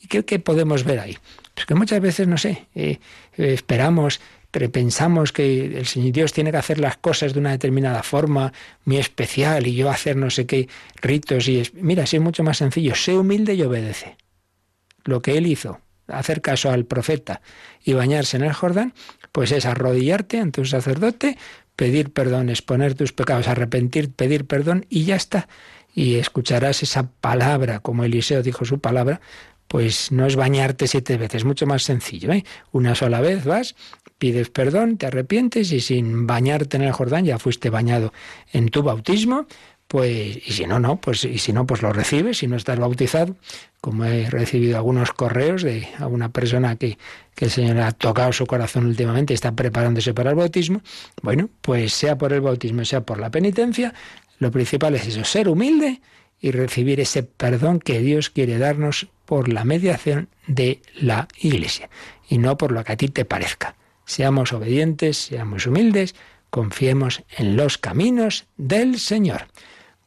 ¿Y 0.00 0.06
qué, 0.06 0.24
qué 0.24 0.38
podemos 0.38 0.84
ver 0.84 1.00
ahí? 1.00 1.18
Pues 1.52 1.66
que 1.66 1.74
muchas 1.74 2.00
veces, 2.00 2.28
no 2.28 2.38
sé, 2.38 2.68
eh, 2.76 3.00
eh, 3.36 3.54
esperamos 3.54 4.20
pensamos 4.50 5.32
que 5.32 5.78
el 5.78 5.86
Señor 5.86 6.12
Dios 6.12 6.32
tiene 6.32 6.50
que 6.50 6.56
hacer 6.56 6.78
las 6.80 6.96
cosas 6.96 7.34
de 7.34 7.40
una 7.40 7.50
determinada 7.50 8.02
forma, 8.02 8.52
muy 8.84 8.98
especial, 8.98 9.66
y 9.66 9.74
yo 9.74 9.90
hacer 9.90 10.16
no 10.16 10.30
sé 10.30 10.46
qué 10.46 10.68
ritos. 10.96 11.48
y 11.48 11.62
Mira, 11.74 12.06
si 12.06 12.16
es 12.16 12.22
mucho 12.22 12.42
más 12.42 12.58
sencillo, 12.58 12.94
sé 12.94 13.16
humilde 13.16 13.54
y 13.54 13.62
obedece. 13.62 14.16
Lo 15.04 15.22
que 15.22 15.38
él 15.38 15.46
hizo, 15.46 15.80
hacer 16.08 16.40
caso 16.40 16.70
al 16.70 16.84
profeta 16.84 17.40
y 17.84 17.92
bañarse 17.92 18.36
en 18.36 18.44
el 18.44 18.52
Jordán, 18.52 18.92
pues 19.32 19.52
es 19.52 19.66
arrodillarte 19.66 20.38
ante 20.38 20.60
un 20.60 20.66
sacerdote, 20.66 21.38
pedir 21.76 22.12
perdón, 22.12 22.50
exponer 22.50 22.94
tus 22.94 23.12
pecados, 23.12 23.48
arrepentir, 23.48 24.12
pedir 24.12 24.46
perdón 24.46 24.86
y 24.88 25.04
ya 25.04 25.16
está. 25.16 25.48
Y 25.94 26.16
escucharás 26.16 26.82
esa 26.82 27.10
palabra, 27.20 27.80
como 27.80 28.04
Eliseo 28.04 28.42
dijo 28.42 28.64
su 28.64 28.80
palabra, 28.80 29.20
pues 29.70 30.10
no 30.10 30.26
es 30.26 30.34
bañarte 30.34 30.88
siete 30.88 31.16
veces, 31.16 31.44
mucho 31.44 31.64
más 31.64 31.84
sencillo. 31.84 32.32
¿eh? 32.32 32.44
Una 32.72 32.96
sola 32.96 33.20
vez 33.20 33.44
vas, 33.44 33.76
pides 34.18 34.50
perdón, 34.50 34.96
te 34.96 35.06
arrepientes 35.06 35.70
y 35.70 35.78
sin 35.78 36.26
bañarte 36.26 36.76
en 36.76 36.82
el 36.82 36.90
Jordán 36.90 37.24
ya 37.24 37.38
fuiste 37.38 37.70
bañado 37.70 38.12
en 38.52 38.70
tu 38.70 38.82
bautismo, 38.82 39.46
pues 39.86 40.38
y 40.44 40.52
si 40.54 40.66
no 40.66 40.80
no, 40.80 41.00
pues 41.00 41.22
y 41.22 41.38
si 41.38 41.52
no 41.52 41.68
pues 41.68 41.82
lo 41.82 41.92
recibes, 41.92 42.38
si 42.38 42.48
no 42.48 42.56
estás 42.56 42.80
bautizado, 42.80 43.36
como 43.80 44.06
he 44.06 44.28
recibido 44.28 44.76
algunos 44.76 45.12
correos 45.12 45.62
de 45.62 45.86
alguna 46.00 46.30
persona 46.30 46.74
que, 46.74 46.98
que 47.36 47.44
el 47.44 47.52
Señor 47.52 47.78
ha 47.78 47.92
tocado 47.92 48.32
su 48.32 48.46
corazón 48.46 48.86
últimamente 48.86 49.34
y 49.34 49.36
está 49.36 49.52
preparándose 49.52 50.12
para 50.12 50.30
el 50.30 50.36
bautismo, 50.36 50.82
bueno, 51.22 51.48
pues 51.60 51.94
sea 51.94 52.18
por 52.18 52.32
el 52.32 52.40
bautismo, 52.40 52.84
sea 52.84 53.02
por 53.02 53.20
la 53.20 53.30
penitencia, 53.30 53.94
lo 54.40 54.50
principal 54.50 54.96
es 54.96 55.06
eso, 55.06 55.22
ser 55.22 55.48
humilde 55.48 56.00
y 56.40 56.50
recibir 56.52 57.00
ese 57.00 57.22
perdón 57.22 57.80
que 57.80 58.00
Dios 58.00 58.30
quiere 58.30 58.58
darnos 58.58 59.08
por 59.26 59.48
la 59.48 59.64
mediación 59.64 60.28
de 60.46 60.80
la 60.94 61.28
Iglesia 61.38 61.90
y 62.28 62.38
no 62.38 62.56
por 62.56 62.72
lo 62.72 62.82
que 62.82 62.92
a 62.92 62.96
ti 62.96 63.08
te 63.08 63.24
parezca. 63.24 63.76
Seamos 64.06 64.52
obedientes, 64.52 65.16
seamos 65.18 65.66
humildes, 65.66 66.14
confiemos 66.50 67.22
en 67.36 67.56
los 67.56 67.78
caminos 67.78 68.46
del 68.56 68.98
Señor. 68.98 69.46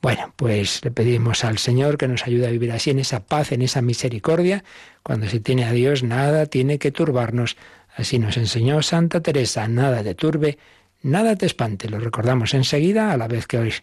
Bueno, 0.01 0.33
pues 0.35 0.83
le 0.83 0.91
pedimos 0.91 1.45
al 1.45 1.57
Señor 1.57 1.97
que 1.97 2.09
nos 2.09 2.27
ayude 2.27 2.47
a 2.47 2.51
vivir 2.51 2.73
así, 2.73 2.89
en 2.89 2.99
esa 2.99 3.25
paz, 3.25 3.53
en 3.53 3.61
esa 3.61 3.81
misericordia. 3.81 4.65
Cuando 5.01 5.29
se 5.29 5.39
tiene 5.39 5.63
a 5.63 5.71
Dios, 5.71 6.03
nada 6.03 6.45
tiene 6.45 6.77
que 6.77 6.91
turbarnos. 6.91 7.55
Así 7.95 8.19
nos 8.19 8.35
enseñó 8.35 8.81
Santa 8.81 9.21
Teresa, 9.21 9.65
nada 9.69 10.03
te 10.03 10.15
turbe, 10.15 10.57
nada 11.01 11.37
te 11.37 11.45
espante. 11.45 11.89
Lo 11.89 11.99
recordamos 11.99 12.53
enseguida, 12.53 13.13
a 13.13 13.17
la 13.17 13.29
vez 13.29 13.47
que 13.47 13.59
hoy 13.59 13.73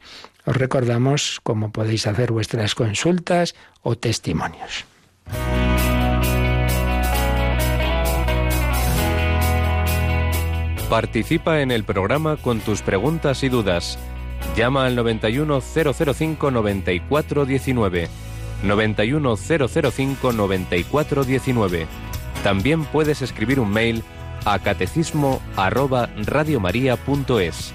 os 0.47 0.57
recordamos 0.57 1.41
cómo 1.43 1.72
podéis 1.72 2.07
hacer 2.07 2.32
vuestras 2.32 2.74
consultas 2.74 3.55
o 3.82 3.97
testimonios. 3.97 4.86
Participa 10.91 11.61
en 11.61 11.70
el 11.70 11.84
programa 11.84 12.36
con 12.36 12.59
tus 12.59 12.82
preguntas 12.82 13.45
y 13.45 13.49
dudas. 13.49 13.97
Llama 14.57 14.86
al 14.86 14.97
91005 14.97 16.51
9419. 16.51 18.09
91005 18.64 20.32
9419. 20.32 21.86
También 22.43 22.84
puedes 22.86 23.22
escribir 23.22 23.61
un 23.61 23.70
mail 23.70 24.03
a 24.45 24.59
catecismo 24.59 25.41
arroba 25.57 26.11
radiomaria.es. 26.16 27.74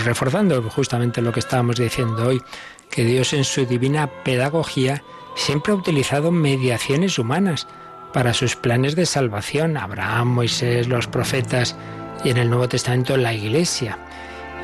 pues 0.00 0.06
reforzando 0.06 0.62
justamente 0.62 1.20
lo 1.20 1.30
que 1.30 1.40
estábamos 1.40 1.76
diciendo 1.76 2.28
hoy, 2.28 2.40
que 2.90 3.04
Dios 3.04 3.34
en 3.34 3.44
su 3.44 3.66
divina 3.66 4.06
pedagogía 4.24 5.02
siempre 5.36 5.72
ha 5.72 5.76
utilizado 5.76 6.30
mediaciones 6.30 7.18
humanas 7.18 7.66
para 8.14 8.32
sus 8.32 8.56
planes 8.56 8.96
de 8.96 9.04
salvación, 9.04 9.76
Abraham, 9.76 10.28
Moisés, 10.28 10.88
los 10.88 11.06
profetas 11.06 11.76
y 12.24 12.30
en 12.30 12.38
el 12.38 12.48
Nuevo 12.48 12.66
Testamento 12.66 13.18
la 13.18 13.34
Iglesia. 13.34 13.98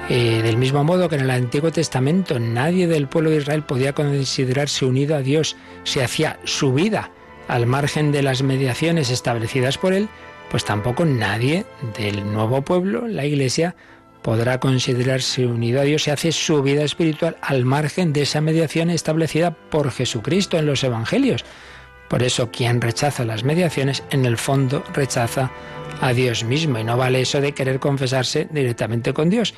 Eh, 0.09 0.41
del 0.43 0.57
mismo 0.57 0.85
modo 0.85 1.11
que 1.11 1.17
en 1.17 1.23
el 1.23 1.31
Antiguo 1.31 1.71
Testamento 1.71 2.39
nadie 2.41 2.87
del 2.87 3.07
pueblo 3.07 3.29
de 3.29 3.37
Israel 3.37 3.63
podía 3.63 3.93
considerarse 3.93 4.87
unido 4.87 5.17
a 5.17 5.21
Dios 5.21 5.55
si 5.85 6.01
hacía 6.01 6.41
su 6.45 6.73
vida 6.73 7.11
al 7.47 7.67
margen 7.67 8.11
de 8.11 8.23
las 8.23 8.43
mediaciones 8.43 9.11
establecidas 9.11 9.77
por 9.77 9.93
él, 9.93 10.09
pues 10.51 10.65
tampoco 10.65 11.05
nadie 11.05 11.67
del 11.99 12.33
nuevo 12.33 12.63
pueblo, 12.63 13.07
la 13.07 13.27
Iglesia, 13.27 13.77
podrá 14.27 14.59
considerarse 14.59 15.47
unido 15.47 15.81
a 15.81 15.85
Dios 15.85 16.03
si 16.03 16.11
hace 16.11 16.33
su 16.33 16.61
vida 16.61 16.83
espiritual 16.83 17.37
al 17.43 17.65
margen 17.65 18.13
de 18.13 18.23
esa 18.23 18.41
mediación 18.41 18.91
establecida 18.91 19.53
por 19.53 19.93
Jesucristo 19.93 20.59
en 20.59 20.67
los 20.67 20.83
Evangelios. 20.83 21.45
Por 22.09 22.25
eso 22.25 22.51
quien 22.51 22.81
rechaza 22.81 23.25
las 23.25 23.45
mediaciones, 23.45 24.03
en 24.11 24.27
el 24.27 24.37
fondo 24.37 24.83
rechaza 24.93 25.53
a 26.01 26.13
Dios 26.13 26.43
mismo. 26.43 26.77
Y 26.81 26.83
no 26.83 26.97
vale 26.97 27.21
eso 27.21 27.41
de 27.41 27.53
querer 27.53 27.79
confesarse 27.79 28.49
directamente 28.51 29.15
con 29.15 29.31
Dios, 29.31 29.55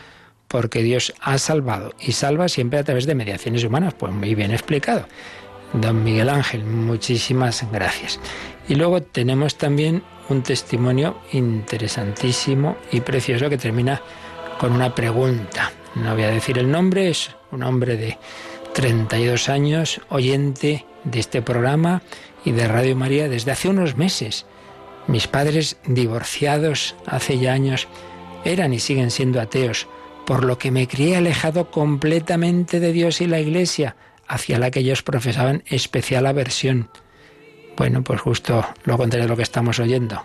porque 0.49 0.83
Dios 0.83 1.15
ha 1.23 1.39
salvado 1.39 1.95
y 1.99 2.13
salva 2.13 2.51
siempre 2.51 2.79
a 2.79 2.85
través 2.85 3.07
de 3.07 3.15
mediaciones 3.15 3.65
humanas. 3.65 3.95
Pues 3.95 4.13
muy 4.13 4.35
bien 4.35 4.51
explicado. 4.51 5.07
Don 5.73 6.05
Miguel 6.05 6.29
Ángel, 6.29 6.65
muchísimas 6.65 7.65
gracias. 7.73 8.21
Y 8.69 8.75
luego 8.75 9.01
tenemos 9.01 9.57
también 9.57 10.03
un 10.29 10.43
testimonio 10.43 11.17
interesantísimo 11.33 12.77
y 12.93 13.01
precioso 13.01 13.49
que 13.49 13.57
termina 13.57 14.03
con 14.59 14.73
una 14.73 14.95
pregunta. 14.95 15.73
No 15.95 16.15
voy 16.15 16.25
a 16.25 16.31
decir 16.31 16.59
el 16.59 16.71
nombre, 16.71 17.09
es 17.09 17.31
un 17.51 17.63
hombre 17.63 17.97
de 17.97 18.19
32 18.75 19.49
años, 19.49 20.01
oyente 20.09 20.85
de 21.05 21.21
este 21.21 21.43
programa 21.43 22.03
y 22.45 22.53
de 22.53 22.69
Radio 22.69 22.97
María 22.97 23.29
desde 23.29 23.53
hace 23.53 23.69
unos 23.69 23.97
meses. 23.97 24.47
Mis 25.07 25.27
padres, 25.27 25.79
divorciados 25.87 26.97
hace 27.07 27.39
ya 27.39 27.53
años, 27.53 27.89
eran 28.45 28.75
y 28.75 28.81
siguen 28.81 29.11
siendo 29.11 29.41
ateos, 29.41 29.87
por 30.27 30.45
lo 30.45 30.59
que 30.59 30.71
me 30.71 30.87
crié 30.87 31.17
alejado 31.17 31.71
completamente 31.71 32.81
de 32.81 32.93
Dios 32.93 33.21
y 33.21 33.27
la 33.27 33.41
Iglesia 33.41 33.97
hacia 34.27 34.59
la 34.59 34.71
que 34.71 34.81
ellos 34.81 35.03
profesaban 35.03 35.63
especial 35.67 36.27
aversión. 36.27 36.91
Bueno, 37.77 38.03
pues 38.03 38.21
justo 38.21 38.67
lo 38.85 38.99
contrario 38.99 39.25
de 39.25 39.31
lo 39.31 39.37
que 39.37 39.43
estamos 39.43 39.79
oyendo. 39.79 40.23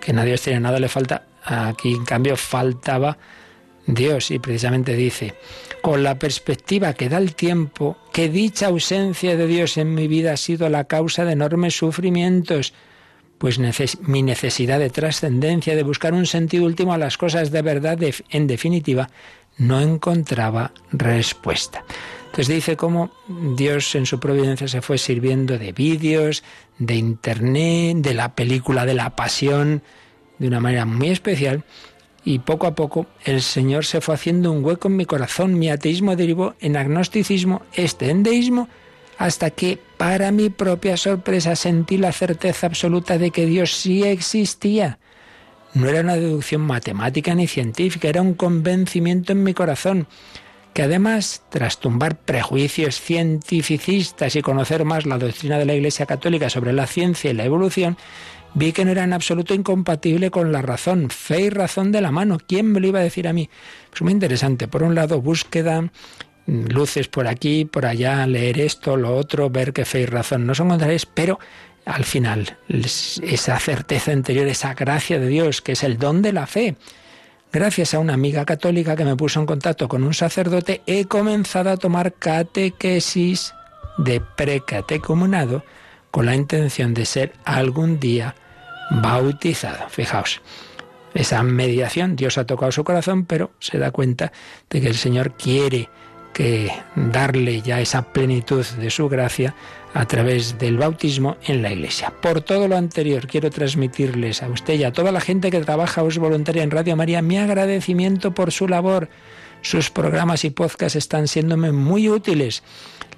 Que 0.00 0.12
nadie 0.12 0.30
Dios 0.30 0.42
tiene 0.42 0.60
nada 0.60 0.80
le 0.80 0.88
falta. 0.88 1.26
Aquí, 1.44 1.92
en 1.92 2.04
cambio, 2.04 2.36
faltaba 2.36 3.18
Dios 3.86 4.30
y 4.30 4.38
precisamente 4.38 4.94
dice, 4.94 5.34
con 5.80 6.02
la 6.02 6.18
perspectiva 6.18 6.94
que 6.94 7.08
da 7.08 7.18
el 7.18 7.34
tiempo, 7.34 7.96
que 8.12 8.28
dicha 8.28 8.66
ausencia 8.66 9.36
de 9.36 9.46
Dios 9.46 9.76
en 9.76 9.94
mi 9.94 10.08
vida 10.08 10.32
ha 10.32 10.36
sido 10.36 10.68
la 10.68 10.84
causa 10.84 11.24
de 11.24 11.32
enormes 11.32 11.76
sufrimientos, 11.76 12.74
pues 13.38 13.58
mi 14.00 14.22
necesidad 14.22 14.78
de 14.78 14.90
trascendencia, 14.90 15.76
de 15.76 15.82
buscar 15.82 16.14
un 16.14 16.26
sentido 16.26 16.64
último 16.64 16.94
a 16.94 16.98
las 16.98 17.18
cosas 17.18 17.50
de 17.50 17.62
verdad, 17.62 17.98
en 18.30 18.46
definitiva, 18.46 19.10
no 19.58 19.80
encontraba 19.80 20.72
respuesta. 20.90 21.84
Entonces 22.26 22.54
dice 22.54 22.76
cómo 22.76 23.10
Dios 23.56 23.94
en 23.94 24.04
su 24.04 24.20
providencia 24.20 24.68
se 24.68 24.82
fue 24.82 24.98
sirviendo 24.98 25.58
de 25.58 25.72
vídeos, 25.72 26.44
de 26.78 26.94
internet, 26.96 27.98
de 27.98 28.14
la 28.14 28.34
película 28.34 28.84
de 28.84 28.94
la 28.94 29.16
pasión, 29.16 29.82
de 30.38 30.48
una 30.48 30.60
manera 30.60 30.84
muy 30.84 31.10
especial, 31.10 31.64
y 32.26 32.40
poco 32.40 32.66
a 32.66 32.74
poco 32.74 33.06
el 33.24 33.40
Señor 33.40 33.84
se 33.84 34.00
fue 34.00 34.16
haciendo 34.16 34.50
un 34.50 34.64
hueco 34.64 34.88
en 34.88 34.96
mi 34.96 35.06
corazón. 35.06 35.58
Mi 35.60 35.70
ateísmo 35.70 36.16
derivó 36.16 36.56
en 36.58 36.76
agnosticismo, 36.76 37.62
este 37.72 38.10
en 38.10 38.24
deísmo, 38.24 38.68
hasta 39.16 39.50
que, 39.50 39.78
para 39.96 40.32
mi 40.32 40.50
propia 40.50 40.96
sorpresa, 40.96 41.54
sentí 41.54 41.98
la 41.98 42.10
certeza 42.10 42.66
absoluta 42.66 43.16
de 43.16 43.30
que 43.30 43.46
Dios 43.46 43.76
sí 43.76 44.02
existía. 44.02 44.98
No 45.72 45.88
era 45.88 46.00
una 46.00 46.16
deducción 46.16 46.62
matemática 46.62 47.32
ni 47.32 47.46
científica, 47.46 48.08
era 48.08 48.22
un 48.22 48.34
convencimiento 48.34 49.30
en 49.30 49.44
mi 49.44 49.54
corazón 49.54 50.08
que 50.76 50.82
además, 50.82 51.42
tras 51.48 51.80
tumbar 51.80 52.18
prejuicios 52.18 53.00
cientificistas 53.00 54.36
y 54.36 54.42
conocer 54.42 54.84
más 54.84 55.06
la 55.06 55.16
doctrina 55.16 55.56
de 55.56 55.64
la 55.64 55.72
Iglesia 55.72 56.04
Católica 56.04 56.50
sobre 56.50 56.74
la 56.74 56.86
ciencia 56.86 57.30
y 57.30 57.34
la 57.34 57.46
evolución, 57.46 57.96
vi 58.56 58.72
que 58.72 58.86
no 58.86 58.90
era 58.90 59.04
en 59.04 59.12
absoluto 59.12 59.52
incompatible 59.52 60.30
con 60.30 60.50
la 60.50 60.62
razón, 60.62 61.10
fe 61.10 61.42
y 61.42 61.50
razón 61.50 61.92
de 61.92 62.00
la 62.00 62.10
mano. 62.10 62.38
¿Quién 62.44 62.72
me 62.72 62.80
lo 62.80 62.86
iba 62.88 63.00
a 63.00 63.02
decir 63.02 63.28
a 63.28 63.34
mí? 63.34 63.50
Pues 63.90 64.00
muy 64.00 64.12
interesante. 64.12 64.66
Por 64.66 64.82
un 64.82 64.94
lado, 64.94 65.20
búsqueda, 65.20 65.90
luces 66.46 67.08
por 67.08 67.28
aquí, 67.28 67.66
por 67.66 67.84
allá, 67.84 68.26
leer 68.26 68.58
esto, 68.58 68.96
lo 68.96 69.14
otro, 69.14 69.50
ver 69.50 69.74
que 69.74 69.84
fe 69.84 70.00
y 70.00 70.06
razón 70.06 70.46
no 70.46 70.54
son 70.54 70.70
contrarias, 70.70 71.04
pero 71.04 71.38
al 71.84 72.04
final, 72.04 72.56
esa 72.68 73.58
certeza 73.58 74.12
interior, 74.12 74.46
esa 74.46 74.72
gracia 74.72 75.20
de 75.20 75.28
Dios, 75.28 75.60
que 75.60 75.72
es 75.72 75.84
el 75.84 75.98
don 75.98 76.22
de 76.22 76.32
la 76.32 76.46
fe, 76.46 76.76
Gracias 77.52 77.94
a 77.94 78.00
una 78.00 78.12
amiga 78.12 78.44
católica 78.44 78.96
que 78.96 79.04
me 79.04 79.16
puso 79.16 79.40
en 79.40 79.46
contacto 79.46 79.88
con 79.88 80.02
un 80.02 80.12
sacerdote, 80.12 80.82
he 80.84 81.06
comenzado 81.06 81.70
a 81.70 81.76
tomar 81.76 82.12
catequesis 82.12 83.54
de 83.98 84.20
precatecumenado 84.20 85.64
con 86.10 86.26
la 86.26 86.34
intención 86.34 86.92
de 86.92 87.06
ser 87.06 87.32
algún 87.44 88.00
día 88.00 88.34
bautizado. 88.90 89.88
Fijaos, 89.88 90.40
esa 91.14 91.42
mediación, 91.42 92.16
Dios 92.16 92.38
ha 92.38 92.46
tocado 92.46 92.72
su 92.72 92.84
corazón, 92.84 93.24
pero 93.24 93.50
se 93.58 93.78
da 93.78 93.90
cuenta 93.90 94.32
de 94.68 94.80
que 94.80 94.88
el 94.88 94.96
Señor 94.96 95.32
quiere 95.32 95.88
que 96.36 96.70
darle 96.94 97.62
ya 97.62 97.80
esa 97.80 98.12
plenitud 98.12 98.62
de 98.62 98.90
su 98.90 99.08
gracia 99.08 99.54
a 99.94 100.04
través 100.04 100.58
del 100.58 100.76
bautismo 100.76 101.38
en 101.46 101.62
la 101.62 101.72
Iglesia. 101.72 102.12
Por 102.20 102.42
todo 102.42 102.68
lo 102.68 102.76
anterior, 102.76 103.26
quiero 103.26 103.48
transmitirles 103.48 104.42
a 104.42 104.48
usted 104.48 104.74
y 104.74 104.84
a 104.84 104.92
toda 104.92 105.12
la 105.12 105.22
gente 105.22 105.50
que 105.50 105.62
trabaja 105.62 106.02
o 106.02 106.08
es 106.08 106.18
voluntaria 106.18 106.62
en 106.62 106.70
Radio 106.70 106.94
María 106.94 107.22
mi 107.22 107.38
agradecimiento 107.38 108.34
por 108.34 108.52
su 108.52 108.68
labor. 108.68 109.08
Sus 109.62 109.88
programas 109.90 110.44
y 110.44 110.50
podcasts 110.50 110.96
están 110.96 111.26
siéndome 111.26 111.72
muy 111.72 112.10
útiles. 112.10 112.62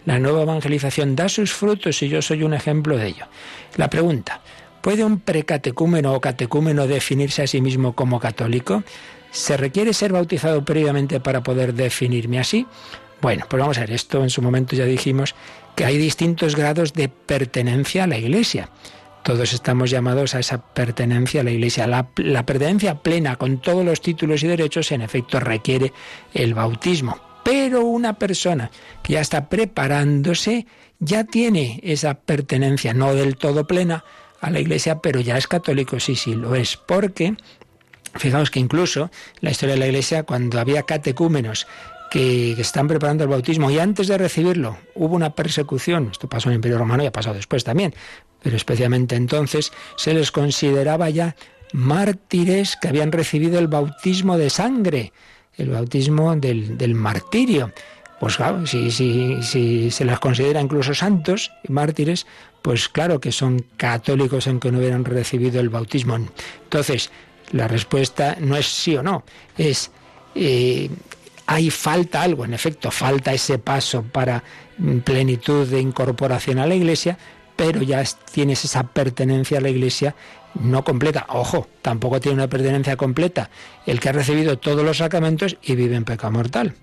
La 0.07 0.21
nueva 0.21 0.43
evangelización 0.43 1.17
da 1.17 1.29
sus 1.29 1.53
frutos 1.53 2.01
y 2.05 2.09
yo 2.09 2.23
soy 2.23 2.45
un 2.45 2.55
ejemplo 2.55 2.97
de 2.97 3.09
ello. 3.09 3.27
La 3.77 3.91
pregunta, 3.91 4.41
¿puede 4.89 5.05
un 5.05 5.21
precatecúmeno 5.21 6.15
o 6.15 6.21
catecúmeno 6.23 6.87
definirse 6.87 7.43
a 7.43 7.47
sí 7.47 7.61
mismo 7.61 7.93
como 7.95 8.19
católico? 8.19 8.85
¿Se 9.31 9.59
requiere 9.59 9.93
ser 9.93 10.15
bautizado 10.15 10.65
previamente 10.65 11.21
para 11.21 11.43
poder 11.43 11.75
definirme 11.75 12.39
así? 12.39 12.67
Bueno, 13.21 13.45
pues 13.51 13.61
vamos 13.61 13.77
a 13.77 13.83
ver, 13.83 13.91
esto 13.91 14.23
en 14.23 14.31
su 14.31 14.41
momento 14.41 14.75
ya 14.75 14.87
dijimos 14.87 15.35
que 15.77 15.85
hay 15.85 15.99
distintos 15.99 16.57
grados 16.57 16.95
de 16.95 17.11
pertenencia 17.11 18.05
a 18.05 18.07
la 18.07 18.17
Iglesia. 18.17 18.71
Todos 19.25 19.53
estamos 19.53 19.91
llamados 19.91 20.35
a 20.35 20.39
esa 20.39 20.73
pertenencia 20.73 21.43
a 21.43 21.45
la 21.45 21.51
Iglesia. 21.51 21.87
La, 21.87 22.47
pertenencia 22.47 23.03
plena 23.03 23.37
con 23.37 23.61
todos 23.61 23.85
los 23.85 24.01
títulos 24.01 24.43
y 24.43 24.47
derechos 24.47 24.91
en 24.91 25.03
efecto 25.03 25.39
requiere 25.39 25.93
el 26.33 26.55
bautismo. 26.55 27.21
Pero 27.45 27.85
una 27.85 28.19
persona 28.19 28.71
que 29.03 29.13
ya 29.13 29.21
está 29.21 29.51
preparándose 29.51 30.67
ya 30.99 31.25
tiene 31.25 31.79
esa 31.83 32.15
pertenencia, 32.15 32.95
no 32.95 33.15
del 33.15 33.37
todo 33.37 33.67
plena 33.67 34.03
a 34.41 34.51
la 34.51 34.61
Iglesia, 34.61 35.01
pero 35.01 35.21
ya 35.21 35.37
es 35.37 35.47
católico, 35.47 35.99
sí, 36.01 36.15
sí, 36.15 36.35
lo 36.35 36.55
es, 36.55 36.77
porque 36.77 37.35
Fijaos 38.15 38.51
que 38.51 38.61
incluso 38.61 39.11
la 39.41 39.51
historia 39.51 39.75
de 39.75 39.81
la 39.81 39.87
Iglesia, 39.87 40.23
cuando 40.23 40.59
había 40.61 40.83
catecúmenos 40.85 41.67
que 42.11 42.53
están 42.53 42.89
preparando 42.89 43.25
el 43.25 43.31
bautismo 43.31 43.71
y 43.71 43.79
antes 43.79 44.09
de 44.09 44.17
recibirlo 44.17 44.79
hubo 44.95 45.15
una 45.15 45.35
persecución, 45.35 46.09
esto 46.11 46.29
pasó 46.29 46.49
en 46.49 46.53
el 46.53 46.57
Imperio 46.57 46.79
Romano 46.79 47.03
y 47.03 47.07
ha 47.07 47.13
pasado 47.13 47.37
después 47.37 47.65
también, 47.65 47.95
pero 48.43 48.57
especialmente 48.57 49.15
entonces 49.15 49.73
se 49.97 50.15
les 50.15 50.33
consideraba 50.33 51.11
ya 51.11 51.37
mártires 51.73 52.77
que 52.81 52.89
habían 52.89 53.13
recibido 53.13 53.59
el 53.59 53.69
bautismo 53.69 54.39
de 54.39 54.49
sangre, 54.49 55.13
el 55.57 55.71
bautismo 55.71 56.35
del, 56.35 56.95
martirio. 56.95 57.73
Pues 58.21 58.37
claro, 58.37 58.67
si, 58.67 58.91
si, 58.91 59.43
si 59.43 59.91
se 59.91 60.05
les 60.05 60.19
considera 60.19 60.61
incluso 60.61 60.95
santos 60.95 61.53
y 61.63 61.73
mártires, 61.73 62.27
pues 62.69 62.91
claro 62.91 63.19
que 63.19 63.33
son 63.33 63.65
católicos 63.79 64.47
aunque 64.47 64.71
no 64.71 64.81
hubieran 64.81 65.07
recibido 65.07 65.59
el 65.59 65.71
bautismo. 65.71 66.17
Entonces, 66.17 67.11
la 67.51 67.67
respuesta 67.67 68.37
no 68.41 68.59
es 68.59 68.67
sí 68.67 68.95
o 68.95 69.03
no, 69.03 69.25
es 69.57 69.91
eh, 70.35 70.91
hay 71.47 71.71
falta 71.71 72.21
algo, 72.21 72.45
en 72.45 72.53
efecto, 72.53 72.91
falta 72.91 73.33
ese 73.33 73.59
paso 73.59 74.03
para 74.03 74.45
plenitud 75.03 75.67
de 75.67 75.81
incorporación 75.81 76.59
a 76.59 76.67
la 76.67 76.75
Iglesia, 76.75 77.17
pero 77.57 77.81
ya 77.81 78.05
tienes 78.31 78.63
esa 78.67 78.83
pertenencia 78.83 79.57
a 79.57 79.63
la 79.63 79.71
Iglesia 79.71 80.15
no 80.53 80.85
completa. 80.85 81.25
Ojo, 81.31 81.69
tampoco 81.81 82.21
tiene 82.21 82.35
una 82.35 82.49
pertenencia 82.49 82.99
completa 82.99 83.49
el 83.87 83.99
que 83.99 84.11
ha 84.11 84.13
recibido 84.13 84.59
todos 84.59 84.85
los 84.85 84.99
sacramentos 84.99 85.57
y 85.63 85.75
vive 85.75 85.97
en 85.97 86.05
pecado 86.05 86.33
mortal. 86.33 86.75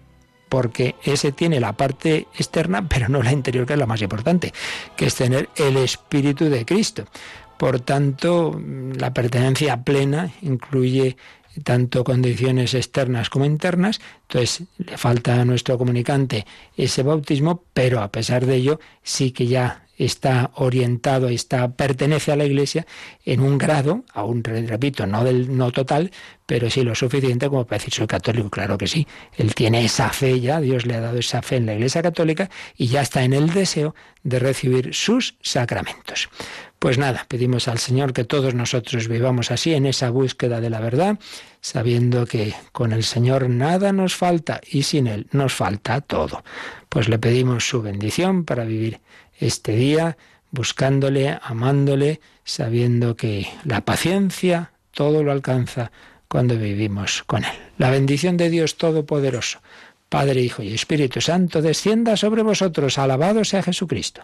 Porque 0.56 0.96
ese 1.04 1.34
tiene 1.34 1.60
la 1.60 1.74
parte 1.74 2.28
externa, 2.34 2.88
pero 2.88 3.10
no 3.10 3.22
la 3.22 3.34
interior, 3.34 3.66
que 3.66 3.74
es 3.74 3.80
la 3.80 3.86
más 3.86 4.02
importante, 4.02 4.54
que 4.96 5.08
es 5.08 5.16
tener 5.16 5.50
el 5.58 5.76
Espíritu 5.76 6.46
de 6.46 6.64
Cristo. 6.64 7.04
Por 7.58 7.82
tanto, 7.82 8.58
la 8.98 9.14
pertenencia 9.14 9.84
plena 9.84 10.32
incluye 10.44 11.18
tanto 11.66 12.06
condiciones 12.06 12.74
externas 12.74 13.30
como 13.30 13.44
internas. 13.44 14.00
Entonces, 14.30 14.64
le 14.78 14.98
falta 14.98 15.42
a 15.42 15.44
nuestro 15.44 15.78
comunicante 15.78 16.46
ese 16.78 17.04
bautismo, 17.04 17.66
pero 17.74 18.02
a 18.02 18.08
pesar 18.08 18.46
de 18.46 18.56
ello, 18.56 18.80
sí 19.04 19.32
que 19.32 19.48
ya 19.48 19.85
está 19.98 20.52
orientado, 20.56 21.30
está, 21.30 21.72
pertenece 21.74 22.32
a 22.32 22.36
la 22.36 22.46
Iglesia 22.46 22.86
en 23.24 23.42
un 23.42 23.58
grado, 23.58 24.04
aún 24.14 24.44
repito, 24.44 25.06
no 25.06 25.24
del 25.24 25.56
no 25.56 25.72
total, 25.72 26.12
pero 26.46 26.70
sí 26.70 26.84
lo 26.84 26.96
suficiente 26.96 27.50
como 27.50 27.66
para 27.66 27.80
decir 27.80 27.94
soy 27.94 28.08
católico, 28.08 28.50
claro 28.50 28.78
que 28.78 28.88
sí. 28.88 29.08
Él 29.36 29.56
tiene 29.56 29.86
esa 29.86 30.10
fe 30.10 30.40
ya, 30.40 30.60
Dios 30.60 30.86
le 30.86 30.96
ha 30.96 31.02
dado 31.02 31.18
esa 31.18 31.42
fe 31.42 31.58
en 31.58 31.66
la 31.66 31.74
Iglesia 31.74 32.02
Católica 32.02 32.50
y 32.78 32.88
ya 32.88 33.02
está 33.02 33.24
en 33.24 33.34
el 33.34 33.52
deseo 33.52 33.96
de 34.24 34.40
recibir 34.40 34.94
sus 34.94 35.36
sacramentos. 35.42 36.30
Pues 36.80 36.98
nada, 36.98 37.26
pedimos 37.28 37.68
al 37.68 37.80
Señor 37.80 38.14
que 38.14 38.26
todos 38.26 38.54
nosotros 38.54 39.08
vivamos 39.08 39.50
así 39.50 39.74
en 39.74 39.86
esa 39.86 40.10
búsqueda 40.10 40.62
de 40.62 40.70
la 40.70 40.80
verdad, 40.80 41.18
sabiendo 41.62 42.28
que 42.28 42.54
con 42.72 42.92
el 42.92 43.04
Señor 43.04 43.50
nada 43.50 43.92
nos 43.92 44.16
falta 44.16 44.62
y 44.70 44.84
sin 44.84 45.08
Él 45.08 45.28
nos 45.32 45.54
falta 45.54 46.02
todo. 46.02 46.44
Pues 46.90 47.10
le 47.10 47.18
pedimos 47.18 47.68
su 47.68 47.82
bendición 47.82 48.46
para 48.46 48.66
vivir 48.66 49.00
este 49.40 49.76
día 49.76 50.18
buscándole, 50.52 51.38
amándole, 51.42 52.22
sabiendo 52.44 53.16
que 53.16 53.48
la 53.64 53.82
paciencia 53.82 54.72
todo 54.92 55.24
lo 55.24 55.32
alcanza 55.32 55.92
cuando 56.28 56.58
vivimos 56.58 57.24
con 57.24 57.44
Él. 57.44 57.52
La 57.78 57.90
bendición 57.90 58.38
de 58.38 58.50
Dios 58.50 58.78
Todopoderoso, 58.78 59.60
Padre, 60.10 60.42
Hijo 60.42 60.64
y 60.64 60.74
Espíritu 60.74 61.22
Santo, 61.22 61.62
descienda 61.62 62.16
sobre 62.18 62.42
vosotros. 62.42 62.98
Alabado 62.98 63.44
sea 63.44 63.64
Jesucristo. 63.64 64.24